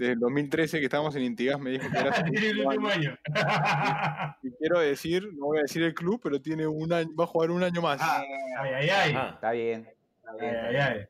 Desde 0.02 0.14
el 0.14 0.18
2013 0.18 0.78
que 0.80 0.86
estábamos 0.86 1.14
en 1.14 1.22
Intigas 1.22 1.60
me 1.60 1.70
dijo 1.70 1.88
que 1.88 1.96
era 1.96 2.12
su 2.16 2.24
Tiene 2.24 2.48
el 2.48 2.66
último 2.66 2.88
año. 2.88 3.16
año. 3.32 4.36
Y 4.42 4.50
quiero 4.58 4.80
decir, 4.80 5.28
no 5.34 5.46
voy 5.46 5.58
a 5.58 5.62
decir 5.62 5.80
el 5.84 5.94
club, 5.94 6.18
pero 6.20 6.40
tiene 6.42 6.66
un 6.66 6.92
año, 6.92 7.08
va 7.14 7.22
a 7.22 7.26
jugar 7.28 7.52
un 7.52 7.62
año 7.62 7.80
más. 7.80 8.00
ay, 8.02 8.26
ay, 8.74 8.88
ay. 8.90 9.12
Ah, 9.16 9.30
Está 9.34 9.52
bien. 9.52 9.86
Está 9.86 10.32
Ay, 10.32 10.38
bien. 10.40 10.50
está 10.56 10.66
ay, 10.66 10.70
bien. 10.72 10.82
ay. 10.82 11.06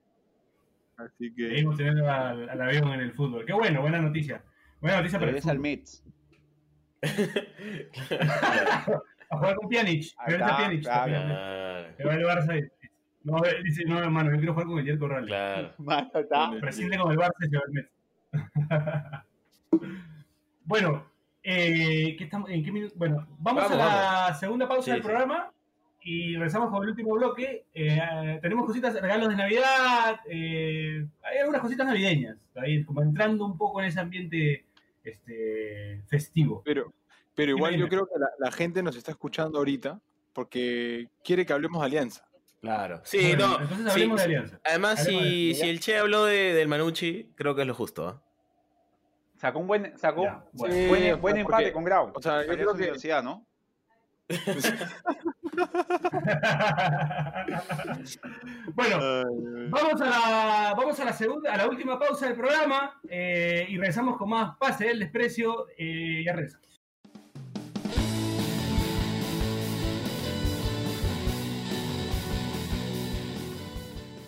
Así 1.07 1.35
que 1.35 1.49
Seguimos 1.49 1.77
teniendo 1.79 2.11
al, 2.11 2.51
al 2.51 2.61
avión 2.61 2.89
en 2.93 3.01
el 3.01 3.13
fútbol. 3.13 3.47
Qué 3.47 3.55
bueno, 3.55 3.81
buena 3.81 3.99
noticia. 3.99 4.45
Buena 4.83 4.99
noticia 4.99 5.19
para 5.19 5.31
el 5.31 5.41
al. 5.49 5.59
Mets. 5.59 6.05
A 9.31 9.37
jugar 9.39 9.57
con 9.57 9.69
Pjanic. 9.71 10.05
Regresa 10.27 10.45
está, 10.51 10.57
Pjanic. 10.59 10.87
va 12.07 12.15
el 12.15 12.25
Barça 12.27 12.59
y- 12.59 12.71
No, 13.25 13.41
dice, 13.65 13.85
no, 13.87 13.99
hermano, 13.99 14.31
yo 14.33 14.37
quiero 14.37 14.53
jugar 14.53 14.67
con 14.67 14.79
el 14.81 14.85
Jerko 14.85 15.09
Rally. 15.09 15.27
claro. 15.29 15.73
Mano, 15.79 16.11
está. 16.15 16.51
Prescinde 16.61 16.99
con 16.99 17.11
el 17.13 17.19
Barça 17.19 17.47
y 17.47 17.49
se 17.49 17.57
va 17.57 17.63
el 17.67 17.73
Mets. 17.73 17.91
bueno, 20.65 21.07
eh, 21.43 22.15
¿qué 22.17 22.25
estamos, 22.25 22.51
¿en 22.51 22.65
qué 22.65 22.73
minuto? 22.73 22.95
Bueno, 22.97 23.27
vamos, 23.39 23.65
Vamos, 23.65 23.73
a 23.73 24.29
la 24.29 24.35
segunda 24.35 24.69
pausa 24.69 24.85
Sí, 24.85 24.91
del 24.93 25.01
sí. 25.01 25.07
programa 25.07 25.51
y 26.05 26.35
regresamos 26.35 26.71
con 26.71 26.83
el 26.83 26.91
último 26.91 27.15
bloque. 27.15 27.65
Eh, 27.75 28.39
tenemos 28.43 28.67
cositas, 28.67 28.95
regalos 29.01 29.29
de 29.29 29.37
Navidad, 29.37 30.21
eh, 30.27 31.07
hay 31.23 31.39
algunas 31.39 31.61
cositas 31.61 31.87
navideñas, 31.87 32.37
ahí, 32.57 32.85
como 32.85 33.03
entrando 33.03 33.45
un 33.45 33.57
poco 33.57 33.81
en 33.81 33.87
ese 33.87 34.01
ambiente 34.01 34.65
este, 35.05 36.03
festivo. 36.09 36.63
Pero, 36.65 36.93
pero 37.35 37.53
igual 37.53 37.77
yo 37.77 37.89
creo 37.89 38.07
que 38.07 38.19
la, 38.19 38.29
la 38.39 38.51
gente 38.51 38.83
nos 38.83 38.97
está 38.97 39.13
escuchando 39.13 39.59
ahorita 39.59 40.01
porque 40.33 41.09
quiere 41.23 41.47
que 41.47 41.53
hablemos 41.53 41.81
de 41.81 41.87
Alianza. 41.87 42.25
Claro. 42.63 43.01
Sí, 43.05 43.19
Bueno, 43.35 43.49
no. 43.49 43.61
Entonces 43.61 43.85
sí, 43.87 43.91
hablemos 43.91 44.19
de. 44.19 44.25
Alianza. 44.25 44.61
Además, 44.65 45.01
Hablemos 45.01 45.23
si, 45.25 45.49
de- 45.49 45.55
si 45.57 45.69
el 45.69 45.81
Che 45.81 45.99
habló 45.99 46.25
de, 46.25 46.55
del 46.55 46.69
Manucci, 46.69 47.33
creo 47.35 47.55
que 47.55 47.63
es 47.63 47.67
lo 47.67 47.75
justo. 47.75 48.09
¿ah? 48.09 48.23
Sacó 49.37 49.59
un 49.59 49.67
buen, 49.67 49.99
sacó 49.99 50.23
Ya, 50.25 50.45
bueno. 50.53 50.75
Sí, 50.75 50.87
buen, 50.87 51.21
buen 51.21 51.37
empate 51.39 51.57
porque- 51.65 51.73
con 51.73 51.85
Grau. 51.85 52.13
o 52.15 52.23
sea, 52.23 52.43
yo 52.47 52.53
creo 52.55 52.69
que- 52.69 52.73
Universidad, 52.85 53.23
¿no? 53.23 53.45
bueno, 58.75 59.25
vamos 59.69 60.01
a 60.01 60.05
la, 60.07 60.75
vamos 60.77 60.99
a 61.01 61.05
la 61.05 61.13
segunda, 61.13 61.53
a 61.53 61.57
la 61.57 61.69
última 61.69 61.99
pausa 61.99 62.27
del 62.27 62.37
programa 62.37 63.01
eh, 63.09 63.67
y 63.69 63.77
regresamos 63.77 64.17
con 64.17 64.31
más 64.31 64.57
pase 64.57 64.87
del 64.87 65.01
desprecio. 65.01 65.67
Eh, 65.77 66.23
ya 66.25 66.33
regresamos. 66.33 66.72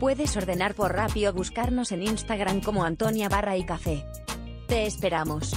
Puedes 0.00 0.36
ordenar 0.36 0.74
por 0.74 0.94
Rappi 0.94 1.26
o 1.26 1.32
buscarnos 1.32 1.90
en 1.90 2.02
Instagram 2.02 2.60
como 2.60 2.84
Antonia 2.84 3.30
Barra 3.30 3.56
y 3.56 3.64
Café. 3.64 4.04
Te 4.68 4.84
esperamos. 4.84 5.54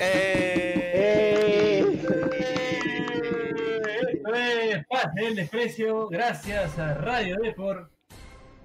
Eh, 0.00 0.54
del 5.14 5.36
Desprecio, 5.36 6.08
gracias 6.08 6.78
a 6.78 6.94
Radio 6.94 7.36
Deport. 7.42 7.90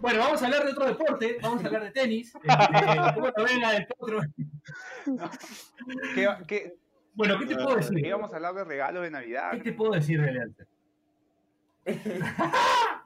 Bueno, 0.02 0.20
vamos 0.20 0.42
a 0.42 0.46
hablar 0.46 0.64
de 0.64 0.72
otro 0.72 0.86
deporte, 0.86 1.38
vamos 1.42 1.64
a 1.64 1.68
hablar 1.68 1.84
de 1.84 1.92
tenis. 1.92 2.34
Bueno, 3.20 3.44
venga 3.46 3.72
del 3.74 3.88
potro. 3.88 4.22
¿Qué, 6.16 6.28
qué, 6.48 6.76
Bueno, 7.14 7.38
¿qué 7.38 7.46
te 7.46 7.56
puedo 7.56 7.76
decir? 7.76 7.98
qué 8.02 8.08
íbamos 8.08 8.32
a 8.32 8.38
hablar 8.38 8.54
de 8.54 8.64
regalos 8.64 9.04
de 9.04 9.12
Navidad? 9.12 9.52
¿Qué 9.52 9.60
te 9.60 9.74
puedo 9.74 9.92
decir 9.92 10.22
de 10.22 10.30
Alianza? 10.30 10.66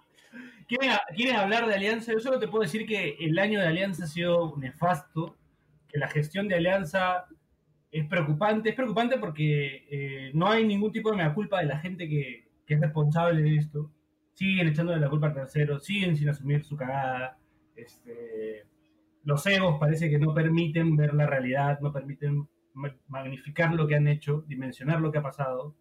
¿Quieren, 0.67 0.91
quieren 1.15 1.35
hablar 1.35 1.67
de 1.67 1.73
Alianza? 1.75 2.11
Yo 2.11 2.19
solo 2.19 2.39
te 2.39 2.47
puedo 2.47 2.63
decir 2.63 2.85
que 2.85 3.17
el 3.19 3.37
año 3.39 3.59
de 3.59 3.67
Alianza 3.67 4.05
ha 4.05 4.07
sido 4.07 4.55
nefasto, 4.57 5.35
que 5.87 5.97
la 5.97 6.07
gestión 6.07 6.47
de 6.47 6.55
Alianza 6.55 7.25
es 7.91 8.07
preocupante. 8.07 8.69
Es 8.69 8.75
preocupante 8.75 9.17
porque 9.17 9.85
eh, 9.89 10.31
no 10.33 10.49
hay 10.49 10.65
ningún 10.65 10.91
tipo 10.91 11.11
de 11.11 11.17
mea 11.17 11.33
culpa 11.33 11.59
de 11.59 11.65
la 11.65 11.79
gente 11.79 12.07
que, 12.07 12.47
que 12.65 12.75
es 12.75 12.81
responsable 12.81 13.41
de 13.41 13.55
esto. 13.57 13.91
Siguen 14.33 14.67
echándole 14.67 14.99
la 14.99 15.09
culpa 15.09 15.27
al 15.27 15.33
tercero, 15.33 15.79
siguen 15.79 16.15
sin 16.15 16.29
asumir 16.29 16.63
su 16.63 16.75
cagada. 16.75 17.37
Este, 17.75 18.65
los 19.23 19.45
egos 19.47 19.77
parece 19.79 20.09
que 20.09 20.19
no 20.19 20.33
permiten 20.33 20.95
ver 20.95 21.13
la 21.13 21.25
realidad, 21.27 21.79
no 21.81 21.91
permiten 21.91 22.47
ma- 22.73 22.95
magnificar 23.07 23.73
lo 23.73 23.87
que 23.87 23.95
han 23.95 24.07
hecho, 24.07 24.43
dimensionar 24.47 25.01
lo 25.01 25.11
que 25.11 25.19
ha 25.19 25.23
pasado. 25.23 25.75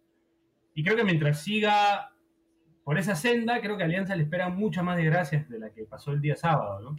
Y 0.73 0.83
creo 0.83 0.95
que 0.95 1.03
mientras 1.03 1.41
siga 1.41 2.11
por 2.83 2.97
esa 2.97 3.15
senda, 3.15 3.61
creo 3.61 3.77
que 3.77 3.83
Alianza 3.83 4.15
le 4.15 4.23
esperan 4.23 4.55
muchas 4.55 4.83
más 4.83 4.97
desgracias 4.97 5.49
de 5.49 5.59
la 5.59 5.71
que 5.71 5.85
pasó 5.85 6.11
el 6.11 6.21
día 6.21 6.35
sábado. 6.35 6.95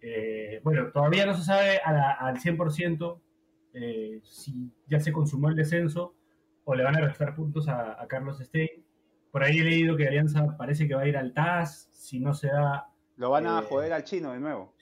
Eh, 0.00 0.60
bueno, 0.64 0.90
todavía 0.90 1.26
no 1.26 1.34
se 1.34 1.44
sabe 1.44 1.78
al 1.78 2.38
100% 2.38 3.20
eh, 3.74 4.20
si 4.24 4.70
ya 4.88 4.98
se 5.00 5.12
consumó 5.12 5.48
el 5.48 5.56
descenso 5.56 6.14
o 6.64 6.74
le 6.74 6.82
van 6.84 6.96
a 6.96 7.00
restar 7.00 7.34
puntos 7.34 7.68
a, 7.68 8.00
a 8.02 8.06
Carlos 8.08 8.38
Stein. 8.40 8.81
Por 9.32 9.42
ahí 9.42 9.58
he 9.58 9.64
leído 9.64 9.96
que 9.96 10.06
Alianza 10.06 10.56
parece 10.56 10.86
que 10.86 10.94
va 10.94 11.02
a 11.02 11.08
ir 11.08 11.16
al 11.16 11.32
TAS 11.32 11.88
si 11.92 12.20
no 12.20 12.34
se 12.34 12.48
da 12.48 12.86
Lo 13.16 13.30
van 13.30 13.46
a 13.46 13.60
Eh, 13.60 13.62
joder 13.68 13.92
al 13.92 14.04
chino 14.04 14.32
de 14.32 14.38
nuevo. 14.40 14.74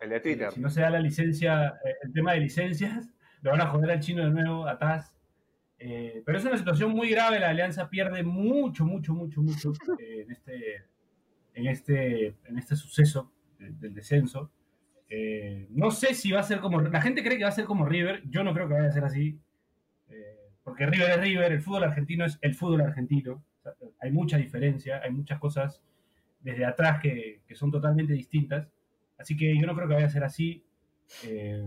El 0.00 0.10
de 0.10 0.20
Twitter. 0.20 0.50
Si 0.52 0.60
no 0.60 0.68
se 0.68 0.80
da 0.82 0.90
la 0.90 1.00
licencia, 1.00 1.68
eh, 1.84 1.94
el 2.02 2.12
tema 2.12 2.32
de 2.32 2.40
licencias, 2.40 3.08
le 3.40 3.50
van 3.50 3.60
a 3.60 3.66
joder 3.68 3.90
al 3.92 4.00
chino 4.00 4.22
de 4.24 4.30
nuevo, 4.30 4.66
a 4.66 4.78
Taz. 4.78 5.14
Eh, 5.78 6.22
pero 6.24 6.38
es 6.38 6.44
una 6.44 6.56
situación 6.56 6.90
muy 6.92 7.08
grave, 7.10 7.38
la 7.40 7.50
alianza 7.50 7.88
pierde 7.88 8.22
mucho, 8.22 8.84
mucho, 8.84 9.12
mucho, 9.14 9.42
mucho 9.42 9.72
eh, 9.98 10.22
en, 10.22 10.30
este, 10.30 10.76
en, 11.54 11.66
este, 11.66 12.26
en 12.44 12.58
este 12.58 12.76
suceso 12.76 13.32
de- 13.58 13.70
del 13.72 13.94
descenso. 13.94 14.50
Eh, 15.08 15.66
no 15.70 15.90
sé 15.90 16.14
si 16.14 16.32
va 16.32 16.40
a 16.40 16.44
ser 16.44 16.60
como... 16.60 16.80
La 16.80 17.00
gente 17.02 17.22
cree 17.22 17.36
que 17.38 17.44
va 17.44 17.50
a 17.50 17.52
ser 17.52 17.64
como 17.66 17.86
River, 17.86 18.22
yo 18.28 18.42
no 18.44 18.52
creo 18.54 18.66
que 18.68 18.74
vaya 18.74 18.88
a 18.88 18.92
ser 18.92 19.04
así. 19.04 19.38
Porque 20.64 20.86
River 20.86 21.10
es 21.10 21.20
River, 21.20 21.52
el 21.52 21.60
fútbol 21.60 21.84
argentino 21.84 22.24
es 22.24 22.38
el 22.42 22.54
fútbol 22.54 22.80
argentino. 22.80 23.44
Hay 24.00 24.10
mucha 24.10 24.36
diferencia, 24.38 25.00
hay 25.02 25.10
muchas 25.12 25.38
cosas 25.38 25.82
desde 26.40 26.64
atrás 26.64 27.00
que, 27.00 27.42
que 27.46 27.54
son 27.54 27.70
totalmente 27.70 28.12
distintas. 28.14 28.68
Así 29.18 29.36
que 29.36 29.56
yo 29.58 29.66
no 29.66 29.74
creo 29.74 29.88
que 29.88 29.94
vaya 29.94 30.06
a 30.06 30.10
ser 30.10 30.24
así. 30.24 30.64
Eh, 31.24 31.62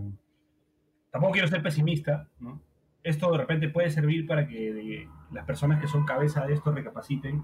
tampoco 1.10 1.32
quiero 1.32 1.48
ser 1.48 1.62
pesimista, 1.62 2.28
¿no? 2.40 2.60
Esto 3.02 3.30
de 3.32 3.38
repente 3.38 3.68
puede 3.68 3.90
servir 3.90 4.26
para 4.26 4.46
que 4.46 4.72
de- 4.74 5.08
las 5.32 5.44
personas 5.46 5.80
que 5.80 5.86
son 5.88 6.04
cabeza 6.04 6.46
de 6.46 6.54
esto 6.54 6.72
recapaciten 6.72 7.42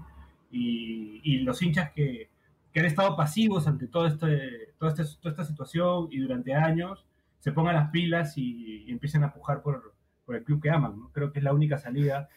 y, 0.51 1.21
y 1.23 1.39
los 1.39 1.61
hinchas 1.61 1.91
que, 1.91 2.29
que 2.73 2.79
han 2.81 2.85
estado 2.85 3.15
pasivos 3.15 3.67
ante 3.67 3.87
todo 3.87 4.05
este, 4.07 4.73
toda, 4.77 4.91
este- 4.91 5.17
toda 5.21 5.31
esta 5.31 5.43
situación 5.45 6.07
y 6.11 6.19
durante 6.19 6.53
años 6.53 7.07
se 7.39 7.51
pongan 7.51 7.75
las 7.75 7.89
pilas 7.91 8.37
y, 8.37 8.83
y 8.87 8.91
empiecen 8.91 9.23
a 9.23 9.33
pujar 9.33 9.61
por, 9.61 9.94
por 10.25 10.35
el 10.35 10.43
club 10.43 10.61
que 10.61 10.69
aman, 10.69 10.99
¿no? 10.99 11.11
Creo 11.11 11.31
que 11.31 11.39
es 11.39 11.45
la 11.45 11.53
única 11.53 11.77
salida. 11.77 12.27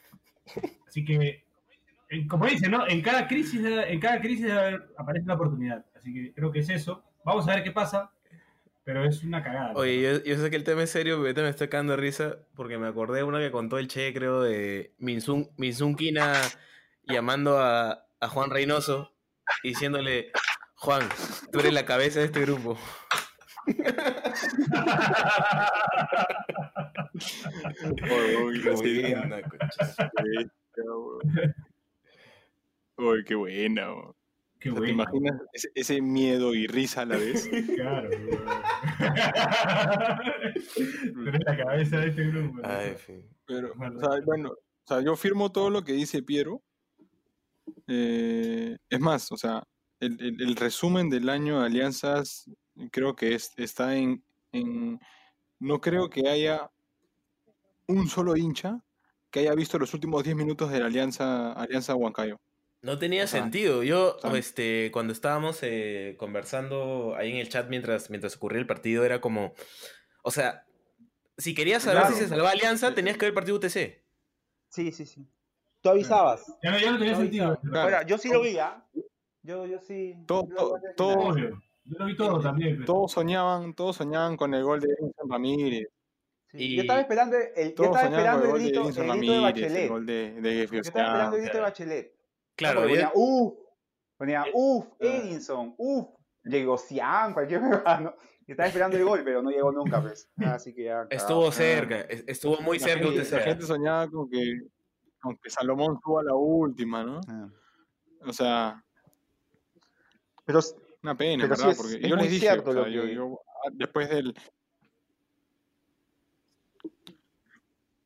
Así 0.87 1.05
que, 1.05 1.45
en- 2.09 2.29
como 2.29 2.47
dicen, 2.47 2.71
¿no? 2.71 2.87
En 2.87 3.03
cada 3.03 3.27
crisis, 3.27 3.61
en 3.65 3.99
cada 4.01 4.21
crisis 4.21 4.47
aparece 4.97 5.25
una 5.25 5.35
oportunidad. 5.35 5.85
Así 5.97 6.15
que 6.15 6.33
creo 6.35 6.53
que 6.53 6.61
es 6.61 6.71
eso. 6.71 7.05
Vamos 7.25 7.47
a 7.49 7.55
ver 7.55 7.65
qué 7.65 7.73
pasa, 7.73 8.11
pero 8.85 9.05
es 9.05 9.23
una 9.25 9.43
cagada. 9.43 9.73
¿no? 9.73 9.79
Oye, 9.81 10.01
yo, 10.03 10.25
yo 10.25 10.37
sé 10.43 10.51
que 10.51 10.57
el 10.57 10.65
tema 10.65 10.83
es 10.85 10.91
serio, 10.91 11.15
pero 11.17 11.27
ahorita 11.27 11.43
me 11.43 11.49
estoy 11.51 11.69
cagando 11.69 11.93
de 11.93 11.99
risa 11.99 12.39
porque 12.55 12.79
me 12.79 12.87
acordé 12.89 13.19
de 13.19 13.25
una 13.25 13.39
que 13.41 13.51
contó 13.51 13.79
el 13.79 13.89
Che, 13.89 14.13
creo, 14.15 14.41
de 14.43 14.95
Minsun, 14.99 15.51
Minsun 15.57 15.97
Quina 15.97 16.35
llamando 17.07 17.59
a, 17.59 18.07
a 18.21 18.29
Juan 18.29 18.51
Reynoso 18.51 19.13
diciéndole, 19.63 20.31
Juan, 20.77 21.03
tú 21.53 21.61
eres 21.61 21.73
la 21.73 21.85
cabeza 21.85 22.21
de 22.21 22.27
este 22.27 22.41
grupo. 22.43 22.79
Uy, 28.45 28.63
Qué 28.63 28.71
buena. 28.71 29.41
Uy, 32.97 33.25
qué 33.25 33.35
buena. 33.35 33.93
weón. 33.95 34.15
Qué 34.61 34.71
O 34.71 34.75
sea, 34.75 34.83
¿Te 34.83 34.91
imaginas 34.91 35.41
ese, 35.53 35.69
ese 35.75 36.01
miedo 36.03 36.53
y 36.55 36.67
risa 36.67 37.03
a 37.03 37.07
la 37.07 37.17
vez? 37.17 37.49
Claro. 37.77 38.11
Pero 41.15 41.33
es 41.37 41.45
la 41.45 41.57
cabeza 41.57 42.01
de 42.01 42.09
este 42.09 42.25
grupo. 42.27 42.61
Pero, 43.47 43.73
Bueno. 43.77 43.97
o 43.99 44.01
sea, 44.01 44.21
bueno, 44.25 44.51
o 44.51 44.87
sea, 44.87 45.01
yo 45.01 45.17
firmo 45.17 45.51
todo 45.53 45.71
lo 45.71 45.85
que 45.85 45.93
dice 45.93 46.23
Piero. 46.23 46.61
Eh, 47.87 48.77
es 48.91 49.01
más, 49.01 49.31
o 49.33 49.37
sea, 49.37 49.63
el, 50.01 50.21
el- 50.21 50.43
el 50.43 50.57
resumen 50.57 51.09
del 51.11 51.29
año 51.29 51.61
de 51.61 51.67
alianzas 51.67 52.51
creo 52.91 53.15
que 53.15 53.35
es, 53.35 53.53
está 53.57 53.97
en, 53.97 54.23
en- 54.53 54.99
No 55.61 55.81
creo 55.81 56.09
que 56.11 56.29
haya 56.29 56.69
un 57.89 58.09
solo 58.09 58.37
hincha 58.37 58.81
que 59.31 59.41
haya 59.41 59.55
visto 59.55 59.79
los 59.79 59.93
últimos 59.95 60.23
10 60.25 60.37
minutos 60.37 60.71
de 60.71 60.81
la 60.81 60.87
alianza, 60.87 61.53
alianza 61.53 61.95
Huancayo. 61.95 62.41
No 62.81 62.99
tenía 62.99 63.25
O 63.25 63.27
sea, 63.27 63.43
sentido. 63.43 63.83
Yo, 63.83 64.17
este, 64.35 64.91
cuando 64.93 65.13
estábamos 65.13 65.59
eh, 65.63 66.15
conversando 66.19 67.15
ahí 67.17 67.33
en 67.33 67.39
el 67.39 67.49
chat 67.49 67.69
mientras, 67.69 68.09
mientras 68.09 68.37
ocurría 68.37 68.61
el 68.61 68.67
partido, 68.67 69.05
era 69.05 69.21
como, 69.21 69.53
o 70.23 70.31
sea, 70.31 70.65
si 71.37 71.55
querías 71.55 71.83
saber 71.83 72.01
Claro. 72.03 72.15
si 72.15 72.21
se 72.23 72.29
salvaba 72.29 72.51
Alianza, 72.51 72.95
tenías 72.95 73.17
que 73.17 73.27
ver 73.27 73.31
el 73.31 73.35
partido 73.35 73.57
UTC. 73.57 74.05
Sí, 74.69 74.93
sí, 74.93 75.07
sí. 75.07 75.27
Tú 75.81 75.91
avisabas. 75.91 76.45
Ya 76.63 76.71
no, 76.71 76.79
ya 76.79 76.93
no 76.93 76.99
tenía 76.99 77.15
Tú 77.15 77.21
sentido. 77.21 77.59
Ahora, 77.75 78.05
yo 78.07 78.19
sí 78.19 78.29
lo 78.29 78.43
vi, 78.43 78.59
¿ah? 78.59 78.85
Yo, 79.43 79.67
yo 79.67 79.81
sí. 79.81 80.15
Todo- 80.27 80.47
todo- 80.57 80.79
todo-. 80.97 81.37
Yo 81.37 81.49
lo 81.99 82.07
vi 82.07 82.17
todo 82.17 82.41
también. 82.41 82.75
pero- 82.77 82.87
Todos 82.87 83.13
soñaban, 83.13 83.75
todos 83.75 83.97
soñaban 83.97 84.37
con 84.37 84.55
el 84.55 84.63
gol 84.63 84.81
de 84.81 84.89
Ramírez. 85.29 85.89
Sí, 86.51 86.59
Y- 86.59 86.77
Yo 86.77 86.81
estaba 86.83 87.01
esperando 87.01 87.37
el, 87.37 87.75
yo 87.75 87.85
estaba 87.85 88.03
esperando 88.05 88.45
el 88.47 88.53
de 88.53 88.59
grito, 88.59 88.83
Edinson 88.85 89.11
el 89.11 89.19
grito 89.19 89.33
de 89.33 89.39
Ramírez, 89.39 89.39
el 89.39 89.43
Bachelet. 89.43 89.89
gol 89.91 90.07
de, 90.07 90.41
de 90.41 90.67
Yo 90.67 90.81
estaba 90.81 91.07
esperando 91.07 91.37
el 91.37 91.43
grito 91.43 91.45
de 91.45 91.51
claro. 91.51 91.65
Bachelet. 91.65 92.15
Claro, 92.57 92.81
yo- 92.83 92.89
ponía, 92.89 93.11
uff, 93.15 93.55
ponía, 94.17 94.45
uff, 94.55 94.87
Edinson, 94.99 95.75
uff, 95.77 96.09
Legocian, 96.45 97.35
cualquier 97.35 97.61
cosa, 97.61 98.01
¿no? 98.01 98.15
Estaba 98.47 98.67
esperando 98.67 98.97
el 98.97 99.05
gol, 99.05 99.21
pero 99.23 99.43
no 99.43 99.51
llegó 99.51 99.71
nunca, 99.73 100.01
pues. 100.01 100.31
Así 100.39 100.75
que 100.75 100.85
ya. 100.85 101.03
Estuvo 101.11 101.51
cagado. 101.51 101.53
cerca, 101.53 102.01
es- 102.01 102.25
estuvo 102.27 102.59
muy 102.63 102.79
La 102.79 102.87
cerca 102.87 103.05
gente, 103.05 103.21
usted 103.21 103.33
la 103.37 103.43
sea. 103.43 103.47
gente 103.53 103.67
soñaba 103.67 104.09
con 104.11 104.31
que, 104.31 104.59
con 105.21 105.37
que 105.37 105.51
Salomón 105.51 105.99
suba 106.03 106.23
a 106.23 106.25
la 106.25 106.35
última, 106.35 107.05
¿no? 107.05 107.21
Ah. 107.29 107.49
O 108.27 108.33
sea, 108.33 108.83
Pero 110.47 110.61
una 111.03 111.15
pena, 111.17 111.43
Pero 111.45 111.57
sí 111.57 111.63
¿verdad? 111.63 111.71
es- 111.73 111.77
Porque 111.77 111.95
es 112.03 112.09
yo 112.11 112.17
les 112.17 112.31
dije, 112.31 112.41
cierto 112.41 112.71
o 112.71 112.73
sea, 112.73 112.83
lo 112.83 112.89
yo, 112.89 113.03
que- 113.03 113.15
yo, 113.15 113.41
ah, 113.47 113.71
después 113.75 114.09
del... 114.09 114.35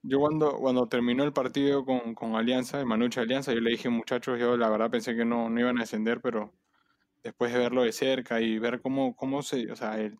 Yo 0.04 0.18
cuando, 0.18 0.56
cuando 0.58 0.88
terminó 0.88 1.22
el 1.22 1.32
partido 1.32 1.84
con, 1.84 2.14
con 2.14 2.34
Alianza, 2.34 2.80
el 2.80 2.86
Manuche 2.86 3.20
Alianza, 3.20 3.52
yo 3.52 3.60
le 3.60 3.70
dije, 3.70 3.88
muchachos, 3.88 4.38
yo 4.38 4.56
la 4.56 4.68
verdad 4.68 4.90
pensé 4.90 5.14
que 5.14 5.24
no, 5.24 5.48
no 5.48 5.60
iban 5.60 5.78
a 5.78 5.82
descender, 5.82 6.20
pero 6.20 6.52
después 7.22 7.52
de 7.52 7.58
verlo 7.60 7.82
de 7.84 7.92
cerca 7.92 8.40
y 8.40 8.58
ver 8.58 8.80
cómo, 8.80 9.14
cómo 9.14 9.42
se, 9.42 9.70
o 9.70 9.76
sea, 9.76 10.00
el, 10.00 10.16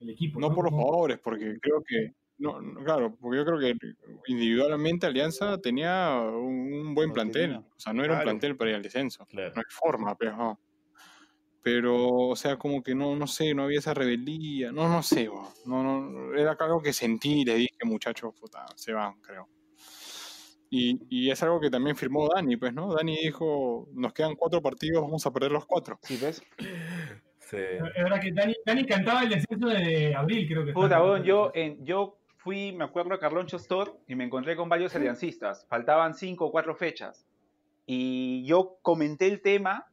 El 0.00 0.10
equipo. 0.10 0.40
no 0.40 0.52
por 0.52 0.64
los 0.64 0.74
jugadores, 0.74 1.20
porque 1.20 1.58
creo 1.60 1.80
que, 1.86 2.14
no, 2.38 2.60
no, 2.60 2.82
claro, 2.82 3.16
porque 3.20 3.38
yo 3.38 3.44
creo 3.44 3.58
que 3.60 3.74
individualmente 4.26 5.06
Alianza 5.06 5.58
tenía 5.58 6.20
un, 6.20 6.72
un 6.72 6.94
buen 6.94 7.12
plantel, 7.12 7.54
o 7.54 7.78
sea, 7.78 7.92
no 7.92 8.02
era 8.02 8.16
un 8.16 8.22
plantel 8.22 8.56
para 8.56 8.70
ir 8.70 8.76
al 8.76 8.82
descenso, 8.82 9.26
Claro. 9.26 9.52
no 9.54 9.60
hay 9.60 9.64
forma, 9.68 10.16
pero, 10.16 10.36
no. 10.36 10.60
Pero, 11.62 12.28
o 12.28 12.36
sea, 12.36 12.56
como 12.56 12.82
que 12.82 12.94
no, 12.94 13.14
no 13.16 13.26
sé, 13.26 13.54
no 13.54 13.64
había 13.64 13.78
esa 13.78 13.94
rebeldía, 13.94 14.72
no, 14.72 14.88
no 14.88 15.02
sé, 15.02 15.28
bo, 15.28 15.52
no, 15.66 15.82
no, 15.82 16.34
era 16.34 16.56
algo 16.58 16.82
que 16.82 16.92
sentí 16.92 17.42
y 17.42 17.44
le 17.44 17.54
dije, 17.54 17.76
muchachos, 17.84 18.34
puta, 18.38 18.64
se 18.76 18.92
van, 18.92 19.20
creo. 19.20 19.48
Y, 20.70 21.00
y 21.10 21.30
es 21.30 21.42
algo 21.42 21.60
que 21.60 21.68
también 21.68 21.96
firmó 21.96 22.28
Dani, 22.32 22.56
pues, 22.56 22.72
¿no? 22.72 22.94
Dani 22.94 23.16
dijo, 23.16 23.88
nos 23.92 24.12
quedan 24.12 24.36
cuatro 24.36 24.62
partidos, 24.62 25.02
vamos 25.02 25.26
a 25.26 25.32
perder 25.32 25.50
los 25.50 25.66
cuatro. 25.66 25.98
sí, 26.02 26.16
¿ves? 26.20 26.42
Sí. 27.40 27.56
Es 27.56 28.04
verdad 28.04 28.20
que 28.20 28.30
Dani, 28.30 28.54
Dani 28.64 28.86
cantaba 28.86 29.24
el 29.24 29.30
descenso 29.30 29.66
de 29.66 30.14
abril, 30.14 30.46
creo 30.46 30.64
que. 30.64 30.72
Puta, 30.72 31.02
weón, 31.02 31.24
yo, 31.24 31.50
en, 31.52 31.84
yo 31.84 32.20
fui, 32.36 32.70
me 32.70 32.84
acuerdo, 32.84 33.14
a 33.14 33.18
Carloncho 33.18 33.56
Store 33.56 33.90
y 34.06 34.14
me 34.14 34.22
encontré 34.24 34.54
con 34.54 34.68
varios 34.68 34.94
aliancistas. 34.94 35.66
Faltaban 35.68 36.14
cinco 36.14 36.46
o 36.46 36.52
cuatro 36.52 36.76
fechas. 36.76 37.26
Y 37.86 38.44
yo 38.46 38.78
comenté 38.82 39.26
el 39.26 39.42
tema, 39.42 39.89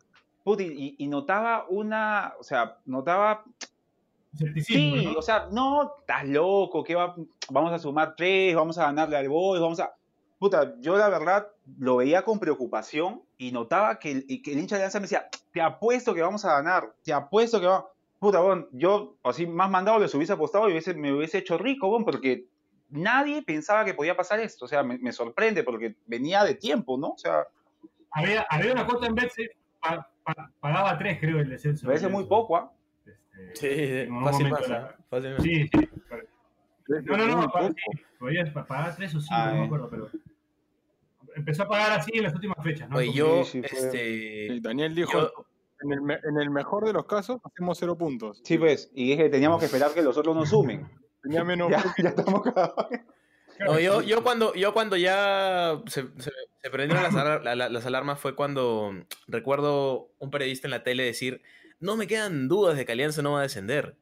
puta, 0.48 0.64
y, 0.64 0.96
y 0.98 1.08
notaba 1.08 1.66
una, 1.68 2.34
o 2.40 2.44
sea, 2.44 2.78
notaba 2.86 3.44
Sí, 4.64 5.04
¿no? 5.12 5.20
o 5.20 5.22
sea, 5.22 5.48
no, 5.52 5.96
estás 6.00 6.26
loco, 6.26 6.84
que 6.86 6.96
va, 6.96 7.16
vamos 7.50 7.74
a 7.74 7.80
sumar 7.80 8.16
tres, 8.16 8.56
vamos 8.56 8.78
a 8.78 8.84
ganarle 8.86 9.18
al 9.18 9.28
Boys, 9.28 9.62
vamos 9.62 9.80
a... 9.82 9.94
Puta, 10.40 10.76
yo 10.80 10.96
la 10.96 11.10
verdad 11.10 11.48
lo 11.80 11.98
veía 11.98 12.22
con 12.24 12.40
preocupación 12.40 13.24
y 13.38 13.52
notaba 13.52 14.00
que 14.00 14.12
el, 14.12 14.26
y 14.30 14.42
que 14.42 14.54
el 14.54 14.60
hincha 14.60 14.76
de 14.76 14.84
Alianza 14.84 15.00
me 15.00 15.04
decía, 15.04 15.28
te 15.52 15.60
apuesto 15.62 16.14
que 16.14 16.22
vamos 16.22 16.46
a 16.46 16.54
ganar, 16.54 16.94
te 17.04 17.12
apuesto 17.12 17.60
que 17.60 17.66
vamos... 17.66 17.86
Puta, 18.20 18.40
bon, 18.40 18.68
yo 18.72 19.16
así 19.24 19.46
más 19.48 19.70
mandado 19.70 20.00
les 20.00 20.14
hubiese 20.16 20.34
apostado 20.34 20.70
y 20.70 20.74
hubiese- 20.74 20.94
me 20.96 21.12
hubiese 21.14 21.40
hecho 21.40 21.58
rico, 21.58 21.90
bon, 21.90 22.06
porque 22.06 22.46
nadie 22.90 23.42
pensaba 23.42 23.84
que 23.86 23.94
podía 23.96 24.16
pasar 24.16 24.40
esto. 24.40 24.66
O 24.66 24.68
sea, 24.68 24.82
me, 24.84 24.98
me 24.98 25.12
sorprende 25.12 25.64
porque 25.64 25.96
venía 26.06 26.44
de 26.44 26.56
tiempo, 26.56 26.98
¿no? 26.98 27.10
O 27.10 27.18
sea, 27.18 27.48
Había, 28.12 28.46
había 28.50 28.72
una 28.72 28.86
cuota 28.86 29.06
en 29.08 29.16
Betsafe, 29.16 29.50
pa- 29.82 29.90
pa- 29.98 30.10
pagaba 30.60 30.98
tres, 30.98 31.20
creo, 31.20 31.40
el 31.40 31.50
descenso. 31.50 31.86
me 31.86 31.92
parece 31.94 32.08
muy 32.08 32.26
poco, 32.26 32.58
¿ah? 32.58 32.72
Este, 33.54 34.06
Sí, 34.06 34.10
fácil 34.24 34.48
momento 34.48 34.56
pasa, 34.56 34.70
la- 34.70 34.96
fácilmente. 35.10 35.44
Sí, 35.44 35.70
sí. 35.74 35.90
No, 37.06 37.18
no, 37.18 37.28
no, 37.28 37.38
Muy 37.38 37.48
pa- 37.48 37.60
poco. 37.60 37.74
sí, 37.76 38.02
podías 38.20 38.50
pa- 38.52 38.66
pagar 38.66 38.96
tres 38.96 39.14
o 39.16 39.20
cinco, 39.20 39.36
Ah, 39.36 39.52
no 39.54 39.60
me 39.60 39.66
acuerdo, 39.66 39.90
pero 39.90 40.10
empezó 41.36 41.64
a 41.64 41.68
pagar 41.68 41.92
así 42.00 42.12
en 42.16 42.24
las 42.24 42.34
últimas 42.34 42.58
fechas, 42.64 42.90
¿no? 42.90 42.98
Oye, 42.98 43.12
yo, 43.14 43.44
sí, 43.44 43.62
este, 43.64 44.60
Daniel 44.62 44.96
dijo, 44.96 45.12
yo- 45.14 45.32
en, 45.82 45.92
el, 45.94 46.02
me- 46.02 46.20
en 46.24 46.40
el 46.40 46.50
mejor 46.50 46.86
de 46.86 46.94
los 46.94 47.06
casos, 47.06 47.40
hacemos 47.44 47.78
cero 47.78 47.96
puntos. 47.98 48.42
Sí, 48.44 48.58
pues, 48.58 48.90
y 48.96 49.10
dije, 49.12 49.30
teníamos 49.30 49.60
que 49.60 49.66
esperar 49.66 49.92
que 49.94 50.02
los 50.02 50.18
otros 50.18 50.36
nos 50.36 50.50
sumen. 50.50 50.88
Tenía 51.22 51.44
menos 51.44 51.70
Ya, 51.70 51.84
ya 52.02 52.10
estamos 52.10 52.42
cagados. 52.42 52.88
No, 53.60 53.80
yo, 53.80 54.02
yo 54.02 54.24
cuando, 54.24 54.54
yo 54.54 54.74
cuando 54.74 54.96
ya 54.98 55.82
se, 55.88 56.04
se- 56.18 56.32
se 56.62 56.70
prendieron 56.70 57.04
las, 57.04 57.14
alar- 57.16 57.44
la- 57.44 57.56
la- 57.56 57.70
las 57.70 57.86
alarmas 57.86 58.20
fue 58.20 58.36
cuando 58.36 58.92
recuerdo 59.28 60.10
un 60.20 60.30
periodista 60.32 60.68
en 60.68 60.72
la 60.72 60.84
tele 60.84 61.04
decir, 61.04 61.42
no 61.80 61.96
me 61.98 62.08
quedan 62.08 62.48
dudas 62.48 62.78
de 62.78 62.86
que 62.86 62.92
Alianza 62.92 63.22
no 63.22 63.34
va 63.34 63.40
a 63.40 63.44
descender. 63.44 63.96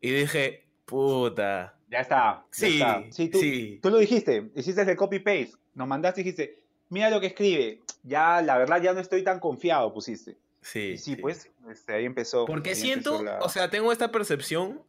Y 0.00 0.10
dije, 0.10 0.66
puta. 0.84 1.76
Ya 1.90 2.00
está. 2.00 2.16
ya 2.16 2.46
Sí, 2.50 2.72
está. 2.80 3.04
Sí, 3.10 3.28
tú, 3.28 3.38
sí. 3.40 3.78
tú 3.82 3.90
lo 3.90 3.98
dijiste, 3.98 4.50
hiciste 4.54 4.82
el 4.82 4.96
copy-paste. 4.96 5.52
Nos 5.74 5.88
mandaste 5.88 6.20
y 6.20 6.24
dijiste, 6.24 6.60
mira 6.88 7.10
lo 7.10 7.20
que 7.20 7.28
escribe. 7.28 7.80
Ya, 8.02 8.42
la 8.42 8.58
verdad, 8.58 8.82
ya 8.82 8.92
no 8.92 9.00
estoy 9.00 9.22
tan 9.24 9.40
confiado, 9.40 9.92
pusiste. 9.94 10.36
Sí, 10.60 10.92
Y 10.94 10.98
sí, 10.98 11.14
sí. 11.14 11.16
pues, 11.16 11.50
este, 11.70 11.94
ahí 11.94 12.04
empezó. 12.04 12.44
Porque 12.46 12.70
ahí 12.70 12.76
siento, 12.76 13.18
empezó 13.20 13.38
la- 13.38 13.44
o 13.44 13.48
sea, 13.48 13.70
tengo 13.70 13.92
esta 13.92 14.10
percepción 14.12 14.82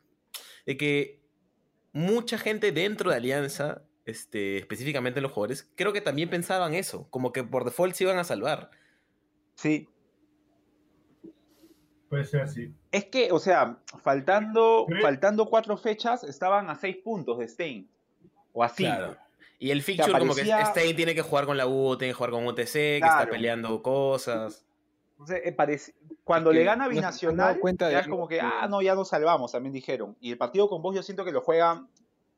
de 0.65 0.77
que 0.77 1.19
mucha 1.93 2.37
gente 2.37 2.71
dentro 2.71 3.09
de 3.11 3.17
Alianza, 3.17 3.81
este, 4.05 4.57
específicamente 4.57 5.21
los 5.21 5.31
jugadores, 5.31 5.69
creo 5.75 5.91
que 5.93 6.01
también 6.01 6.29
pensaban 6.29 6.73
eso, 6.73 7.07
como 7.09 7.31
que 7.31 7.43
por 7.43 7.65
default 7.65 7.95
se 7.95 8.03
iban 8.03 8.17
a 8.17 8.23
salvar. 8.23 8.69
Sí. 9.55 9.87
Puede 12.09 12.25
ser, 12.25 12.47
sí. 12.47 12.73
Es 12.91 13.05
que, 13.05 13.31
o 13.31 13.39
sea, 13.39 13.77
faltando, 14.03 14.85
faltando 15.01 15.47
cuatro 15.47 15.75
fechas, 15.75 16.23
estaban 16.23 16.69
a 16.69 16.75
seis 16.75 16.97
puntos 16.97 17.39
de 17.39 17.47
Stein. 17.47 17.89
O 18.53 18.63
a 18.63 18.69
cinco. 18.69 18.95
Claro. 18.95 19.17
Y 19.57 19.71
el 19.71 19.81
fixture 19.81 20.19
como 20.19 20.35
que 20.35 20.43
Stein 20.43 20.95
tiene 20.95 21.15
que 21.15 21.21
jugar 21.21 21.45
con 21.45 21.57
la 21.57 21.65
U, 21.67 21.97
tiene 21.97 22.11
que 22.11 22.15
jugar 22.15 22.31
con 22.31 22.45
UTC, 22.45 22.71
que 22.73 22.97
está 22.97 23.27
peleando 23.29 23.81
cosas. 23.81 24.65
Entonces, 25.11 25.41
eh, 25.45 25.51
parece- 25.53 25.95
Cuando 26.23 26.51
que 26.51 26.57
le 26.57 26.63
gana 26.65 26.87
Binacional, 26.87 27.59
cuenta 27.59 27.87
de 27.87 27.93
ya 27.93 27.99
es 28.01 28.07
como 28.07 28.27
que, 28.27 28.35
que- 28.35 28.41
ah, 28.41 28.67
no, 28.69 28.81
ya 28.81 28.95
nos 28.95 29.07
salvamos, 29.09 29.51
también 29.51 29.73
dijeron. 29.73 30.15
Y 30.19 30.31
el 30.31 30.37
partido 30.37 30.69
con 30.69 30.81
vos 30.81 30.93
yo 30.93 31.01
siento 31.03 31.23
que 31.25 31.31
lo 31.31 31.41
juegan 31.41 31.87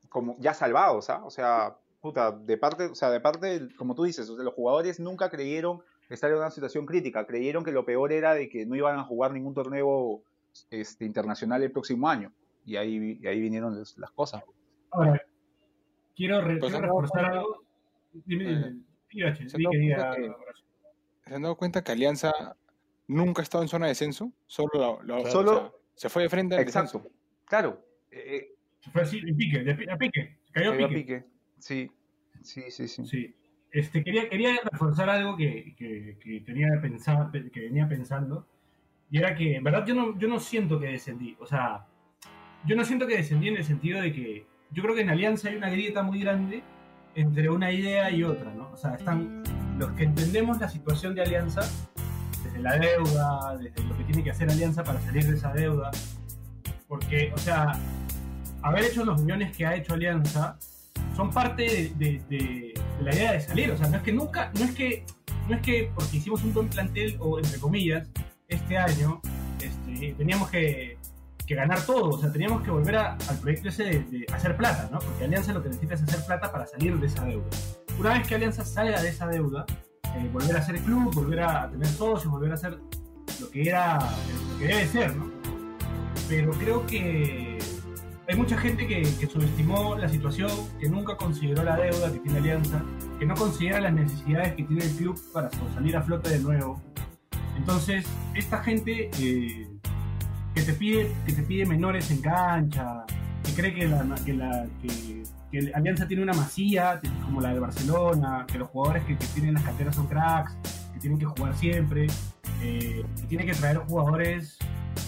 como 0.09 0.35
ya 0.39 0.53
salvados, 0.53 1.09
¿ah? 1.09 1.23
O 1.25 1.29
sea, 1.29 1.77
puta, 2.01 2.31
de 2.31 2.57
parte, 2.57 2.85
o 2.87 2.95
sea, 2.95 3.09
de 3.09 3.19
parte, 3.19 3.67
como 3.77 3.95
tú 3.95 4.03
dices, 4.03 4.29
o 4.29 4.35
sea, 4.35 4.43
los 4.43 4.53
jugadores 4.53 4.99
nunca 4.99 5.29
creyeron 5.29 5.81
estar 6.09 6.29
en 6.31 6.37
una 6.37 6.51
situación 6.51 6.85
crítica, 6.85 7.25
creyeron 7.25 7.63
que 7.63 7.71
lo 7.71 7.83
peor 7.85 8.11
era 8.13 8.33
de 8.33 8.47
que 8.49 8.65
no 8.65 8.75
iban 8.75 8.97
a 8.97 9.03
jugar 9.03 9.31
ningún 9.33 9.53
torneo 9.53 10.21
este, 10.71 11.05
internacional 11.05 11.61
el 11.63 11.71
próximo 11.71 12.07
año. 12.09 12.31
Y 12.65 12.75
ahí, 12.77 13.19
y 13.21 13.27
ahí 13.27 13.39
vinieron 13.41 13.77
las, 13.77 13.97
las 13.97 14.11
cosas. 14.11 14.43
Ahora, 14.91 15.21
quiero, 16.15 16.41
re- 16.41 16.57
Pues 16.57 16.71
quiero 16.71 16.87
reforzar 16.87 17.21
cuenta- 17.23 17.39
algo. 17.39 17.63
Dime, 18.25 18.51
Eh, 18.51 18.73
dime. 19.11 19.35
Se 19.35 19.43
han 19.57 19.63
dado 19.63 19.71
que 19.71 19.77
cuenta 19.79 19.79
diga, 19.79 20.15
que- 20.15 20.29
Horacio. 20.29 20.65
¿Se 21.25 21.35
han 21.35 21.41
dado 21.41 21.55
cuenta 21.57 21.83
que 21.83 21.91
Alianza 21.91 22.33
nunca 23.07 23.41
ha 23.41 23.43
estado 23.43 23.63
en 23.63 23.69
zona 23.69 23.85
de 23.85 23.91
descenso? 23.91 24.31
Solo, 24.47 25.01
la-. 25.03 25.29
Solo- 25.29 25.51
o 25.51 25.59
sea, 25.59 25.71
se 25.95 26.09
fue 26.09 26.23
de 26.23 26.29
frente 26.29 26.55
al 26.55 26.61
Exacto. 26.61 26.99
descenso. 26.99 27.15
Claro. 27.45 27.83
eh, 28.11 28.53
Se 28.79 28.91
fue 28.91 29.01
así, 29.01 29.19
en 29.19 29.35
pique, 29.35 29.63
de 29.63 29.75
pi- 29.75 29.89
a 29.89 29.97
pique. 29.97 30.37
Se 30.45 30.51
cayó 30.53 30.71
cayó 30.71 30.87
pique. 30.89 30.99
pique. 31.01 31.25
Sí, 31.59 31.91
sí, 32.41 32.63
sí, 32.69 32.87
sí. 32.87 33.05
Sí. 33.05 33.35
Este, 33.71 34.03
quería, 34.03 34.29
quería 34.29 34.51
reforzar 34.71 35.09
algo 35.09 35.35
que, 35.35 35.75
que, 35.77 36.17
que 36.21 36.39
tenía 36.41 36.67
pensado, 36.81 37.31
que 37.31 37.59
venía 37.59 37.87
pensando. 37.87 38.47
Y 39.09 39.17
era 39.19 39.35
que, 39.35 39.55
en 39.55 39.63
verdad, 39.63 39.85
yo 39.85 39.93
no, 39.95 40.17
yo 40.17 40.27
no 40.27 40.39
siento 40.39 40.79
que 40.79 40.87
descendí. 40.87 41.35
O 41.39 41.45
sea, 41.45 41.85
yo 42.65 42.75
no 42.75 42.83
siento 42.85 43.07
que 43.07 43.17
descendí 43.17 43.49
en 43.49 43.57
el 43.57 43.63
sentido 43.63 44.01
de 44.01 44.11
que 44.13 44.45
yo 44.71 44.83
creo 44.83 44.95
que 44.95 45.01
en 45.01 45.09
Alianza 45.09 45.49
hay 45.49 45.55
una 45.55 45.69
grieta 45.69 46.03
muy 46.03 46.19
grande 46.21 46.61
entre 47.15 47.49
una 47.49 47.71
idea 47.71 48.11
y 48.11 48.23
otra, 48.23 48.53
¿no? 48.53 48.69
O 48.71 48.77
sea, 48.77 48.95
están 48.95 49.43
los 49.77 49.91
que 49.91 50.03
entendemos 50.03 50.59
la 50.59 50.69
situación 50.69 51.15
de 51.15 51.21
Alianza, 51.23 51.61
desde 52.43 52.59
la 52.59 52.77
deuda, 52.77 53.57
desde 53.57 53.83
lo 53.83 53.97
que 53.97 54.03
tiene 54.03 54.23
que 54.23 54.31
hacer 54.31 54.49
Alianza 54.49 54.83
para 54.83 54.99
salir 55.01 55.25
de 55.25 55.33
esa 55.35 55.53
deuda. 55.53 55.89
Porque, 56.87 57.31
o 57.33 57.37
sea, 57.37 57.71
haber 58.61 58.85
hecho 58.85 59.05
los 59.05 59.21
millones 59.21 59.55
que 59.55 59.65
ha 59.65 59.75
hecho 59.75 59.93
Alianza 59.93 60.57
son 61.15 61.31
parte 61.31 61.93
de, 61.97 62.73
la 63.01 63.13
idea 63.13 63.33
de 63.33 63.41
salir. 63.41 63.71
O 63.71 63.77
sea, 63.77 63.87
no 63.87 63.97
es 63.97 64.03
que 64.03 64.11
nunca, 64.11 64.51
no 64.57 64.65
es 64.65 64.71
que, 64.71 65.05
no 65.47 65.55
es 65.55 65.61
que 65.61 65.91
porque 65.93 66.17
hicimos 66.17 66.43
un 66.43 66.53
buen 66.53 66.67
plantel, 66.67 67.17
o 67.19 67.39
entre 67.39 67.59
comillas, 67.59 68.07
este 68.47 68.77
año, 68.77 69.21
este, 69.61 70.13
teníamos 70.13 70.49
que, 70.49 70.97
ganar 71.49 71.81
todo. 71.85 72.09
O 72.09 72.19
sea, 72.19 72.29
teníamos 72.31 72.61
que 72.61 72.71
volver 72.71 72.97
a- 72.97 73.17
al 73.29 73.39
proyecto 73.39 73.69
ese 73.69 73.83
de, 73.83 74.25
hacer 74.33 74.57
plata, 74.57 74.89
¿no? 74.91 74.99
Porque 74.99 75.23
Alianza 75.23 75.53
lo 75.53 75.63
que 75.63 75.69
necesita 75.69 75.93
es 75.93 76.03
hacer 76.03 76.25
plata 76.25 76.51
para 76.51 76.67
salir 76.67 76.99
de 76.99 77.07
esa 77.07 77.23
deuda. 77.23 77.47
Una 77.97 78.13
vez 78.13 78.27
que 78.27 78.35
Alianza 78.35 78.65
salga 78.65 79.01
de 79.01 79.07
esa 79.09 79.27
deuda, 79.27 79.65
eh, 80.17 80.29
volver 80.33 80.57
a 80.57 80.61
ser 80.61 80.77
club, 80.81 81.13
volver 81.15 81.39
a 81.39 81.69
tener 81.69 81.87
socios, 81.87 82.29
volver 82.31 82.51
a 82.51 82.55
hacer 82.55 82.77
lo 83.39 83.49
que 83.49 83.69
era, 83.69 83.97
lo 84.51 84.59
que 84.59 84.67
debe 84.67 84.87
ser, 84.87 85.15
¿no? 85.15 85.31
Pero 86.27 86.51
creo 86.51 86.85
que 86.85 87.46
hay 88.27 88.35
mucha 88.35 88.57
gente 88.57 88.85
que, 88.87 89.05
subestimó 89.27 89.95
la 89.95 90.09
situación, 90.09 90.51
que 90.79 90.89
nunca 90.89 91.15
consideró 91.15 91.63
la 91.63 91.77
deuda 91.77 92.11
que 92.11 92.19
tiene 92.19 92.39
Alianza, 92.39 92.83
que 93.19 93.25
no 93.25 93.35
considera 93.35 93.79
las 93.79 93.93
necesidades 93.93 94.53
que 94.55 94.63
tiene 94.63 94.83
el 94.83 94.91
club 94.91 95.19
para 95.31 95.49
salir 95.73 95.95
a 95.95 96.01
flote 96.01 96.29
de 96.29 96.39
nuevo. 96.39 96.81
Entonces, 97.57 98.05
esta 98.35 98.61
gente 98.63 99.09
eh, 99.19 99.67
que, 100.53 100.61
te 100.61 100.73
pide, 100.73 101.11
que 101.25 101.33
te 101.33 101.43
pide 101.43 101.65
menores 101.65 102.11
en 102.11 102.21
cancha, 102.21 103.05
que 103.43 103.53
cree 103.53 103.73
que, 103.73 103.87
la, 103.87 104.67
Alianza 105.73 106.07
tiene 106.07 106.23
una 106.23 106.33
masía 106.33 106.99
como 107.23 107.39
la 107.39 107.53
de 107.53 107.59
Barcelona, 107.61 108.45
que 108.45 108.57
los 108.57 108.67
jugadores 108.69 109.05
que, 109.05 109.15
tienen 109.33 109.53
las 109.53 109.63
canteras 109.63 109.95
son 109.95 110.07
cracks, 110.07 110.53
que 110.93 110.99
tienen 110.99 111.17
que 111.17 111.25
jugar 111.25 111.55
siempre, 111.55 112.07
eh, 112.61 113.05
que 113.15 113.27
tiene 113.27 113.45
que 113.45 113.53
traer 113.53 113.77
jugadores, 113.77 114.57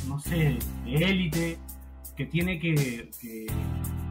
no 0.07 0.19
sé, 0.19 0.57
de 0.85 0.95
élite, 0.95 1.59
que 2.19 2.25
tiene 2.25 2.59
que, 2.59 3.09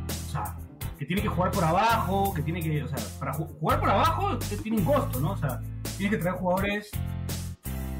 o 0.09 0.30
sea, 0.32 0.56
que 0.98 1.04
tiene 1.04 1.20
que 1.20 1.28
jugar 1.28 1.50
por 1.50 1.62
abajo, 1.62 2.32
que 2.32 2.40
tiene 2.42 2.62
que, 2.62 2.82
o 2.82 2.88
sea, 2.88 2.96
para 3.18 3.34
ju- 3.34 3.46
jugar 3.61 3.80
por 3.80 3.90
abajo 3.90 4.38
tiene 4.62 4.78
un 4.78 4.84
costo, 4.86 5.20
¿no? 5.20 5.32
O 5.32 5.36
sea, 5.36 5.61
tienes 5.98 6.16
que 6.16 6.22
traer 6.22 6.38
jugadores 6.38 6.90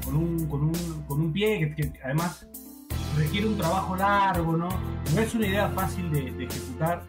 con 0.03 0.15
un, 0.15 0.47
con 0.47 0.63
un, 0.63 1.03
con 1.07 1.21
un 1.21 1.31
pie 1.31 1.75
que, 1.75 1.93
además 2.03 2.47
requiere 3.17 3.45
un 3.45 3.57
trabajo 3.59 3.95
largo, 3.95 4.57
¿no? 4.57 4.69
No 5.13 5.21
es 5.21 5.35
una 5.35 5.45
idea 5.45 5.69
fácil 5.69 6.11
de, 6.11 6.29
ejecutar. 6.43 7.03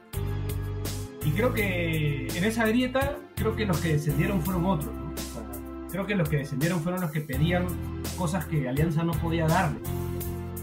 Y 1.24 1.30
creo 1.30 1.54
que 1.54 2.26
en 2.26 2.44
esa 2.44 2.66
grieta, 2.66 3.16
creo 3.34 3.56
que 3.56 3.64
los 3.64 3.78
que 3.80 3.94
descendieron 3.94 4.42
fueron 4.42 4.66
otros, 4.66 4.94
¿no? 4.94 5.14
Creo 5.90 6.06
que 6.06 6.14
los 6.14 6.28
que 6.28 6.36
descendieron 6.36 6.82
fueron 6.82 7.00
los 7.00 7.10
que 7.10 7.22
pedían 7.22 7.66
cosas 8.18 8.44
que 8.44 8.68
Alianza 8.68 9.04
no 9.04 9.12
podía 9.12 9.46
darle. 9.46 9.80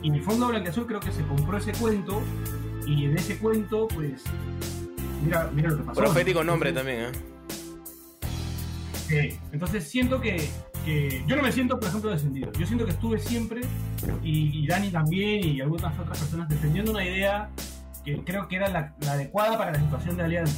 Y 0.02 0.12
el 0.12 0.24
fondo 0.24 0.48
Blanquiazul 0.48 0.86
creo 0.86 1.00
que 1.00 1.12
se 1.12 1.24
compró 1.24 1.58
ese 1.58 1.72
cuento 1.74 2.22
y 2.86 3.06
en 3.06 3.18
ese 3.18 3.38
cuento, 3.38 3.88
pues, 3.88 4.24
mira, 5.24 5.50
mira 5.54 5.70
lo 5.72 5.78
que 5.78 5.84
pasó. 5.84 6.00
Profético 6.02 6.44
¿no? 6.44 6.52
nombre 6.52 6.72
también, 6.72 7.00
¿eh? 7.02 7.12
Sí, 9.08 9.40
Entonces 9.52 9.88
siento 9.90 10.20
que, 10.20 10.50
que- 10.86 11.24
yo 11.28 11.36
no 11.36 11.42
me 11.42 11.52
siento, 11.52 11.80
por 11.80 11.88
ejemplo, 11.90 12.10
descendido. 12.12 12.52
Yo 12.54 12.66
siento 12.66 12.86
que 12.86 12.92
estuve 12.92 13.20
siempre, 13.20 13.62
y, 14.24 14.64
y 14.64 14.68
Dani 14.68 14.90
también, 14.92 15.44
y 15.46 15.62
algunas 15.62 15.98
otras 15.98 16.20
personas, 16.20 16.50
defendiendo 16.50 16.92
una 16.92 17.04
idea 17.06 17.50
que 18.04 18.24
creo 18.24 18.48
que 18.48 18.58
era 18.58 18.68
la, 18.70 18.96
la 19.02 19.14
adecuada 19.14 19.58
para 19.58 19.72
la 19.72 19.80
situación 19.80 20.18
de 20.18 20.24
Alianza. 20.24 20.58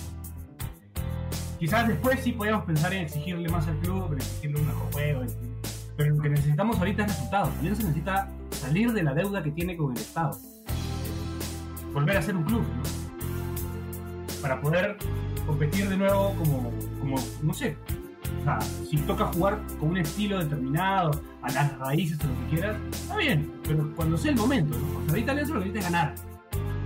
Quizás 1.60 1.88
después 1.88 2.20
sí 2.24 2.32
podíamos 2.32 2.66
pensar 2.66 2.94
en 2.94 3.04
exigirle 3.04 3.50
más 3.50 3.68
al 3.68 3.78
club, 3.80 4.14
en 4.14 4.18
exigirle 4.20 4.62
un 4.62 4.68
mejor 4.68 4.92
juego, 4.94 5.22
en 5.24 5.30
pero 5.98 6.16
lo 6.16 6.22
que 6.22 6.30
necesitamos 6.30 6.78
ahorita 6.80 7.04
es 7.06 7.12
resultados. 7.12 7.50
Alianza 7.60 7.84
necesita 7.84 8.30
salir 8.60 8.92
de 8.94 9.04
la 9.04 9.14
deuda 9.14 9.42
que 9.42 9.52
tiene 9.52 9.78
con 9.78 9.92
el 9.92 9.98
Estado. 9.98 10.38
Volver 11.94 12.18
a 12.18 12.22
ser 12.22 12.36
un 12.36 12.44
club, 12.44 12.62
¿no? 12.62 14.42
Para 14.42 14.62
poder 14.62 14.98
competir 15.48 15.90
de 15.90 15.98
nuevo 15.98 16.36
como, 16.36 16.72
como 17.00 17.16
no 17.42 17.54
sé, 17.54 17.78
o 18.42 18.44
sea, 18.44 18.62
si 18.62 18.98
toca 18.98 19.26
jugar 19.26 19.60
con 19.80 19.90
un 19.90 19.98
estilo 19.98 20.40
determinado, 20.40 21.12
a 21.42 21.52
las 21.52 21.78
raíces 21.80 22.20
o 22.24 22.28
lo 22.28 22.34
que 22.34 22.56
quieras, 22.56 22.78
está 22.92 23.18
bien, 23.18 23.52
pero 23.68 23.92
cuando 23.96 24.18
sea 24.18 24.32
el 24.32 24.38
momento, 24.38 24.78
¿no? 24.78 25.10
Ahorita 25.10 25.32
Alianza 25.32 25.54
lo 25.54 25.60
que 25.62 25.70
necesita 25.70 25.88
es 25.88 25.94
ganar. 25.94 26.16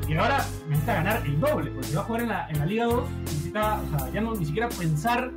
Y 0.07 0.15
ahora 0.15 0.45
necesita 0.67 0.93
ganar 0.95 1.25
el 1.25 1.39
doble, 1.39 1.71
porque 1.71 1.87
si 1.87 1.95
va 1.95 2.01
a 2.01 2.05
jugar 2.05 2.21
en 2.21 2.29
la, 2.29 2.49
en 2.49 2.59
la 2.59 2.65
Liga 2.65 2.85
2, 2.85 3.09
necesita, 3.21 3.81
o 3.81 3.97
sea, 3.97 4.09
ya 4.11 4.21
no 4.21 4.35
ni 4.35 4.45
siquiera 4.45 4.69
pensar 4.69 5.31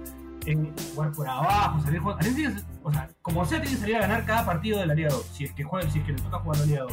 en 0.44 0.72
jugar 0.94 1.12
por 1.12 1.28
abajo, 1.28 1.80
salir 1.82 2.00
jugando. 2.00 2.26
O 2.86 2.92
sea, 2.92 3.10
como 3.20 3.44
sea, 3.44 3.60
tiene 3.60 3.74
que 3.74 3.80
salir 3.80 3.96
a 3.96 4.00
ganar 4.02 4.24
cada 4.24 4.46
partido 4.46 4.78
de 4.78 4.86
la 4.86 4.94
Liga 4.94 5.08
2, 5.10 5.30
si 5.32 5.42
es 5.42 5.52
que 5.52 5.64
juega, 5.64 5.90
si 5.90 5.98
es 5.98 6.04
que 6.04 6.12
le 6.12 6.22
toca 6.22 6.38
jugar 6.38 6.60
la 6.60 6.66
Liga 6.66 6.82
2. 6.82 6.92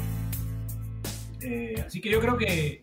Eh, 1.41 1.84
así 1.86 2.02
que 2.02 2.10
yo 2.10 2.20
creo 2.20 2.36
que, 2.36 2.82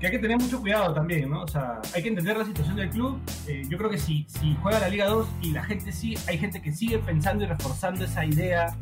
que 0.00 0.06
hay 0.06 0.10
que 0.10 0.18
tener 0.18 0.38
mucho 0.38 0.58
cuidado 0.58 0.94
también, 0.94 1.28
¿no? 1.28 1.42
O 1.42 1.46
sea, 1.46 1.82
hay 1.94 2.02
que 2.02 2.08
entender 2.08 2.38
la 2.38 2.46
situación 2.46 2.76
del 2.76 2.88
club. 2.88 3.20
Eh, 3.46 3.64
yo 3.68 3.76
creo 3.76 3.90
que 3.90 3.98
si, 3.98 4.24
si 4.26 4.56
juega 4.62 4.78
la 4.78 4.88
Liga 4.88 5.04
2 5.08 5.28
y 5.42 5.50
la 5.50 5.64
gente 5.64 5.92
sigue, 5.92 6.16
hay 6.28 6.38
gente 6.38 6.62
que 6.62 6.72
sigue 6.72 6.98
pensando 7.00 7.44
y 7.44 7.46
reforzando 7.46 8.06
esa 8.06 8.24
idea 8.24 8.74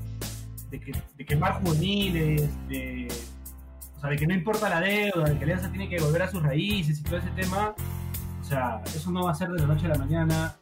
de, 0.70 0.78
que, 0.78 0.92
de 1.16 1.26
quemar 1.26 1.54
juveniles, 1.54 2.48
de, 2.68 3.08
o 3.96 4.00
sea, 4.00 4.10
de 4.10 4.16
que 4.18 4.26
no 4.28 4.34
importa 4.34 4.68
la 4.68 4.80
deuda, 4.82 5.30
de 5.30 5.36
que 5.36 5.42
Alianza 5.42 5.68
tiene 5.68 5.88
que 5.88 5.98
volver 5.98 6.22
a 6.22 6.30
sus 6.30 6.44
raíces 6.44 7.00
y 7.00 7.02
todo 7.02 7.16
ese 7.16 7.30
tema. 7.30 7.74
O 8.40 8.44
sea, 8.44 8.80
eso 8.86 9.10
no 9.10 9.24
va 9.24 9.32
a 9.32 9.34
ser 9.34 9.48
de 9.48 9.58
la 9.58 9.66
noche 9.66 9.86
a 9.86 9.88
la 9.88 9.98
mañana. 9.98 10.56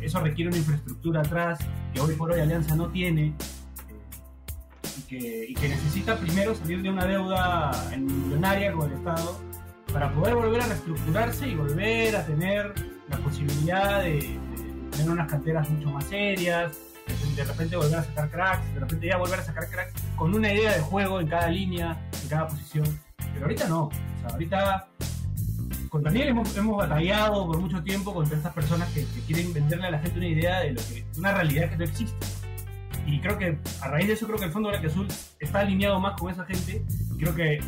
Eso 0.00 0.20
requiere 0.20 0.48
una 0.48 0.58
infraestructura 0.58 1.20
atrás 1.20 1.58
que 1.92 2.00
hoy 2.00 2.14
por 2.14 2.32
hoy 2.32 2.40
Alianza 2.40 2.74
no 2.76 2.88
tiene. 2.88 3.34
y 5.08 5.54
que, 5.54 5.68
necesita 5.68 6.16
primero 6.18 6.54
salir 6.54 6.82
de 6.82 6.90
una 6.90 7.04
deuda 7.04 7.70
millonaria 7.96 8.72
con 8.72 8.90
el 8.90 8.98
Estado 8.98 9.40
para 9.92 10.12
poder 10.12 10.34
volver 10.34 10.62
a 10.62 10.66
reestructurarse 10.66 11.48
y 11.48 11.54
volver 11.54 12.16
a 12.16 12.26
tener 12.26 12.74
la 13.08 13.16
posibilidad 13.18 14.02
de, 14.02 14.38
tener 14.90 15.10
unas 15.10 15.30
canteras 15.30 15.68
mucho 15.70 15.90
más 15.90 16.04
serias, 16.06 16.76
de, 17.36 17.44
repente 17.44 17.76
volver 17.76 17.96
a 17.96 18.04
sacar 18.04 18.30
cracks, 18.30 18.74
de 18.74 18.80
repente 18.80 19.06
ya 19.06 19.16
volver 19.16 19.40
a 19.40 19.44
sacar 19.44 19.68
cracks 19.68 19.92
con 20.16 20.34
una 20.34 20.52
idea 20.52 20.72
de 20.72 20.80
juego 20.80 21.20
en 21.20 21.28
cada 21.28 21.48
línea, 21.48 22.00
en 22.22 22.28
cada 22.28 22.48
posición. 22.48 22.98
Pero 23.32 23.46
ahorita 23.46 23.68
no. 23.68 23.90
Ahorita 24.30 24.88
con 25.96 26.02
Daniel 26.02 26.28
hemos, 26.28 26.54
hemos 26.56 26.76
batallado 26.76 27.46
por 27.46 27.58
mucho 27.58 27.82
tiempo 27.82 28.12
contra 28.12 28.36
estas 28.36 28.52
personas 28.52 28.92
que, 28.92 29.06
que 29.06 29.20
quieren 29.26 29.54
venderle 29.54 29.86
a 29.86 29.90
la 29.92 29.98
gente 29.98 30.18
una 30.18 30.28
idea 30.28 30.60
de 30.60 30.72
lo 30.74 30.80
que, 30.82 31.06
una 31.16 31.32
realidad 31.32 31.70
que 31.70 31.76
no 31.78 31.84
existe. 31.84 32.26
Y 33.06 33.18
creo 33.20 33.38
que 33.38 33.56
a 33.80 33.88
raíz 33.88 34.06
de 34.08 34.12
eso 34.12 34.26
creo 34.26 34.38
que 34.38 34.44
el 34.44 34.52
Fondo 34.52 34.68
Blanque 34.68 34.88
Azul 34.88 35.08
está 35.40 35.60
alineado 35.60 35.98
más 35.98 36.20
con 36.20 36.30
esa 36.30 36.44
gente 36.44 36.84
y 37.14 37.18
creo 37.18 37.34
que 37.34 37.60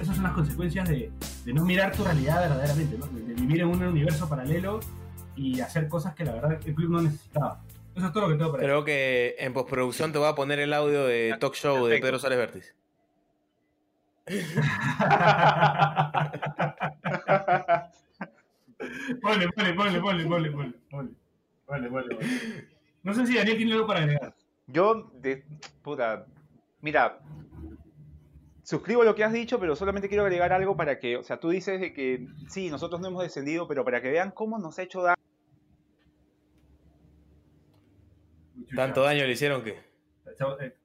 esas 0.00 0.14
son 0.14 0.22
las 0.22 0.32
consecuencias 0.32 0.88
de, 0.88 1.10
de 1.44 1.52
no 1.52 1.66
mirar 1.66 1.94
tu 1.94 2.02
realidad 2.02 2.48
verdaderamente, 2.48 2.96
¿no? 2.96 3.06
de, 3.08 3.20
de 3.22 3.34
vivir 3.34 3.60
en 3.60 3.68
un 3.68 3.82
universo 3.82 4.26
paralelo 4.26 4.80
y 5.34 5.60
hacer 5.60 5.88
cosas 5.88 6.14
que 6.14 6.24
la 6.24 6.32
verdad 6.32 6.58
el 6.64 6.74
club 6.74 6.90
no 6.92 7.02
necesitaba. 7.02 7.62
Eso 7.94 8.06
es 8.06 8.12
todo 8.12 8.22
lo 8.22 8.28
que 8.30 8.38
tengo 8.38 8.52
para 8.52 8.62
Creo 8.62 8.84
que 8.84 9.36
en 9.38 9.52
postproducción 9.52 10.12
te 10.12 10.18
voy 10.18 10.28
a 10.28 10.34
poner 10.34 10.60
el 10.60 10.72
audio 10.72 11.04
de 11.04 11.36
Talk 11.38 11.54
Show 11.54 11.86
de 11.86 11.98
Pedro 11.98 12.18
Sales 12.18 12.38
Vértiz. 12.38 12.74
Ponle, 19.22 19.48
ponle, 19.52 19.74
ponle, 19.74 20.00
ponle, 20.00 20.24
ponle, 20.24 20.50
ponle, 20.50 20.72
ponle. 20.90 21.88
Ponle. 21.88 22.18
No 23.04 23.14
sé 23.14 23.26
si 23.26 23.36
Daniel 23.36 23.56
tiene 23.56 23.72
algo 23.74 23.86
para 23.86 24.00
agregar. 24.00 24.34
Yo, 24.66 25.12
de, 25.14 25.44
puta, 25.82 26.26
mira, 26.80 27.20
suscribo 28.64 29.04
lo 29.04 29.14
que 29.14 29.22
has 29.22 29.32
dicho, 29.32 29.60
pero 29.60 29.76
solamente 29.76 30.08
quiero 30.08 30.24
agregar 30.24 30.52
algo 30.52 30.76
para 30.76 30.98
que, 30.98 31.16
o 31.16 31.22
sea, 31.22 31.38
tú 31.38 31.50
dices 31.50 31.80
de 31.80 31.92
que 31.92 32.26
sí, 32.48 32.68
nosotros 32.68 33.00
no 33.00 33.06
hemos 33.06 33.22
descendido, 33.22 33.68
pero 33.68 33.84
para 33.84 34.02
que 34.02 34.10
vean 34.10 34.32
cómo 34.32 34.58
nos 34.58 34.76
ha 34.78 34.82
hecho 34.82 35.02
daño. 35.02 35.16
Tanto 38.74 39.02
daño 39.02 39.24
le 39.24 39.32
hicieron 39.32 39.62
que. 39.62 39.78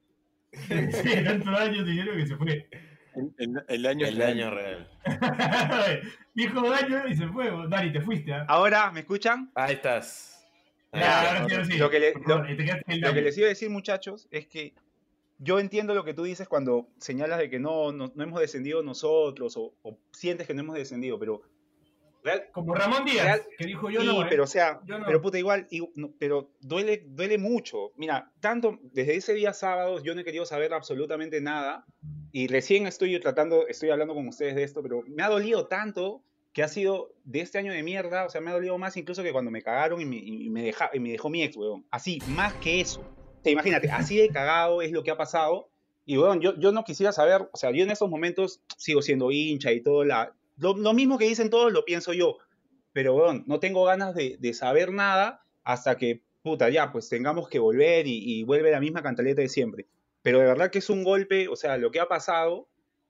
Sí, 0.52 1.24
tanto 1.24 1.50
daño 1.50 1.84
dinero 1.86 2.14
que 2.14 2.28
se 2.28 2.36
fue. 2.36 2.68
El, 3.16 3.64
el 3.68 3.82
daño 3.84 4.08
El 4.08 4.18
daño 4.18 4.52
real. 4.52 4.90
Dijo 6.34 6.70
daño 6.70 7.08
y 7.08 7.16
se 7.16 7.28
fue. 7.28 7.52
Dani, 7.70 7.92
te 7.92 8.02
fuiste. 8.02 8.34
¿ah? 8.34 8.46
Ahora, 8.48 8.92
¿me 8.92 9.02
escuchan? 9.02 9.52
Ahí 9.56 9.74
estás. 9.74 10.48
Ahí 10.92 11.02
Ya, 11.02 11.08
estás. 11.08 11.26
ahora 11.42 11.48
sí, 11.48 11.54
ahora 11.56 11.66
sí. 11.66 11.78
Lo 11.78 11.90
que, 11.90 12.00
le- 12.00 12.14
lo- 12.26 12.46
el 12.46 13.02
lo 13.02 13.14
que 13.14 13.22
les 13.22 13.38
iba 13.38 13.46
a 13.48 13.50
decir, 13.50 13.70
muchachos, 13.70 14.28
es 14.32 14.48
que 14.48 14.74
yo 15.40 15.60
entiendo 15.60 15.94
lo 15.96 16.04
que 16.06 16.14
tú 16.14 16.24
dices 16.24 16.48
cuando 16.48 16.88
señalas 17.00 17.40
de 17.40 17.50
que 17.50 17.60
no, 17.60 17.92
no, 17.92 18.12
no 18.16 18.24
hemos 18.24 18.40
descendido 18.40 18.84
nosotros 18.84 19.58
o, 19.58 19.74
o 19.82 19.98
sientes 20.12 20.48
que 20.48 20.54
no 20.54 20.62
hemos 20.62 20.76
descendido, 20.76 21.18
pero 21.20 21.42
real- 22.24 22.46
Como 22.52 22.74
Ramón 22.76 23.06
Díaz, 23.06 23.26
Real- 23.26 23.42
que 23.58 23.66
dijo 23.66 23.90
yo 23.90 24.04
no. 24.04 24.24
¿eh? 24.24 24.28
pero 24.30 24.44
o 24.44 24.48
sea, 24.48 24.80
no. 24.86 25.06
pero 25.06 25.22
puta, 25.22 25.38
igual, 25.40 25.68
y- 25.70 25.82
no, 25.96 26.12
pero 26.20 26.52
duele, 26.62 27.04
duele 27.08 27.38
mucho. 27.38 27.92
Mira, 27.96 28.32
tanto 28.40 28.80
desde 28.82 29.16
ese 29.16 29.34
día 29.34 29.54
sábado 29.54 30.02
yo 30.04 30.14
no 30.16 30.22
he 30.22 30.24
querido 30.24 30.46
saber 30.46 30.74
absolutamente 30.74 31.42
nada 31.42 31.86
y 32.32 32.48
recién 32.48 32.88
estoy 32.88 33.20
tratando, 33.20 33.68
estoy 33.68 33.90
hablando 33.90 34.14
con 34.14 34.28
ustedes 34.28 34.56
de 34.56 34.64
esto, 34.64 34.82
pero 34.82 35.04
me 35.08 35.24
ha 35.24 35.30
dolido 35.30 35.68
tanto 35.68 36.24
que 36.54 36.64
ha 36.64 36.68
sido 36.68 37.14
de 37.24 37.40
este 37.42 37.58
año 37.60 37.72
de 37.72 37.82
mierda, 37.82 38.26
o 38.26 38.30
sea, 38.30 38.42
me 38.42 38.50
ha 38.50 38.54
dolido 38.54 38.78
más 38.78 38.98
incluso 38.98 39.24
que 39.24 39.32
cuando 39.32 39.52
me 39.52 39.62
cagaron 39.62 40.02
y 40.02 40.06
me, 40.06 40.18
y 40.18 40.50
me, 40.50 40.64
deja- 40.64 40.90
y 40.94 41.00
me 41.00 41.12
dejó 41.12 41.30
mi 41.30 41.44
ex, 41.44 41.56
weón. 41.56 41.86
Así, 41.92 42.20
más 42.28 42.54
que 42.56 42.82
eso. 42.82 43.00
O 43.02 43.44
sea, 43.44 43.54
imagínate, 43.54 43.90
así 43.90 44.18
de 44.18 44.28
cagado 44.30 44.82
es 44.82 44.92
lo 44.92 45.02
que 45.04 45.12
ha 45.12 45.18
pasado. 45.18 45.70
Y, 46.06 46.18
weón, 46.18 46.42
yo, 46.42 46.60
yo 46.60 46.74
no 46.74 46.84
quisiera 46.84 47.14
saber, 47.14 47.48
o 47.54 47.58
sea, 47.58 47.72
yo 47.72 47.84
en 47.84 47.92
estos 47.92 48.10
momentos 48.10 48.62
sigo 48.76 49.02
siendo 49.02 49.32
hincha 49.32 49.72
y 49.72 49.82
todo, 49.82 50.04
la, 50.04 50.34
lo, 50.62 50.94
mismo 50.94 51.18
que 51.18 51.26
dicen 51.28 51.50
todos 51.50 51.72
lo 51.74 51.84
pienso 51.86 52.14
yo 52.14 52.38
pero 52.94 53.34
no 53.46 53.60
tengo 53.60 53.86
ganas 53.86 54.14
de, 54.16 54.54
saber 54.54 54.92
nada 54.92 55.44
hasta 55.64 55.98
que, 55.98 56.24
puta, 56.42 56.70
ya, 56.70 56.92
pues 56.92 57.10
tengamos 57.10 57.48
que 57.48 57.60
volver 57.60 58.06
y, 58.08 58.44
vuelve 58.44 58.72
la 58.72 58.80
misma 58.80 59.02
cantaleta 59.02 59.42
de 59.42 59.50
siempre. 59.50 59.88
Pero 60.22 60.40
de 60.40 60.46
verdad 60.46 60.72
que 60.72 60.80
es 60.80 60.90
un 60.90 61.04
golpe, 61.04 61.48
o 61.48 61.56
sea, 61.56 61.78
lo 61.78 61.92
que 61.92 62.00
ha 62.00 62.08
pasado 62.08 62.68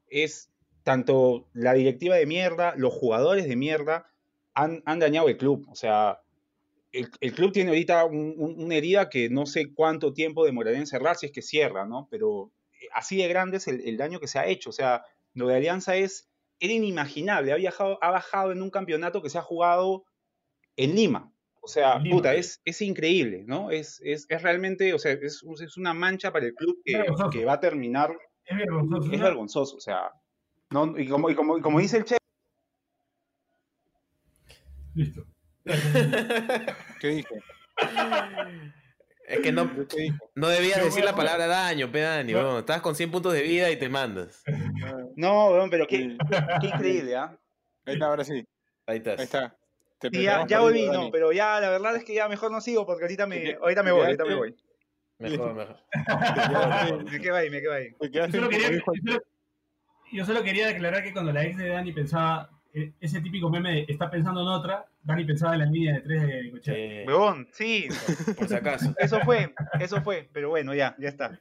es 0.08 0.52
tanto 0.84 1.48
la 1.54 1.74
directiva 1.74 2.16
de 2.16 2.26
mierda, 2.26 2.74
los 2.78 2.94
jugadores 2.94 3.48
de 3.48 3.56
mierda, 3.56 4.08
han, 4.54 4.82
han 4.86 5.00
dañado 5.00 5.30
el 5.30 5.38
club. 5.38 5.68
O 5.70 5.76
sea, 5.76 6.22
el, 6.92 7.10
el 7.22 7.34
club 7.34 7.52
tiene 7.52 7.70
ahorita 7.72 8.06
un- 8.06 8.36
un- 8.38 8.64
una 8.64 8.76
herida 8.76 9.10
que 9.10 9.30
no 9.30 9.46
sé 9.46 9.74
cuánto 9.74 10.14
tiempo 10.14 10.46
demorará 10.46 10.78
en 10.78 10.88
cerrar 10.88 11.16
si 11.18 11.26
es 11.28 11.32
que 11.32 11.42
cierra, 11.42 11.86
¿no? 11.86 12.08
Pero 12.12 12.52
eh, 12.82 12.88
así 12.94 13.18
de 13.18 13.28
grande 13.28 13.58
es 13.58 13.68
el, 13.68 13.82
el 13.88 13.98
daño 13.98 14.20
que 14.20 14.28
se 14.28 14.40
ha 14.40 14.48
hecho. 14.48 14.70
O 14.70 14.74
sea, 14.74 15.06
lo 15.34 15.48
de 15.48 15.56
Alianza 15.58 15.96
es, 15.96 16.30
era 16.62 16.74
inimaginable. 16.74 17.52
Ha, 17.52 17.58
viajado, 17.58 17.98
ha 18.02 18.12
bajado 18.12 18.52
en 18.54 18.62
un 18.62 18.70
campeonato 18.70 19.22
que 19.22 19.30
se 19.30 19.38
ha 19.38 19.42
jugado 19.42 20.06
en 20.78 20.96
Lima. 20.96 21.34
O 21.60 21.68
sea, 21.68 22.00
Lima, 22.00 22.16
puta, 22.16 22.34
es, 22.34 22.62
es 22.64 22.82
increíble, 22.82 23.44
¿no? 23.46 23.72
Es, 23.72 24.00
es, 24.04 24.26
es 24.30 24.42
realmente, 24.42 24.94
o 24.94 25.00
sea, 25.00 25.12
es, 25.12 25.44
es 25.44 25.78
una 25.78 25.94
mancha 25.94 26.32
para 26.32 26.46
el 26.46 26.54
club 26.54 26.82
que, 26.86 27.44
va 27.44 27.54
a 27.54 27.60
terminar 27.60 28.16
Es 28.46 28.58
vergonzoso. 28.58 29.12
es 29.12 29.20
vergonzoso, 29.20 29.76
o 29.78 29.82
sea, 29.82 30.12
no, 30.70 30.98
y, 30.98 31.08
como, 31.08 31.30
y, 31.30 31.36
como, 31.36 31.58
y 31.58 31.62
como 31.62 31.80
dice 31.80 31.98
el 31.98 32.06
Che, 32.06 32.18
Listo. 34.94 35.26
¿Qué 37.00 37.08
dije? 37.08 37.44
Es 39.28 39.40
que 39.40 39.52
no, 39.52 39.70
no 40.36 40.48
debías 40.50 40.84
decir 40.84 41.04
la 41.06 41.16
palabra 41.16 41.48
daño, 41.48 41.92
pe 41.92 42.02
Dani, 42.02 42.34
No. 42.34 42.40
weón. 42.40 42.60
Estabas 42.60 42.82
con 42.82 42.96
100 42.96 43.12
puntos 43.12 43.34
de 43.34 43.42
vida 43.44 43.70
y 43.72 43.78
te 43.78 43.88
mandas. 43.90 44.44
No, 45.16 45.52
weón, 45.52 45.70
pero 45.70 45.88
qué, 45.88 46.18
qué 46.60 46.68
increíble, 46.68 47.16
¿ah? 47.16 47.38
Ahí 47.86 47.94
está, 47.94 48.08
ahora 48.08 48.24
sí. 48.24 48.46
Ahí 48.88 48.98
estás. 48.98 49.20
Ahí 49.20 49.26
está. 49.26 49.56
Te 50.00 50.10
Sí, 50.10 50.24
ya, 50.24 50.46
ya 50.48 50.60
volví, 50.60 50.88
no, 50.88 50.94
Dani. 50.94 51.12
pero 51.12 51.32
ya 51.32 51.60
la 51.60 51.70
verdad 51.70 51.96
es 51.96 52.04
que 52.04 52.14
ya 52.16 52.28
mejor 52.28 52.52
no 52.52 52.60
sigo 52.60 52.86
porque 52.86 53.04
ahorita 53.04 53.28
me, 53.28 53.54
ahorita 53.62 53.84
me 53.84 53.92
voy, 53.92 54.06
ahorita 54.06 54.26
me 54.26 54.36
voy. 54.36 54.56
Mejor, 55.20 55.54
mejor. 55.54 55.78
Me 57.12 57.20
quedo 57.22 57.36
ahí, 57.36 57.50
me 57.52 57.62
quedo 57.62 57.74
ahí. 57.74 57.90
Yo 58.12 58.28
solo, 58.32 58.50
quería, 58.50 58.72
yo 58.72 58.80
solo- 58.84 59.22
yo 60.12 60.26
solo 60.26 60.44
quería 60.44 60.68
declarar 60.68 61.04
que 61.04 61.14
cuando 61.14 61.32
la 61.32 61.44
ex 61.46 61.58
de 61.58 61.70
Dani 61.70 61.94
pensaba, 61.94 62.50
eh, 62.50 62.61
ese 63.00 63.20
típico 63.22 63.50
meme 63.50 63.72
de 63.74 63.86
está 63.90 64.10
pensando 64.10 64.42
en 64.42 64.48
otra, 64.48 64.86
Dani 65.04 65.26
pensaba 65.26 65.54
en 65.54 65.60
la 65.60 65.66
línea 65.66 65.96
de 65.96 66.00
tres 66.02 66.22
de 66.28 66.52
Cochea. 66.52 66.74
Eh, 66.78 67.06
Weón, 67.08 67.48
sí, 67.52 67.88
por 68.38 68.48
si 68.48 68.56
acaso. 68.56 68.94
eso 69.00 69.20
fue, 69.22 69.54
eso 69.80 70.02
fue, 70.02 70.30
pero 70.32 70.50
bueno, 70.50 70.74
ya, 70.74 70.96
ya 71.00 71.10
está. 71.10 71.40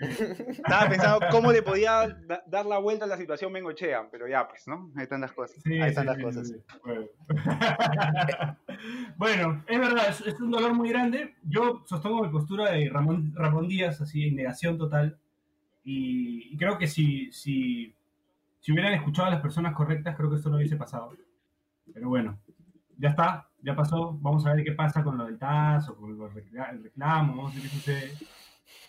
Estaba 0.00 0.88
pensando 0.88 1.20
cómo 1.30 1.50
le 1.52 1.62
podía 1.62 2.08
da- 2.26 2.42
dar 2.46 2.66
la 2.66 2.78
vuelta 2.78 3.04
a 3.04 3.08
la 3.08 3.16
situación 3.16 3.52
Bengochea, 3.52 4.08
pero 4.10 4.28
ya, 4.28 4.46
pues, 4.48 4.66
¿no? 4.68 4.90
Ahí 4.96 5.04
están 5.04 5.20
las 5.22 5.32
cosas. 5.32 5.62
Sí, 5.62 5.80
Ahí 5.80 5.88
están 5.90 6.04
sí, 6.04 6.06
las 6.08 6.16
sí, 6.16 6.22
cosas. 6.22 6.48
sí, 6.48 6.54
sí. 6.54 6.78
Bueno. 6.84 7.06
Bueno, 9.16 9.64
es 9.66 9.78
verdad, 9.78 10.08
es, 10.10 10.20
es 10.26 10.40
un 10.40 10.50
dolor 10.50 10.74
muy 10.74 10.90
grande. 10.90 11.34
Yo 11.44 11.82
sostengo 11.86 12.22
mi 12.22 12.28
postura 12.30 12.72
de 12.72 12.88
Ramón, 12.90 13.32
Ramón 13.34 13.68
Díaz, 13.68 14.00
así 14.00 14.24
en 14.28 14.36
negación 14.36 14.76
total. 14.78 15.18
Y, 15.84 16.52
y 16.52 16.56
creo 16.56 16.76
que 16.78 16.86
si, 16.86 17.30
si, 17.32 17.94
si 18.66 18.72
hubieran 18.72 18.94
escuchado 18.94 19.28
a 19.28 19.30
las 19.30 19.40
personas 19.40 19.74
correctas, 19.74 20.16
creo 20.16 20.28
que 20.28 20.34
esto 20.34 20.50
no 20.50 20.56
hubiese 20.56 20.74
pasado. 20.74 21.12
Pero 21.94 22.08
bueno, 22.08 22.36
ya 22.98 23.10
está, 23.10 23.48
ya 23.62 23.76
pasó. 23.76 24.14
Vamos 24.20 24.44
a 24.44 24.52
ver 24.54 24.64
qué 24.64 24.72
pasa 24.72 25.04
con 25.04 25.16
lo 25.16 25.24
del 25.26 25.38
TAS 25.38 25.88
o 25.88 25.96
con 25.96 26.18
los 26.18 26.34
recla- 26.34 26.70
el 26.72 26.82
reclamo, 26.82 27.36
vamos 27.36 27.52
a 27.52 27.54
ver 27.54 27.62
qué 27.62 27.68
sucede. 27.68 28.12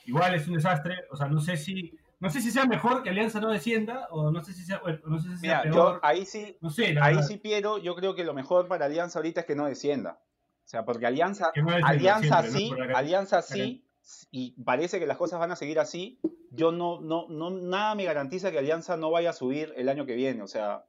Igual 0.06 0.34
es 0.34 0.48
un 0.48 0.56
desastre, 0.56 0.96
o 1.12 1.16
sea, 1.16 1.28
no 1.28 1.40
sé 1.40 1.58
si 1.58 1.96
no 2.20 2.32
sé 2.32 2.42
si 2.42 2.50
sea 2.50 2.66
mejor 2.66 3.04
que 3.04 3.12
Alianza 3.12 3.40
no 3.40 3.52
descienda 3.52 4.08
o 4.10 4.32
no 4.32 4.42
sé 4.44 4.52
si 4.54 4.64
sea, 4.64 4.80
bueno, 4.80 4.98
no 5.06 5.20
sé 5.20 5.30
si 5.30 5.38
sea 5.38 5.62
Mira, 5.62 5.62
peor. 5.62 5.94
yo 5.96 6.00
ahí 6.02 6.26
sí, 6.26 6.58
no 6.62 6.72
sé, 6.72 6.86
ahí 6.88 6.96
verdad. 6.96 7.22
sí, 7.22 7.38
Piero, 7.38 7.78
yo 7.78 7.94
creo 7.96 8.16
que 8.16 8.24
lo 8.24 8.34
mejor 8.34 8.68
para 8.68 8.86
Alianza 8.86 9.20
ahorita 9.20 9.42
es 9.42 9.46
que 9.46 9.56
no 9.56 9.68
descienda. 9.68 10.20
O 10.66 10.68
sea, 10.68 10.84
porque 10.84 11.06
Alianza, 11.06 11.52
no 11.56 11.70
Alianza 11.86 12.42
siempre, 12.42 12.52
¿no? 12.52 12.58
sí, 12.58 12.70
Por 12.70 12.96
Alianza 12.96 13.42
sí, 13.44 13.87
y 14.32 14.52
parece 14.64 15.00
que 15.00 15.06
las 15.08 15.18
cosas 15.18 15.40
van 15.40 15.52
a 15.52 15.56
seguir 15.56 15.80
así. 15.80 16.20
Yo 16.52 16.72
no, 16.72 17.02
no, 17.02 17.28
no, 17.30 17.50
nada 17.50 17.94
me 17.96 18.06
garantiza 18.06 18.52
que 18.52 18.58
Alianza 18.60 18.96
no 18.98 19.12
vaya 19.12 19.32
a 19.32 19.34
subir 19.34 19.74
el 19.76 19.90
año 19.90 20.06
que 20.06 20.16
viene. 20.16 20.42
O 20.44 20.48
sea, 20.48 20.86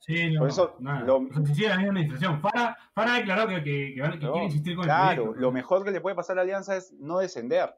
Sí, 0.00 0.30
no, 0.30 0.40
Por 0.40 0.48
eso, 0.50 0.76
nada. 0.80 1.00
lo- 1.00 1.26
si 1.54 1.62
la 1.62 1.76
misma 1.78 1.92
administración. 1.92 2.40
Fara, 2.42 2.76
Fara 2.94 3.14
ha 3.14 3.16
declarado 3.18 3.48
que, 3.48 3.64
que, 3.64 3.92
que, 3.94 4.00
van- 4.02 4.18
que 4.18 4.26
no, 4.26 4.32
quiere 4.32 4.46
insistir 4.46 4.74
con 4.74 4.84
el 4.84 4.88
claro, 4.88 5.22
proyecto. 5.22 5.40
lo 5.40 5.50
mejor 5.52 5.82
que 5.84 5.90
le 5.92 6.00
puede 6.02 6.14
pasar 6.14 6.38
a 6.38 6.42
Alianza 6.42 6.76
es 6.76 6.92
no 6.92 7.20
descender. 7.20 7.74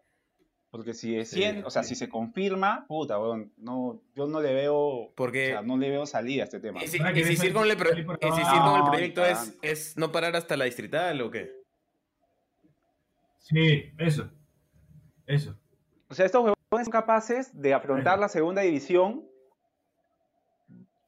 Porque 0.71 0.93
si 0.93 1.15
desciende, 1.15 1.63
o 1.65 1.71
sea, 1.71 1.85
sí. 1.85 1.91
si 1.91 1.95
se 1.95 2.09
confirma, 2.09 2.85
puta, 2.89 3.21
weón, 3.21 3.53
no, 3.57 4.03
yo 4.17 4.27
no 4.27 4.41
le 4.41 4.53
veo, 4.55 5.13
Porque- 5.15 5.51
o 5.51 5.59
sea, 5.59 5.63
no 5.63 5.77
le 5.77 5.89
veo 5.89 6.05
salida 6.05 6.43
a 6.43 6.45
este 6.47 6.59
tema. 6.59 6.83
Insistir 6.83 7.05
ves 7.05 7.53
con 7.55 7.71
el, 7.71 7.77
pro- 7.77 7.91
con 7.91 7.99
el 8.01 8.07
No, 8.45 8.85
proyecto 8.91 9.25
es, 9.25 9.57
es 9.63 9.97
no 9.97 10.11
parar 10.11 10.35
hasta 10.35 10.57
la 10.57 10.65
distrital 10.65 11.21
o 11.23 11.31
qué? 11.31 11.56
Sí, 13.49 13.93
eso. 13.99 14.29
Eso. 15.27 15.57
O 16.09 16.15
sea, 16.15 16.27
estos 16.27 16.41
huevones 16.43 16.85
son 16.87 16.91
capaces 16.91 17.51
de 17.61 17.75
afrontar 17.75 18.19
la 18.19 18.29
segunda 18.29 18.63
división 18.63 19.25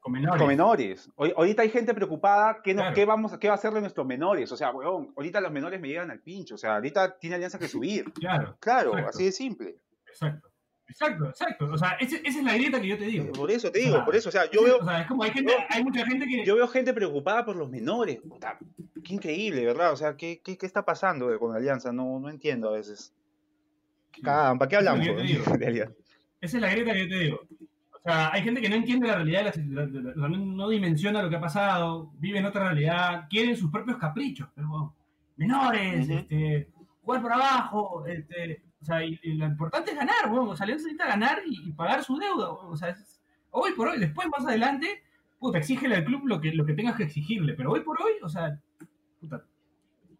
Con 0.01 0.13
menores. 0.13 0.39
con 0.39 0.49
menores. 0.49 1.11
Hoy- 1.17 1.35
ahorita 1.37 1.63
hay 1.63 1.69
gente 1.71 1.95
preocupada, 1.95 2.61
¿qué, 2.63 2.75
no- 2.75 2.83
Claro. 2.83 2.95
qué 2.95 3.05
vamos, 3.05 3.33
a- 3.33 3.39
¿qué 3.39 3.49
va 3.49 3.55
a 3.55 3.57
hacer 3.57 3.73
de 3.73 3.81
nuestros 3.81 4.07
menores? 4.07 4.51
O 4.53 4.57
sea, 4.57 4.71
weón, 4.71 5.13
ahorita 5.17 5.41
los 5.41 5.51
menores 5.53 5.81
me 5.81 5.89
llegan 5.89 6.11
al 6.11 6.21
pincho, 6.21 6.55
o 6.55 6.59
sea, 6.59 6.77
ahorita 6.77 7.19
tiene 7.19 7.37
Alianza 7.37 7.59
que 7.59 7.69
subir. 7.69 8.13
Claro, 8.13 8.57
Claro, 8.61 8.91
Exacto. 8.91 9.11
así 9.11 9.25
de 9.25 9.33
simple. 9.33 9.77
exacto. 10.07 10.48
Exacto, 10.89 11.29
exacto. 11.29 11.69
O 11.71 11.77
sea, 11.79 11.91
esa 12.01 12.17
es 12.17 12.43
la 12.43 12.55
grieta 12.55 12.81
que 12.81 12.89
yo 12.89 12.99
te 12.99 13.05
digo. 13.05 13.31
Por 13.33 13.51
eso 13.51 13.71
te 13.71 13.81
digo, 13.81 14.05
por 14.05 14.17
eso, 14.17 14.31
o 14.31 14.33
sea, 14.33 14.51
yo 14.51 14.63
veo, 14.65 14.79
O 14.79 14.85
sea, 14.85 15.03
es 15.03 15.07
como 15.07 15.23
hay 15.23 15.31
gente, 15.31 15.53
hay 15.69 15.85
mucha 15.85 16.05
gente 16.07 16.27
que. 16.27 16.45
yo 16.45 16.57
veo 16.57 16.67
gente 16.69 16.93
preocupada 16.95 17.45
por 17.45 17.57
los 17.57 17.69
menores. 17.71 18.21
Puta, 18.27 18.59
qué 19.05 19.15
increíble, 19.15 19.65
¿verdad? 19.67 19.93
O 19.93 19.97
sea, 19.97 20.17
¿qué, 20.17 20.41
qué, 20.43 20.57
qué 20.57 20.67
está 20.67 20.85
pasando 20.85 21.37
con 21.39 21.55
Alianza? 21.55 21.93
No, 21.93 22.19
no 22.19 22.29
entiendo 22.31 22.69
a 22.71 22.73
veces. 22.73 23.13
¿Para 24.23 24.57
qué 24.69 24.77
hablamos? 24.77 25.07
en 25.07 25.61
realidad? 25.61 25.93
Esa 26.41 26.57
es 26.57 26.63
la 26.63 26.71
grieta 26.71 26.93
que 26.93 27.01
yo 27.01 27.09
te 27.09 27.19
digo. 27.25 27.41
O 27.93 28.01
sea, 28.11 28.33
hay 28.33 28.43
gente 28.43 28.61
que 28.61 28.69
no 28.69 28.77
entiende 28.77 29.09
la 29.09 29.17
realidad, 29.17 29.53
de 29.55 29.65
la- 29.67 29.87
de 29.87 30.01
la- 30.03 30.11
de 30.13 30.17
la- 30.17 30.29
no, 30.29 30.69
dimensiona 30.69 31.21
lo 31.23 31.29
que 31.29 31.37
ha 31.37 31.41
pasado, 31.41 32.11
vive 32.19 32.39
en 32.39 32.47
otra 32.47 32.65
realidad, 32.65 33.27
quieren 33.29 33.57
sus 33.57 33.71
propios 33.71 33.99
caprichos, 33.99 34.49
pero 34.55 34.95
menores, 35.37 36.09
este, 36.09 36.69
jugar 37.03 37.21
por 37.23 37.33
abajo, 37.33 38.07
este, 38.07 38.63
o 38.81 38.85
sea, 38.85 39.05
y, 39.05 39.19
y 39.23 39.35
lo 39.35 39.47
importante 39.47 39.91
es 39.91 39.97
ganar, 39.97 40.29
bueno, 40.29 40.51
o 40.51 40.57
sea, 40.57 40.65
Alianza 40.65 40.85
necesita 40.85 41.07
ganar 41.07 41.43
y, 41.47 41.69
y 41.69 41.73
pagar 41.73 42.03
su 42.05 42.17
deuda, 42.19 42.53
weón, 42.53 42.73
o 42.73 42.77
sea, 42.77 42.91
es- 42.91 43.21
hoy 43.51 43.73
por 43.73 43.89
hoy, 43.89 43.99
después 43.99 44.29
más 44.29 44.47
adelante, 44.47 45.03
puta, 45.39 45.59
exígele 45.59 45.97
al 45.97 46.05
club 46.05 46.27
lo 46.27 46.41
que, 46.41 46.53
lo 46.53 46.65
que 46.65 46.75
tengas 46.75 46.97
que 46.97 47.05
exigirle, 47.05 47.55
pero 47.55 47.73
hoy 47.73 47.81
por 47.81 48.01
hoy, 48.03 48.13
o 48.23 48.29
sea, 48.29 48.59
puta, 49.21 49.43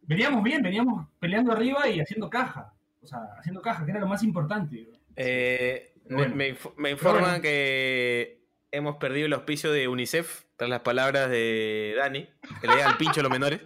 veníamos 0.03 0.43
bien, 0.43 0.63
veníamos 0.63 1.07
peleando 1.21 1.53
arriba 1.53 1.89
y 1.89 2.01
haciendo 2.01 2.29
caja, 2.31 2.73
o 3.03 3.07
sea, 3.07 3.21
haciendo 3.39 3.61
caja, 3.63 3.85
que 3.85 3.91
era 3.93 4.01
lo 4.01 4.09
más 4.09 4.23
importante. 4.23 4.89
Eh, 5.17 5.93
me, 6.09 6.17
Bueno. 6.17 6.35
me 6.37 6.55
inf- 6.55 6.73
me 6.77 6.91
informan 6.91 7.23
bueno. 7.25 7.43
que 7.43 8.41
hemos 8.71 8.97
perdido 8.97 9.27
el 9.27 9.33
auspicio 9.35 9.71
de 9.73 9.89
UNICEF 9.89 10.45
tras 10.57 10.71
las 10.71 10.81
palabras 10.81 11.31
de 11.31 11.95
Dani, 11.97 12.29
que 12.61 12.67
le 12.67 12.75
llega 12.75 12.89
al 12.89 12.97
pincho 12.97 13.21
a 13.21 13.23
los 13.23 13.33
menores. 13.33 13.61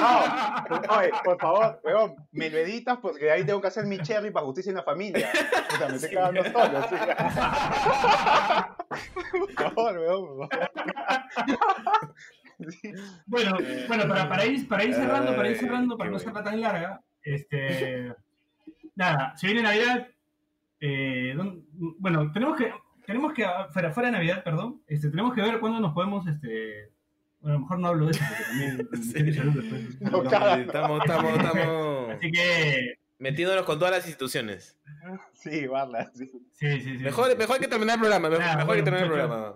No, 0.00 0.96
oye, 0.98 1.10
por 1.24 1.38
favor, 1.38 1.80
weón, 1.84 2.14
me 2.32 2.50
lo 2.50 2.58
editas 2.58 2.98
porque 2.98 3.30
ahí 3.30 3.44
tengo 3.44 3.60
que 3.60 3.68
hacer 3.68 3.84
mi 3.86 3.98
cherry 4.00 4.30
para 4.30 4.46
justicia 4.46 4.70
en 4.70 4.76
la 4.76 4.82
familia. 4.82 5.28
O 5.72 5.76
sea, 5.76 5.88
me 5.88 5.96
estoy 5.96 6.10
cagando 6.14 6.44
solo. 6.44 6.82
¿sí? 6.88 6.96
Por 9.56 9.72
favor, 9.74 9.98
weón, 9.98 10.26
por 10.26 10.48
favor. 10.48 10.70
Sí. 12.70 12.92
Bueno, 13.26 13.56
bueno 13.86 14.08
para, 14.08 14.28
para, 14.28 14.44
ir, 14.44 14.66
para 14.68 14.82
ir 14.84 14.92
cerrando, 14.94 15.36
para 15.36 15.48
ir 15.48 15.58
cerrando, 15.58 15.96
para 15.96 16.10
no 16.10 16.18
serla 16.18 16.42
tan 16.42 16.60
larga, 16.60 17.00
este, 17.22 18.12
nada, 18.96 19.36
se 19.36 19.46
viene 19.46 19.62
Navidad, 19.62 20.08
eh, 20.80 21.34
don- 21.36 21.64
bueno, 22.00 22.32
tenemos 22.32 22.56
que, 22.56 22.72
tenemos 23.06 23.32
que, 23.32 23.46
fuera, 23.72 23.92
fuera 23.92 24.08
de 24.08 24.12
Navidad, 24.16 24.42
perdón, 24.42 24.82
este, 24.88 25.08
tenemos 25.08 25.34
que 25.34 25.42
ver 25.42 25.60
cuándo 25.60 25.78
nos 25.78 25.92
podemos, 25.94 26.26
este, 26.26 26.90
bueno, 27.40 27.56
a 27.56 27.58
lo 27.58 27.60
mejor 27.60 27.78
no 27.78 27.88
hablo 27.88 28.06
de 28.06 28.10
eso, 28.12 28.24
porque 28.28 28.44
también 28.44 28.76
después- 29.54 30.00
No, 30.00 30.22
Estamos, 30.22 30.58
estamos, 31.06 31.36
estamos 31.38 32.10
Así 32.16 32.30
que, 32.32 32.98
metiéndonos 33.18 33.64
con 33.64 33.78
todas 33.78 33.94
las 33.94 34.04
instituciones. 34.06 34.76
Sí, 35.34 35.66
guarda. 35.66 36.10
Sí. 36.14 36.26
sí, 36.52 36.80
sí, 36.80 36.98
sí. 36.98 37.04
Mejor, 37.04 37.36
mejor 37.36 37.54
hay 37.56 37.60
que 37.60 37.68
terminar 37.68 37.94
el 37.94 38.00
programa, 38.00 38.28
mejor, 38.28 38.44
Nada, 38.44 38.56
mejor 38.58 38.72
hay 38.74 38.80
que 38.80 38.84
terminar 38.84 39.06
el 39.06 39.12
programa. 39.12 39.54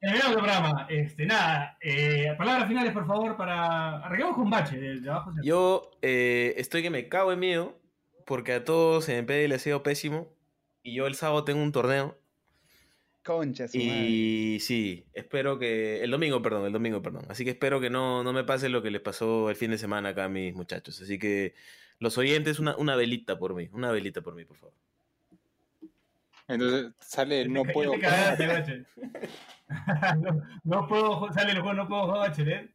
Terminamos 0.00 0.30
el 0.30 0.38
programa, 0.38 0.86
este, 0.88 1.26
nada, 1.26 1.76
eh, 1.82 2.34
palabras 2.38 2.68
finales, 2.68 2.92
por 2.92 3.06
favor, 3.06 3.36
para, 3.36 3.98
arreglamos 3.98 4.34
con 4.36 4.48
Bache, 4.48 4.78
de, 4.78 4.98
de 5.00 5.10
abajo 5.10 5.30
Yo 5.42 5.90
eh, 6.00 6.54
estoy 6.56 6.82
que 6.82 6.88
me 6.88 7.06
cago 7.08 7.32
en 7.32 7.38
miedo 7.38 7.78
porque 8.24 8.54
a 8.54 8.64
todos 8.64 9.08
en 9.10 9.26
PD 9.26 9.46
les 9.48 9.60
ha 9.60 9.64
sido 9.64 9.82
pésimo 9.82 10.32
y 10.82 10.94
yo 10.94 11.06
el 11.06 11.16
sábado 11.16 11.44
tengo 11.44 11.62
un 11.62 11.72
torneo 11.72 12.16
Concha, 13.22 13.68
su 13.68 13.76
madre. 13.76 14.06
y 14.08 14.60
sí, 14.60 15.06
espero 15.12 15.58
que 15.58 16.02
el 16.02 16.10
domingo, 16.10 16.40
perdón, 16.40 16.66
el 16.66 16.72
domingo, 16.72 17.02
perdón. 17.02 17.26
Así 17.28 17.44
que 17.44 17.50
espero 17.50 17.80
que 17.80 17.90
no, 17.90 18.24
no 18.24 18.32
me 18.32 18.44
pase 18.44 18.68
lo 18.68 18.82
que 18.82 18.90
les 18.90 19.02
pasó 19.02 19.50
el 19.50 19.56
fin 19.56 19.70
de 19.70 19.78
semana 19.78 20.10
acá 20.10 20.24
a 20.24 20.28
mis 20.28 20.54
muchachos. 20.54 21.00
Así 21.02 21.18
que 21.18 21.54
los 21.98 22.16
oyentes, 22.16 22.58
una, 22.58 22.76
una 22.76 22.96
velita 22.96 23.38
por 23.38 23.54
mí, 23.54 23.68
una 23.72 23.92
velita 23.92 24.22
por 24.22 24.34
mí, 24.34 24.44
por 24.44 24.56
favor. 24.56 24.74
Entonces 26.48 26.92
sale 26.98 27.42
el 27.42 27.52
no 27.52 27.62
puedo. 27.64 27.92
Bache. 27.92 28.84
no, 30.18 30.42
no 30.64 30.88
puedo, 30.88 31.32
sale 31.32 31.52
el 31.52 31.60
juego, 31.60 31.74
no 31.74 31.88
puedo 31.88 32.06
jugar 32.06 32.30
Bachelet. 32.30 32.74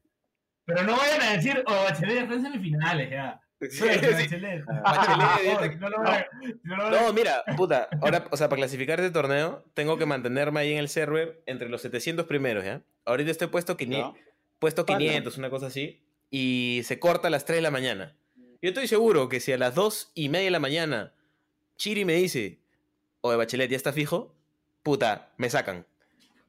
Pero 0.64 0.84
no 0.84 0.96
vayan 0.96 1.22
a 1.22 1.32
decir, 1.34 1.64
oh, 1.66 1.84
Bachelet 1.84 2.24
está 2.24 2.36
en 2.36 2.42
semifinales 2.44 3.10
ya. 3.10 3.42
Sí, 3.62 3.70
Suerte, 3.78 4.08
sí. 4.08 4.24
Bachelet. 4.24 4.66
Bachelet, 4.66 5.44
ya 5.46 5.66
está- 5.66 6.28
No 6.64 7.14
mira, 7.14 7.44
puta, 7.56 7.88
ahora, 8.02 8.28
o 8.30 8.38
sea, 8.38 8.50
para 8.50 8.60
clasificar 8.60 9.00
este 9.00 9.12
torneo, 9.12 9.64
tengo 9.74 9.98
que 9.98 10.06
mantenerme 10.06 10.60
ahí 10.60 10.74
en 10.74 10.78
el 10.80 10.90
server 10.90 11.42
entre 11.46 11.70
los 11.70 11.82
700 11.82 12.26
primeros, 12.26 12.66
¿ya? 12.66 12.82
Ahorita 13.06 13.32
estoy 13.32 13.48
puesto, 13.48 13.78
500, 13.78 14.14
¿No? 14.14 14.20
puesto 14.60 14.86
Pana. 14.86 15.00
500, 15.00 15.38
una 15.38 15.50
cosa 15.50 15.68
así, 15.68 16.04
y 16.30 16.82
se 16.84 17.00
corta 17.00 17.30
a 17.30 17.32
las 17.32 17.46
3 17.46 17.58
de 17.58 17.62
la 17.62 17.72
mañana. 17.72 18.16
Yo 18.62 18.70
estoy 18.70 18.88
seguro 18.88 19.30
que 19.30 19.40
si 19.40 19.52
a 19.54 19.58
las 19.58 19.74
2 19.76 20.12
y 20.16 20.28
media 20.30 20.46
de 20.46 20.52
la 20.52 20.60
mañana 20.60 21.14
Chiri 21.78 22.04
me 22.06 22.14
dice, 22.16 22.60
oye, 23.22 23.38
Bachelet, 23.38 23.70
¿ya 23.70 23.78
está 23.78 23.94
fijo? 23.94 24.34
Puta, 24.84 25.34
me 25.38 25.50
sacan. 25.50 25.86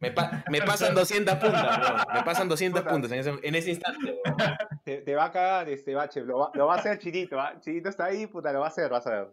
Me, 0.01 0.11
pa- 0.11 0.45
me 0.51 0.61
pasan 0.63 0.95
200 0.95 1.35
puntas, 1.37 1.79
bro. 1.79 1.97
Me 2.15 2.23
pasan 2.23 2.49
200 2.49 2.81
Puta. 2.83 2.93
puntas 2.93 3.13
en 3.13 3.19
ese, 3.21 3.35
en 3.43 3.55
ese 3.55 3.71
instante, 3.71 4.15
bro. 4.25 4.35
Te, 4.85 4.99
te 4.99 5.15
va 5.15 5.25
a 5.27 5.33
cagar 5.33 5.69
este 5.71 5.95
bache, 5.95 6.21
lo 6.23 6.39
va, 6.39 6.51
lo 6.55 6.67
va 6.67 6.75
a 6.75 6.79
hacer 6.79 6.99
Chirito, 6.99 7.41
¿ah? 7.41 7.55
Chirito 7.61 7.89
está 7.89 8.05
ahí, 8.07 8.27
puta, 8.27 8.53
lo 8.53 8.61
va 8.61 8.67
a 8.67 8.69
hacer, 8.69 8.91
vas 8.91 9.07
a 9.07 9.11
ver. 9.11 9.29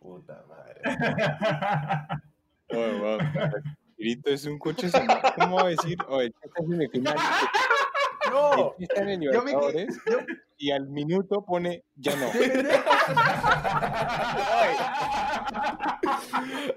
Puta 0.00 0.42
madre. 0.48 0.80
Oye, 2.70 3.00
weón, 3.00 3.32
Chirito 3.96 4.30
es 4.30 4.44
un 4.44 4.58
coche. 4.58 4.90
¿Cómo 5.38 5.56
va 5.56 5.62
a 5.62 5.68
decir? 5.68 5.96
Oye. 6.08 6.32
No, 8.30 8.74
Y 8.78 8.82
está 8.84 9.00
en 9.02 9.08
el 9.08 9.20
yo 9.32 9.42
me 9.42 9.52
quedé- 9.54 9.86
yo- 10.10 10.18
y 10.58 10.70
al 10.72 10.86
minuto 10.88 11.42
pone 11.44 11.84
ya 11.96 12.14
no. 12.16 12.28
Oye, 12.38 12.68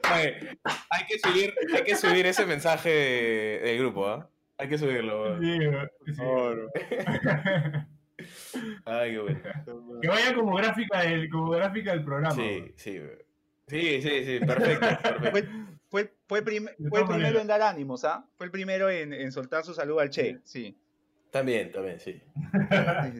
hay 0.03 1.05
que 1.07 1.19
subir, 1.19 1.53
hay 1.75 1.83
que 1.83 1.95
subir 1.95 2.25
ese 2.25 2.45
mensaje 2.45 2.89
del 3.63 3.79
grupo, 3.79 4.07
¿ah? 4.07 4.29
Hay 4.57 4.67
que 4.69 4.77
subirlo. 4.77 5.39
Sí, 5.39 5.59
weón. 5.59 5.89
sí. 6.05 6.11
Por- 6.17 6.71
Ay, 8.85 9.11
qué 9.11 9.19
bueno. 9.19 9.39
Que 10.01 10.07
vaya 10.07 10.35
como 10.35 10.55
gráfica 10.55 11.01
del, 11.01 11.29
como 11.29 11.49
gráfica 11.51 11.91
del 11.91 12.03
programa. 12.03 12.35
Sí, 12.35 12.71
sí. 12.75 12.99
Sí, 13.67 14.01
sí, 14.01 14.25
sí, 14.25 14.39
perfecto. 14.45 14.87
perfecto. 14.87 15.31
Fue, 15.31 15.47
fue, 15.89 16.13
fue, 16.27 16.41
prim- 16.43 16.67
De 16.77 16.89
fue 16.89 16.99
el 17.01 17.07
primero 17.07 17.39
en 17.39 17.47
dar 17.47 17.61
ánimos, 17.61 18.03
¿ah? 18.05 18.25
Fue 18.35 18.45
el 18.45 18.51
primero 18.51 18.89
en, 18.89 19.13
en 19.13 19.31
soltar 19.31 19.63
su 19.63 19.73
saludo 19.73 19.99
al 20.01 20.09
Che, 20.09 20.39
sí. 20.43 20.77
También, 21.31 21.71
también, 21.71 21.99
sí. 21.99 22.21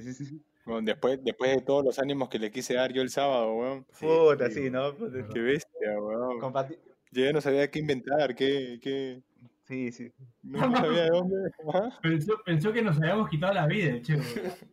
Sí, 0.03 0.13
sí, 0.13 0.25
sí. 0.25 0.41
Bueno, 0.71 0.85
después, 0.85 1.19
después 1.23 1.55
de 1.55 1.61
todos 1.61 1.83
los 1.83 1.99
ánimos 1.99 2.29
que 2.29 2.39
le 2.39 2.49
quise 2.51 2.73
dar 2.75 2.91
yo 2.93 3.01
el 3.01 3.09
sábado, 3.09 3.53
weón. 3.53 3.85
Sí, 3.91 4.05
Puta, 4.05 4.47
sí, 4.47 4.53
sí, 4.63 4.69
¿no? 4.69 4.95
Puta, 4.95 5.17
Qué 5.33 5.39
bestia, 5.39 5.99
weón. 5.99 6.39
comparti- 6.39 6.77
Yo 7.11 7.25
ya 7.25 7.33
no 7.33 7.41
sabía 7.41 7.69
qué 7.69 7.79
inventar, 7.79 8.35
qué, 8.35 8.79
qué... 8.81 9.21
Sí, 9.63 9.91
sí. 9.91 10.11
No 10.43 10.59
sabía 10.75 11.03
de 11.03 11.09
dónde. 11.09 11.35
Pensó, 12.01 12.33
pensó 12.45 12.73
que 12.73 12.81
nos 12.81 12.97
habíamos 12.97 13.29
quitado 13.29 13.53
la 13.53 13.67
vida, 13.67 13.91
el 13.91 14.01
che. 14.01 14.17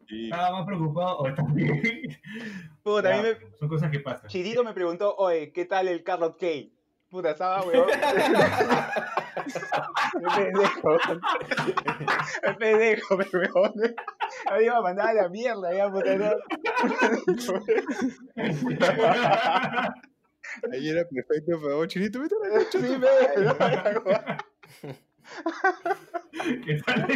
Sí. 0.08 0.24
Estaba 0.24 0.58
más 0.58 0.66
preocupado 0.66 1.18
o 1.18 1.26
a 1.26 1.30
mí 1.52 1.64
me, 1.64 3.38
Son 3.58 3.68
cosas 3.68 3.90
que 3.90 4.00
pasan. 4.00 4.28
Chirito 4.28 4.64
me 4.64 4.72
preguntó, 4.72 5.14
oye, 5.16 5.52
¿qué 5.52 5.66
tal 5.66 5.88
el 5.88 6.02
Carrot 6.02 6.38
Cake? 6.38 6.72
Puta, 7.10 7.30
estaba, 7.30 7.62
weón. 7.64 7.88
Qué 9.48 10.26
pendejo. 10.36 10.98
Qué 12.42 12.52
pendejo, 12.58 13.16
me 13.16 13.24
weón. 13.32 13.72
Me 14.52 14.62
iba 14.64 14.76
a 14.76 14.82
mandar 14.82 15.08
a 15.08 15.14
la 15.14 15.28
mierda, 15.28 15.72
ya, 15.74 15.90
puta. 15.90 16.16
no. 16.16 16.30
Ahí 20.72 20.88
era 20.88 21.04
perfecto, 21.08 21.58
pero 21.62 21.86
chinito, 21.86 22.20
vete 22.20 22.34
a 22.34 22.48
la 22.48 22.60
Sí, 22.70 22.78
me- 22.98 23.06
¿Qué 26.64 26.80
tal. 26.84 27.06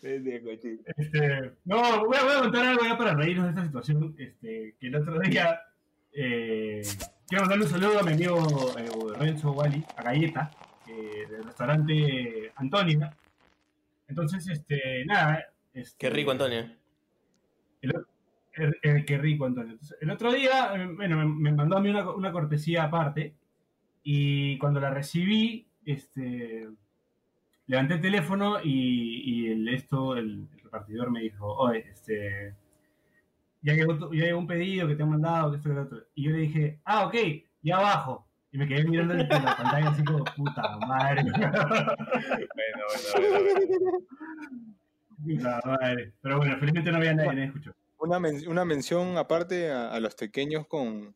Pendejo, 0.00 0.54
chito. 0.56 0.82
Este, 0.96 1.52
no, 1.64 2.06
voy 2.06 2.16
a, 2.16 2.22
voy 2.24 2.32
a 2.36 2.40
contar 2.40 2.66
algo 2.66 2.84
ya 2.84 2.96
para 2.98 3.14
reírnos 3.14 3.46
de 3.46 3.50
esta 3.50 3.64
situación. 3.64 4.14
Este, 4.18 4.76
que 4.78 4.86
el 4.86 4.96
otro 4.96 5.18
día 5.20 5.60
eh, 6.16 6.82
quiero 7.28 7.42
mandarle 7.44 7.64
un 7.66 7.70
saludo 7.70 8.00
a 8.00 8.02
mi 8.02 8.12
amigo 8.14 8.74
eh, 8.78 8.88
Renzo 9.18 9.52
Wally, 9.52 9.84
a 9.96 10.02
Galleta, 10.02 10.50
eh, 10.88 11.26
del 11.30 11.44
restaurante 11.44 12.52
Antonia. 12.56 13.14
Entonces, 14.08 14.48
este, 14.48 15.04
nada. 15.04 15.44
Este, 15.74 15.96
Qué 15.98 16.10
rico, 16.10 16.30
Antonio. 16.30 16.70
El, 17.82 17.94
el- 18.54 18.76
el- 18.82 19.04
qué 19.04 19.18
rico. 19.18 19.46
Entonces, 19.46 19.94
el 20.00 20.10
otro 20.10 20.32
día, 20.32 20.72
bueno, 20.94 21.16
me, 21.18 21.26
me 21.26 21.52
mandó 21.52 21.76
a 21.76 21.80
mí 21.80 21.90
una, 21.90 22.10
una 22.10 22.32
cortesía 22.32 22.84
aparte 22.84 23.34
y 24.02 24.56
cuando 24.58 24.80
la 24.80 24.90
recibí, 24.90 25.66
este, 25.84 26.68
levanté 27.66 27.94
el 27.94 28.00
teléfono 28.00 28.58
y, 28.62 29.22
y 29.24 29.50
el, 29.52 29.68
esto, 29.68 30.16
el 30.16 30.48
repartidor 30.62 31.10
me 31.10 31.20
dijo, 31.20 31.46
oye, 31.52 31.84
este, 31.90 32.54
ya 33.62 33.74
llegó, 33.74 33.96
tu- 33.98 34.12
ya 34.14 34.24
llegó 34.26 34.38
un 34.38 34.46
pedido 34.46 34.86
que 34.88 34.94
te 34.96 35.02
han 35.02 35.10
mandado, 35.10 35.50
que 35.50 35.56
esto, 35.58 35.68
que 35.68 35.74
lo 35.74 35.82
otro. 35.82 35.98
Y 36.14 36.24
yo 36.24 36.30
le 36.30 36.38
dije, 36.38 36.80
ah, 36.84 37.06
ok, 37.06 37.14
ya 37.62 37.76
abajo. 37.78 38.26
Y 38.52 38.58
me 38.58 38.66
quedé 38.68 38.84
mirando 38.84 39.14
en 39.14 39.28
la 39.28 39.56
pantalla 39.56 39.88
así 39.90 40.04
como, 40.04 40.24
puta 40.24 40.78
madre. 40.86 41.22
Bueno, 42.54 42.84
bueno, 43.14 43.98
puta 45.24 45.60
madre. 45.64 46.12
Pero 46.20 46.36
bueno, 46.38 46.56
felizmente 46.58 46.90
no 46.90 46.98
había 46.98 47.14
nadie, 47.14 47.28
nadie 47.30 47.44
escuchó. 47.46 47.72
Una, 47.98 48.20
men- 48.20 48.46
una 48.48 48.64
mención 48.64 49.16
aparte 49.16 49.70
a, 49.70 49.90
a 49.92 50.00
los 50.00 50.14
pequeños 50.14 50.66
con, 50.66 51.14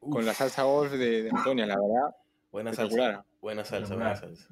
con 0.00 0.24
la 0.24 0.32
salsa 0.34 0.62
golf 0.62 0.92
de, 0.92 1.24
de 1.24 1.30
Antonia, 1.30 1.66
la 1.66 1.76
verdad. 1.76 2.16
Buena 2.50 2.72
salsa. 2.72 3.24
Buena 3.40 3.64
salsa, 3.64 3.94
buena 3.94 4.16
salsa. 4.16 4.48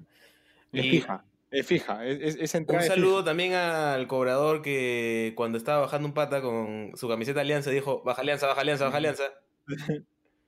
Y- 0.72 0.82
fija, 0.82 1.24
es 1.51 1.66
fija. 1.66 2.05
Es, 2.07 2.36
es- 2.36 2.55
entrada 2.55 2.82
Un 2.82 2.88
saludo 2.88 3.24
también 3.24 3.55
al 3.55 4.07
cobrador 4.07 4.62
que 4.62 5.32
cuando 5.36 5.59
estaba 5.59 5.80
bajando 5.82 6.09
un 6.09 6.14
pata 6.14 6.40
con 6.42 6.92
su 6.94 7.09
camiseta 7.09 7.40
Alianza 7.40 7.70
dijo, 7.70 8.03
baja 8.05 8.22
Alianza, 8.22 8.47
baja 8.47 8.61
Alianza, 8.61 8.84
baja 8.86 8.97
Alianza. 8.97 9.24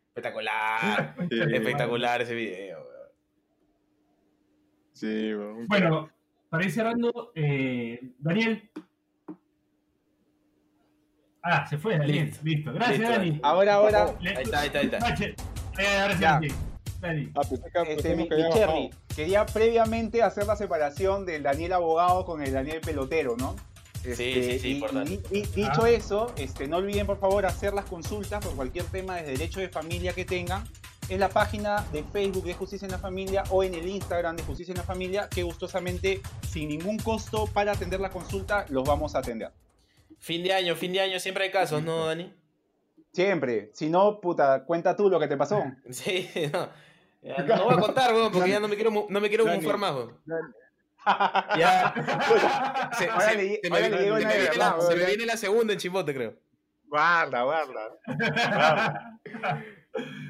Espectacular. 0.09 1.15
Sí, 1.31 1.41
Espectacular 1.41 2.23
ese 2.23 2.35
video. 2.35 2.79
weón. 2.81 3.09
Sí, 4.93 5.35
weón. 5.35 5.67
Bueno, 5.69 6.11
para 6.51 6.65
ir 6.65 6.73
cerrando, 6.73 7.31
eh, 7.35 8.01
Daniel. 8.19 8.69
Ah, 11.43 11.67
se 11.67 11.79
fue 11.79 11.97
Daniel. 11.97 12.27
Listo. 12.27 12.41
Listo. 12.45 12.73
Gracias, 12.73 12.99
Listo, 12.99 13.13
Dani. 13.15 13.41
Ahora, 13.43 13.75
ahora, 13.75 14.05
Ahí 14.21 14.43
está, 14.43 14.61
ahí 14.61 14.67
está, 14.67 14.79
ahí 14.81 14.87
está. 14.87 15.25
Eh, 15.79 15.99
ahora 16.03 16.41
sí, 16.41 16.49
Ah, 17.03 17.13
este, 17.87 18.17
mi, 18.17 18.29
que 18.29 18.37
Cherry, 18.53 18.91
quería 19.15 19.47
previamente 19.47 20.23
hacer 20.23 20.47
la 20.47 20.57
separación 20.57 21.25
del 21.27 21.43
Daniel 21.43 21.73
abogado 21.75 22.25
con 22.25 22.43
el 22.43 22.53
Daniel 22.53 22.81
pelotero, 22.81 23.37
¿no? 23.37 23.55
Este, 24.05 24.17
sí, 24.17 24.59
sí, 24.61 24.69
y- 24.69 24.75
importante. 24.75 25.21
y- 25.31 25.39
y- 25.39 25.43
dicho 25.43 25.83
Ah. 25.85 25.91
eso, 25.91 26.33
este, 26.37 26.67
no 26.69 26.77
olviden 26.79 27.07
por 27.07 27.19
favor 27.19 27.47
hacer 27.47 27.75
las 27.75 27.85
consultas 27.85 28.45
por 28.45 28.55
cualquier 28.57 28.85
tema 28.87 29.17
de 29.17 29.25
derecho 29.25 29.61
de 29.61 29.69
familia 29.69 30.13
que 30.13 30.25
tengan 30.25 30.65
en 31.09 31.21
la 31.21 31.29
página 31.29 31.85
de 31.93 32.03
Facebook 32.05 32.45
de 32.45 32.55
Justicia 32.55 32.87
en 32.87 32.93
la 32.93 32.99
Familia 32.99 33.43
o 33.51 33.65
en 33.65 33.75
el 33.75 33.89
Instagram 33.89 34.37
de 34.37 34.43
Justicia 34.43 34.73
en 34.73 34.79
la 34.79 34.85
Familia, 34.85 35.29
que 35.29 35.43
gustosamente, 35.43 36.21
sin 36.49 36.69
ningún 36.69 36.99
costo 36.99 37.47
para 37.47 37.73
atender 37.73 37.99
la 38.01 38.11
consulta, 38.11 38.67
los 38.69 38.85
vamos 38.87 39.15
a 39.15 39.19
atender. 39.21 39.51
Fin 40.19 40.43
de 40.43 40.53
año, 40.53 40.75
fin 40.77 40.93
de 40.93 41.01
año, 41.01 41.19
siempre 41.19 41.45
hay 41.45 41.51
casos, 41.51 41.83
¿no, 41.83 42.07
Dani? 42.07 42.33
Siempre. 43.13 43.71
Si 43.73 43.89
no, 43.89 44.21
puta, 44.21 44.65
cuenta 44.65 44.95
tú 44.97 45.09
lo 45.09 45.19
que 45.19 45.29
te 45.29 45.37
pasó. 45.37 45.63
Sí, 45.91 46.29
no. 46.53 46.69
Ya, 47.29 47.57
no 47.57 47.65
voy 47.65 47.75
a 47.75 47.81
contar, 47.81 48.15
weón, 48.15 48.33
porque 48.33 48.51
ya 48.51 48.61
no 48.61 48.69
me 48.69 48.75
quiero, 48.77 49.07
no 49.09 49.21
me 49.21 49.29
quiero 49.29 49.45
Dani, 49.45 49.61
mufar 49.63 49.79
más, 49.79 49.95
weón. 49.95 50.19
Ya. 51.59 51.95
Se, 52.99 53.05
se- 53.07 53.37
le- 53.37 53.61
se 53.63 53.71
me, 53.71 53.81
viene- 53.81 53.99
se 53.99 54.11
me 54.11 54.19
viene 54.19 54.57
la, 54.57 54.81
se 54.81 54.97
me 54.97 55.05
viene 55.07 55.27
la 55.27 55.37
segunda 55.37 55.73
en 55.73 55.79
Chimbote, 55.79 56.15
creo. 56.15 56.35
Guarda, 56.87 57.43
guarda. 57.43 57.99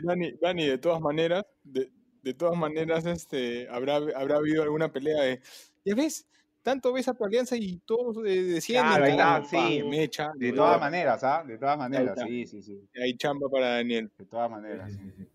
Dani, 0.03 0.33
Dani, 0.41 0.67
de 0.67 0.79
todas 0.79 1.01
maneras, 1.01 1.45
de, 1.63 1.91
de 2.23 2.35
todas 2.35 2.57
maneras, 2.57 3.07
este, 3.07 3.69
habrá, 3.71 3.97
habrá 3.97 4.37
habido 4.37 4.63
alguna 4.63 4.91
pelea 4.93 5.23
de, 5.23 5.41
ya 5.85 5.95
ves, 5.95 6.27
tanto 6.63 6.93
ves 6.93 7.09
a 7.09 7.15
tu 7.15 7.25
alianza 7.25 7.57
y 7.57 7.79
todos 7.85 8.17
eh, 8.27 8.43
descienden, 8.43 8.89
Claro, 8.89 9.05
ahí 9.05 9.11
está, 9.13 9.25
carajo, 9.25 9.49
sí. 9.49 9.81
pa, 9.83 9.89
mecha, 9.89 10.31
De 10.37 10.53
todas 10.53 10.81
maneras, 10.81 11.25
¿ah? 11.25 11.45
De 11.47 11.59
todas 11.59 11.79
maneras, 11.79 12.19
sí, 12.27 12.47
sí, 12.47 12.63
sí. 12.63 12.89
Hay 13.03 13.17
chamba 13.17 13.49
para 13.49 13.69
Daniel. 13.77 14.11
De 14.19 14.25
todas 14.25 14.51
maneras. 14.51 14.91
Sí, 14.93 14.99
sí, 14.99 15.13
sí. 15.17 15.29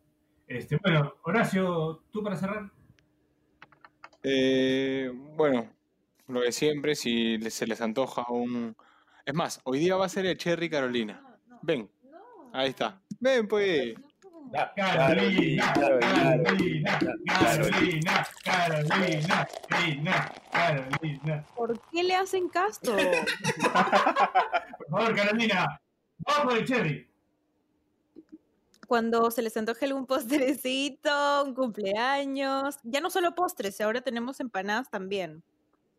Este, 0.54 0.78
bueno, 0.78 1.16
Horacio, 1.24 2.04
tú 2.12 2.22
para 2.22 2.36
cerrar. 2.36 2.70
Eh, 4.22 5.12
bueno, 5.36 5.68
lo 6.28 6.42
de 6.42 6.52
siempre, 6.52 6.94
si 6.94 7.40
se 7.50 7.66
les 7.66 7.82
antoja 7.82 8.28
un... 8.30 8.76
Es 9.26 9.34
más, 9.34 9.62
hoy 9.64 9.80
día 9.80 9.96
va 9.96 10.06
a 10.06 10.10
ser 10.10 10.28
el 10.28 10.38
Cherry 10.38 10.70
Carolina. 10.70 11.24
Ven, 11.64 11.90
ahí 12.52 12.70
está. 12.70 13.02
Ven, 13.20 13.48
pues. 13.48 13.96
Carolina, 14.76 15.74
Carolina, 15.74 15.74
Carolina, 15.74 17.00
Carolina, 17.26 18.28
Carolina, 18.44 20.34
Carolina. 20.52 21.46
¿Por 21.56 21.82
qué 21.90 22.04
le 22.04 22.16
hacen 22.16 22.48
caso? 22.50 22.96
Por 24.78 24.90
favor, 24.92 25.16
Carolina, 25.16 25.82
vamos 26.20 26.44
por 26.44 26.58
el 26.60 26.66
cherry. 26.66 27.13
Cuando 28.88 29.30
se 29.32 29.42
les 29.42 29.56
antoje 29.58 29.86
algún 29.86 30.06
postrecito, 30.08 31.44
un 31.46 31.54
cumpleaños. 31.54 32.78
Ya 32.84 33.02
no 33.02 33.10
solo 33.10 33.36
postres, 33.36 33.80
ahora 33.82 34.00
tenemos 34.02 34.40
empanadas 34.40 34.90
también. 34.90 35.44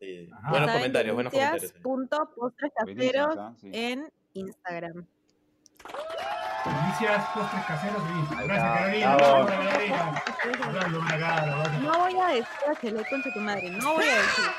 Sí. 0.01 0.28
Buenos 0.49 0.68
Saben, 0.68 0.72
comentarios, 0.74 1.14
buenos 1.14 1.32
comentarios. 1.32 1.72
punto 1.82 2.30
postres 2.37 2.72
caseros. 2.76 3.37
Sí. 3.61 3.70
en 3.72 4.12
Instagram. 4.35 5.07
Delicias, 6.64 7.24
postres 7.35 7.64
caseros 7.66 8.03
y 8.03 8.35
Ahí 8.35 8.47
Gracias, 8.49 8.72
Carolina. 8.72 9.16
No 11.82 11.99
voy 11.99 12.16
a 12.18 12.26
decir 12.28 12.47
a 12.66 12.74
con 13.11 13.22
tu 13.22 13.28
madre, 13.41 13.70
no 13.70 13.93
voy 13.95 14.05
a 14.05 14.16
decir. 14.16 14.45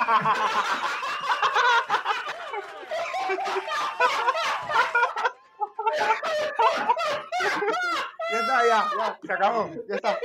Ya 8.32 8.40
está, 8.40 8.68
ya, 8.68 8.84
ya, 8.98 9.20
se 9.24 9.34
acabó, 9.34 9.72
ya 9.88 9.96
está. 9.96 10.18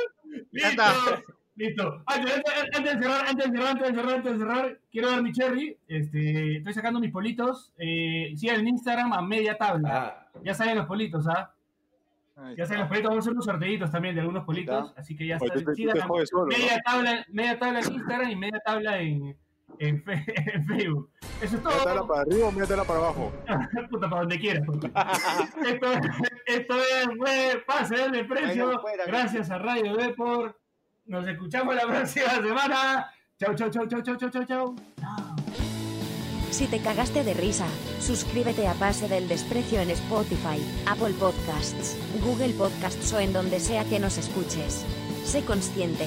Ya 0.53 0.69
está. 0.71 0.93
Listo. 0.93 1.23
Listo. 1.57 2.03
Antes, 2.07 2.35
antes- 2.37 2.55
antes 2.77 2.95
de 2.95 3.03
cerrar, 3.03 3.27
antes 3.29 3.51
de 3.51 3.59
cerrar, 3.59 3.71
antes 3.71 3.89
de 3.89 3.95
cerrar, 3.95 4.15
antes 4.15 4.33
de 4.33 4.39
cerrar, 4.39 4.79
quiero 4.91 5.11
dar 5.11 5.23
mi 5.23 5.33
cherry. 5.33 5.77
Este, 5.89 6.57
estoy 6.59 6.73
sacando 6.73 7.01
mis 7.01 7.11
politos. 7.13 7.73
Eh, 7.77 8.33
sigan 8.37 8.61
en 8.61 8.69
Instagram 8.69 9.13
a 9.13 9.21
media 9.23 9.59
tabla. 9.59 9.91
Ah, 9.93 10.27
Ya 10.43 10.55
saben 10.55 10.77
los 10.79 10.87
politos, 10.87 11.27
¿ah? 11.29 11.53
Ahí 12.37 12.57
Ya 12.57 12.65
saben 12.65 12.81
los 12.81 12.89
politos. 12.89 13.09
Vamos 13.11 13.23
a 13.23 13.25
hacer 13.25 13.33
unos 13.35 13.45
sorteitos 13.45 13.91
también 13.91 14.15
de 14.15 14.21
algunos 14.23 14.45
politos. 14.45 14.95
Así 14.97 15.15
que 15.15 15.27
ya 15.27 15.37
tú 15.39 15.45
está. 15.59 16.07
media 16.47 16.79
tabla, 16.83 17.27
media 17.29 17.59
tabla 17.59 17.81
en 17.81 17.93
Instagram 17.93 18.31
y 18.31 18.37
media 18.37 18.63
tabla 18.65 18.99
en, 19.01 19.37
en, 19.79 20.03
fe- 20.03 20.25
en 20.55 20.67
Facebook. 20.67 21.11
Eso 21.41 21.57
es 21.57 21.63
Métela 21.65 21.95
todo. 21.95 22.07
para 22.09 22.21
arriba 22.23 22.47
o 22.49 22.53
métela 22.53 22.85
para 22.85 22.99
abajo. 23.01 23.33
Puta, 23.91 24.09
para 24.11 24.23
donde 24.23 24.39
quieras. 24.39 24.63
esto, 25.67 25.87
esto 26.47 26.75
es, 26.77 27.57
Pase 27.67 27.97
del 28.11 28.27
fuera, 28.27 29.05
Gracias 29.07 29.51
a 29.51 29.59
Radio 29.59 29.97
Deport. 29.97 30.57
Nos 31.07 31.27
escuchamos 31.27 31.75
la 31.75 31.83
próxima 31.87 32.31
semana. 32.37 33.11
Chau, 33.39 33.55
chau, 33.55 33.71
chau, 33.71 33.87
chau, 33.87 34.03
chau, 34.03 34.17
chau, 34.17 34.31
chau, 34.31 34.45
chau. 34.45 34.77
Si 36.51 36.67
te 36.67 36.81
cagaste 36.81 37.25
de 37.25 37.33
risa, 37.33 37.67
suscríbete 38.01 38.67
a 38.69 38.75
Pase 38.75 39.09
del 39.09 39.29
Desprecio 39.29 39.81
en 39.81 39.91
Spotify, 39.91 40.61
Apple 40.87 41.15
Podcasts, 41.19 41.97
Google 42.23 42.53
Podcasts 42.55 43.13
o 43.13 43.21
en 43.21 43.33
donde 43.33 43.61
sea 43.61 43.85
que 43.85 43.99
nos 43.99 44.19
escuches. 44.19 44.85
Sé 45.25 45.43
consciente. 45.45 46.07